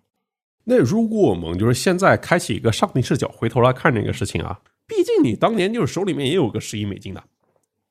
[0.64, 4.58] 那如果我们就是现在开启一个上帝视角，回头来看这个事情啊，
[4.88, 7.22] 毕竟你当年就是手里面也有个十亿美金的，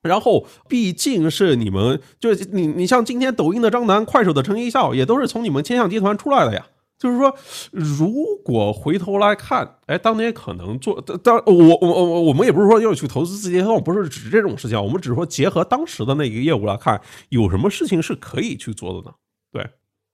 [0.01, 6.65] 然后毕竟是你们就是你你像今天抖音的张楠，快手的陈一笑，也都是从你们千象集团出来的呀。
[7.03, 7.35] 就是说，
[7.73, 19.13] 如果回头来看，哎，当年可能做，当我我我我们也不是说要去投资字节跳动，不是指这种事情，我们只是说结合当时的那个业务来看，有什么事情是可以去做的呢？
[19.51, 19.69] 对，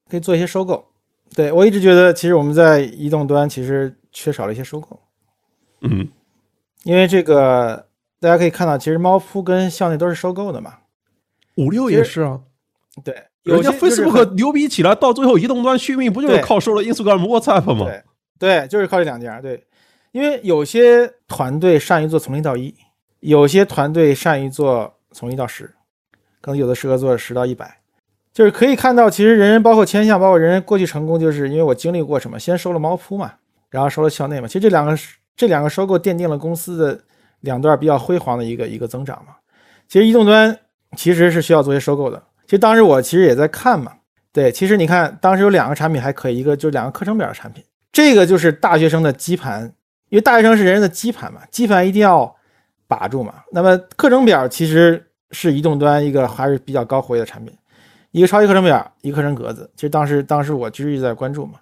[0.10, 0.84] 可以做一些收购。
[1.36, 5.00] 对我一直觉得，其实我们在移动端其实缺少了一些收购。
[5.82, 6.10] 嗯，
[6.86, 7.86] 因为这个
[8.20, 10.80] 大家可以看到，其实猫扑跟校内都是收购的嘛，
[11.58, 12.42] 五六也是啊，
[13.04, 13.29] 对。
[13.50, 17.86] 人家 Facebook 牛逼起来，到最后移动端续命不就是靠收了 Instagram、WhatsApp 吗？
[17.86, 18.04] 对，
[18.40, 19.42] 对，就是靠这两家。
[19.42, 19.64] 对，
[20.12, 22.74] 因为有些团队善于做从零到一，
[23.20, 25.74] 有些团队善于做从一到十，
[26.42, 27.78] 可能有的适合做十到一百。
[28.32, 33.34] 就是可以看到，其实人人包括千象，包括人人过去成功，就是因为我经历过什么，先收了猫扑嘛，
[33.70, 34.48] 然后收了校内嘛。
[34.48, 34.96] 其实这两个
[35.36, 37.02] 这两个收购奠定了公司的
[37.42, 39.34] 两段比较辉煌的一个一个增长嘛。
[39.88, 40.58] 其实移动端
[40.96, 42.24] 其实是需要做些收购的。
[42.50, 43.92] 其实当时我其实也在看嘛，
[44.34, 49.72] 对，其实你看当时有两个产品还可以，一个就是两个课程表的产品，这个就是大学生的基盘，
[50.10, 52.36] 因为大学生是人人的基盘嘛，基盘一定要
[52.88, 53.36] 把住嘛。
[53.52, 57.56] 那么课程表其实是移动端一个还是比较高活跃的产品，
[58.10, 59.70] 一个超级课程表，一个课程格子。
[59.76, 61.60] 其实当时当时我其实一直在关注嘛，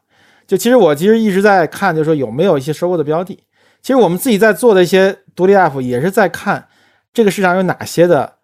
[0.47, 3.37] 就其实我其实一直在看，就是说有没有一些收购的标的。
[3.81, 6.69] 其实我们自己在做的一些独立 app 也是在看
[7.11, 8.35] 这个市场有哪些的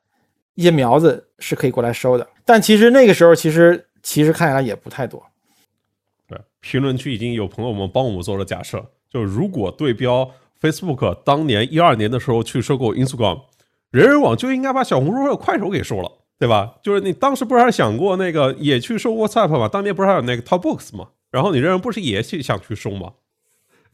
[0.55, 2.27] 一些苗子是可以过来收的。
[2.45, 5.23] 但其实那个时候，其实其实看起来也不太多。
[6.27, 13.41] 对，评论区已经有朋友们帮我们做了假设，就如果对标 Facebook 当年一二年的时候去收购 Instagram，
[13.91, 16.75] 人人网就应该把小红书和快手给收了，对吧？
[16.81, 19.67] 就是你当时不是还想过那个也去收 WhatsApp 吗？
[19.67, 21.09] 当年不是还有那个 TalkBox 吗？
[21.31, 23.13] 然后你人人不是也去想去收吗？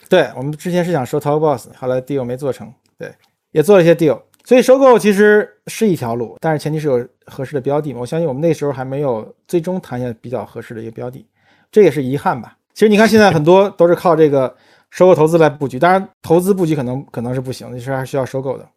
[0.07, 3.13] 对，我们之前是想收 TalkBox，后来 deal 没做成，对，
[3.51, 4.21] 也做了一些 deal。
[4.49, 7.99] 所以收购其实是一条路，但是前提是有合适的标的嘛。
[7.99, 11.23] 我相信我们那时候还没有最终谈下比较合适的一个标的，
[11.71, 12.57] 这也是遗憾吧。
[12.73, 14.55] 其实你看现在很多都是靠这个
[14.89, 18.67] 收购投资来布局，当然投资布局可能可能是不行，其实还是需要收购的。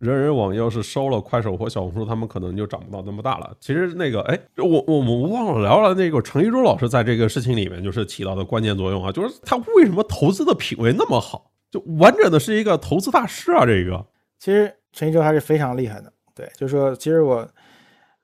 [0.00, 3.52] 人人网要是收了快手或小红书，他们可能就长不到那么大了。
[3.60, 13.64] 其实那个，哎，我我们忘了聊了那个程一舟老师在这个事情里面就是起到的关键作用啊，就是他为什么投资的品味那么好，就完整的是一个投资大师啊。
[13.64, 14.04] 这个
[14.40, 14.74] 其实。
[14.94, 17.46] 陈一舟还是非常厉害的，对，就是说，其实我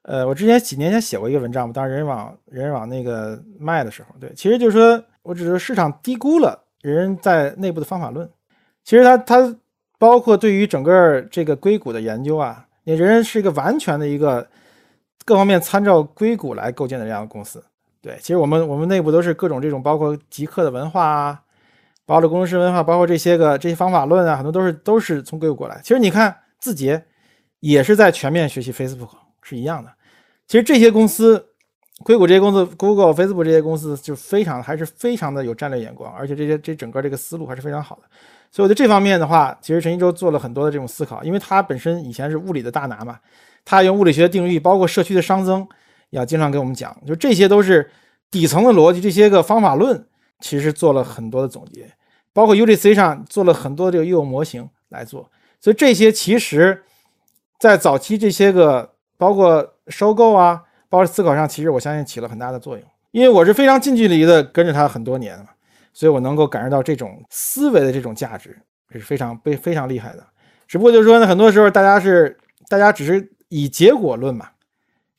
[0.02, 8.30] 呃，我之前几年前写过一个文章嘛，当时人人网人人网那个卖的时候，对，其实就是说我只是市场低估了人人在内部的方法论。
[8.84, 9.56] 其实他他
[9.98, 14.48] 包括对于整个这个硅谷的研究啊，你人人是一个完全的一个
[15.24, 17.62] 各方面参照硅谷来构建的这样的公司。
[18.01, 21.42] 对，其实我们我们内部都是各种这种包括极客的文化啊，
[22.06, 25.78] 包括工程师文化，包括这些个这些方法论啊，很多都是都是从硅谷过来。
[25.82, 27.05] 其实你看字节
[27.59, 29.09] 也是在全面学习 Facebook。
[29.43, 29.91] 是一样的，
[30.47, 31.45] 其实这些公司，
[32.05, 38.03] 硅谷这些公司，Google、Facebook 这些公司就非常还是非常的有战略眼光，而且这些这整个这个思路还是非常好的。
[38.53, 43.19] 所以我觉得这方面的话，其实陈一舟做了很多的这种思考，因为他本身以前是物理的大拿嘛，
[43.65, 45.66] 他用物理学的定律，包括社区的熵增，
[46.11, 47.91] 要经常给我们讲，就这些都是
[48.31, 50.07] 底层的逻辑，这些个方法论，
[50.41, 51.91] 其实做了很多的总结，
[52.35, 55.31] 包括 UGC 上做了很多这个业务模型来做，
[55.61, 56.82] 所以这些其实，
[57.59, 58.93] 在早期这些个。
[59.20, 62.87] 包括收购啊，包括思考上，其实我相信起了很大的作用。
[63.11, 65.45] 因为我是非常近距离的跟着他很多年了，
[65.93, 68.59] 所以我能够感受到这种思维的这种价值，
[68.91, 70.27] 是非常非非常厉害的。
[70.66, 72.35] 只不过就是说呢，很多时候大家是
[72.70, 74.49] 大家只是以结果论嘛，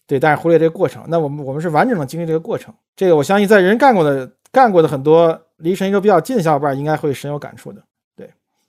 [0.08, 1.04] 对，但是忽略这个过程。
[1.08, 2.74] 那我们我们是完整的经历这个过程。
[2.96, 7.84] 这个我相信在人干过的干过的很多离神一周比较近的小伙伴应该会深有感触的。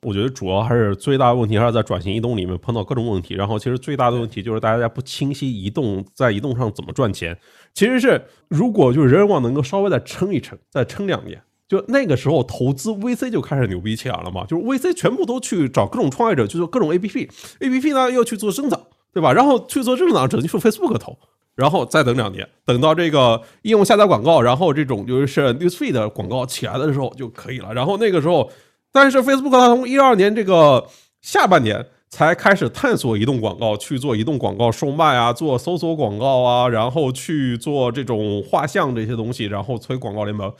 [0.02, 7.38] 我觉得主要还是最大的问题还是在转型移动里面碰到各种问题，然后其实最大的问题就是大家不清晰移动在移动上怎么赚钱。
[7.72, 18.80] 其实是如果就是人人网能够稍微再撑一撑，再撑两年，就那个时候投资 VC 就开始牛逼起来了嘛，就是 VC 全部都去找各种创业者去做各种 APP，APP 呢又去做增长，
[19.14, 19.32] 对吧？
[19.32, 21.16] 然后去做增长者就去 Facebook 投，
[21.54, 27.72] 然后再等两年，等到这个应用下载广告，然后这种就是 Newsfeed 的广告起来的时候就可以了。
[27.72, 28.50] 然后那个时候。
[28.92, 30.86] 但是 Facebook 它从一二年这个
[31.20, 40.52] 下半年才开始探索移动广告，去做移动广告售卖啊，做搜索广告啊，然后去做这种画像这些东西，然后催广告联盟。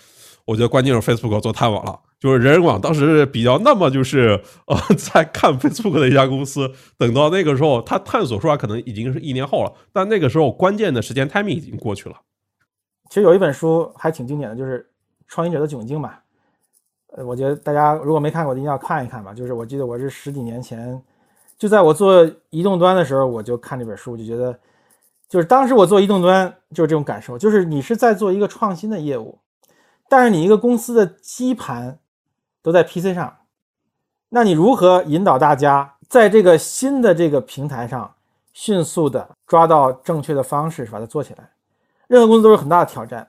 [0.45, 6.69] 我觉得关键是 Facebook 做太晚了，就是人人网当时比较那么就是 呃在看 Facebook 的一家公司，
[6.99, 12.17] 等到那个时候它探索出来可能已经是一年后了，但那个时候关键的时间 timing 已经过去了。
[13.09, 14.81] 其实有一本书还挺经典的，就是
[15.29, 16.15] 《创业者的窘境》嘛。
[17.15, 19.35] 呃，我觉得大家如果没看过，一定要看一看吧。
[19.35, 20.99] 就是我记得我是十几年前，
[21.59, 24.59] 就在我做移动端的时候，我就看这本书，就觉得，
[25.29, 29.39] 就是当时我做移动端就是这种感受，就是你是在做一个创新的业务，
[30.09, 31.99] 但是你一个公司的基盘
[32.63, 33.37] 都在 PC 上，
[34.31, 38.15] 那你如何引导大家在这个新的这个平台上
[38.55, 41.51] 迅速的抓到正确的方式，把它做起来？
[42.07, 43.29] 任何公司都是很大的挑战。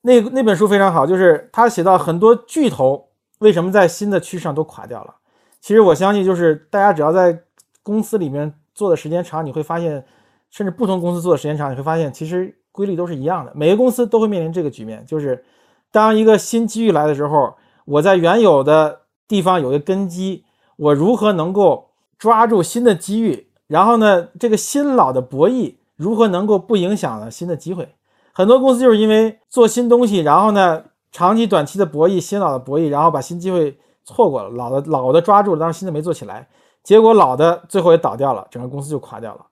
[0.00, 3.08] 那那本书非常好，就是他写到很多巨头。
[3.40, 5.14] 为什么在新的趋势上都垮掉了？
[5.60, 7.42] 其实我相信，就是大家只要在
[7.82, 10.04] 公司里面做的时间长，你会发现，
[10.50, 13.52] 甚至不同公司做的时间长，你会发现，其实规律都是一样的。
[13.54, 15.44] 每个公司都会面临这个局面，就是
[15.90, 17.54] 当一个新机遇来的时候，
[17.86, 20.44] 我在原有的地方有一个根基，
[20.76, 23.48] 我如何能够抓住新的机遇？
[23.66, 27.94] 然后呢，这个新老的博弈如何能够不影响了新的机会？
[28.32, 30.84] 很多公司就是因为做新东西，然后呢？
[31.12, 36.48] 长期、短期的博弈，新老的博弈，然后把新机会错过了，老的老的抓住了，但是新的没做起来，
[36.82, 39.46] 结果老的最后也倒掉了，整个公司就垮掉了。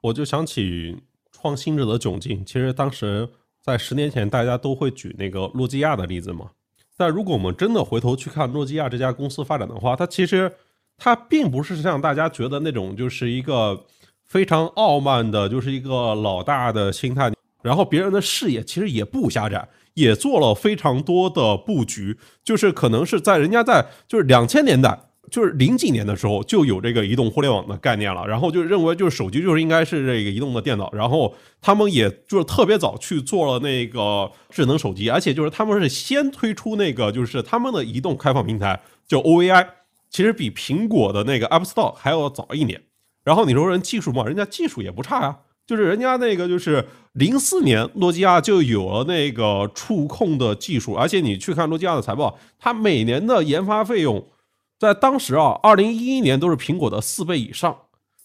[0.00, 3.28] 我就想起创新者的窘境，其实当时
[3.62, 6.50] 在十年前，大家都会举那个诺基亚的例子嘛。
[6.96, 10.52] 但如果我们真的回头去看诺基亚这家公司发展的话，它其实
[10.98, 13.84] 它并不是像大家觉得那种，就是一个
[14.24, 17.32] 非常傲慢的，就是一个老大的心态，
[17.62, 19.68] 然后别人的视野其实也不狭窄。
[19.94, 39.66] 也做了非常多的布局，就是可能是在人家在就是两千年代，就是零几年的时候就有这个移动互联网的概念了，然后就认为就是手机就是应该是这个移动的电脑，然后他们也就是特别早去做了那个智能手机，而且就是他们是先推出那个就是他们的移动开放平台，叫 OAI，
[40.10, 42.82] 其实比苹果的那个 App Store 还要早一年。
[43.24, 45.38] 然后你说人技术嘛，人家技术也不差呀。
[45.66, 54.26] 就是人家那个，就是零四年，诺基亚就有了那个触控的技术，而且你去看诺基亚的财报，它每年的研发费用，
[54.78, 57.76] 在当时啊，二零一一年都是苹果的四倍以上。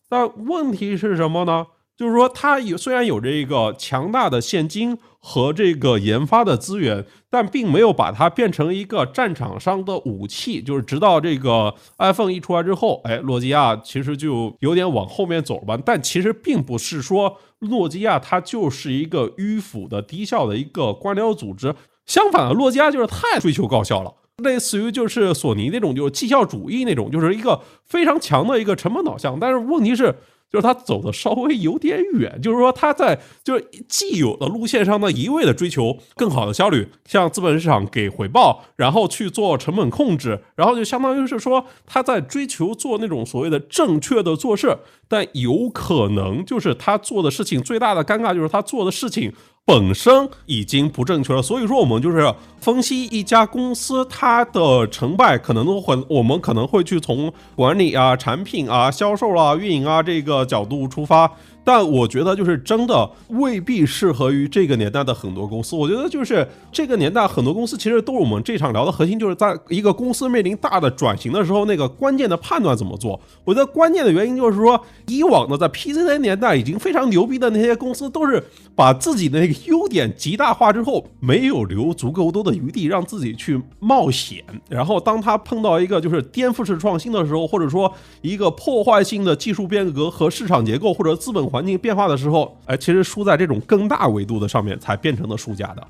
[0.09, 1.67] 但问题是什么呢？
[1.95, 4.97] 就是说，它有虽然有这个强大的现金
[5.29, 10.61] 和这个研发的资源，但并没有把它变成一个战场上的武器。
[10.61, 15.77] 就是直到这个 iPhone 一出来之后，哎，诺基亚其实就有点往后面走了吧。
[15.85, 21.75] 但其实并不是说诺基亚它就是一个迂腐的低效的一个官僚组织，
[22.05, 29.37] 相反的，诺基亚就是太追求高效了，类似于就是索尼那种就是绩效主义那种，就是一个非常强的一个成本导向。
[29.37, 30.15] 但是问题是。
[30.49, 49.33] 就是他走的稍微有点远，就是说他在就是既有的路线上呢，一味的追求更好的效率，向资本市场给回报，然后去做成本控制，然后就相当于是说他在追求做那种所谓的正确的做事，但有可能就是他做的事情最大的尴尬就是他做的事情。
[49.67, 61.29] 本身已经不正确了，所以说我们就是分析一家公司它的成败，可能都会我们可能会去从管理啊、产品啊、销售啊、运营啊这个角度出发。
[61.67, 65.75] 但我觉得就是真的未必适合于这个年代的很多公司。
[65.75, 73.19] 我觉得就是这个年代很多公司其实都是我们这场聊的核心，就是在一个公司面临大的转型的时候，那个关键的判断怎么做。
[73.43, 78.41] 我觉得关键的原因就是说，以往的在 PC 的年代已经非常牛逼的那些公司，都是
[78.73, 84.41] 把自己的那个优点极大化之后，没有留足够多的余地让自己去冒险。
[84.69, 95.87] 然后当他碰到一个就是颠覆式创新的时候，或者说一个破坏性的技术变革和市场结构或者资本环境变化的时候，哎，其实输在这种更大维度的上面，才变成了输家的。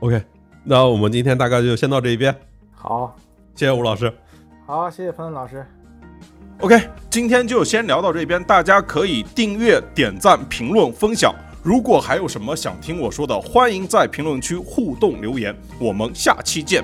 [0.00, 0.22] OK，
[0.64, 2.34] 那我们今天大概就先到这一边。
[2.72, 3.16] 好，
[3.54, 4.12] 谢谢吴老师。
[4.66, 5.66] 好，谢谢彭老师。
[6.60, 11.34] OK，今天就先聊到这边，大家可以订阅、点赞、评论、分享。
[11.62, 15.54] 如果还有什么想听我说的，欢迎在评论区互动留言。
[15.78, 16.82] 我们下期见。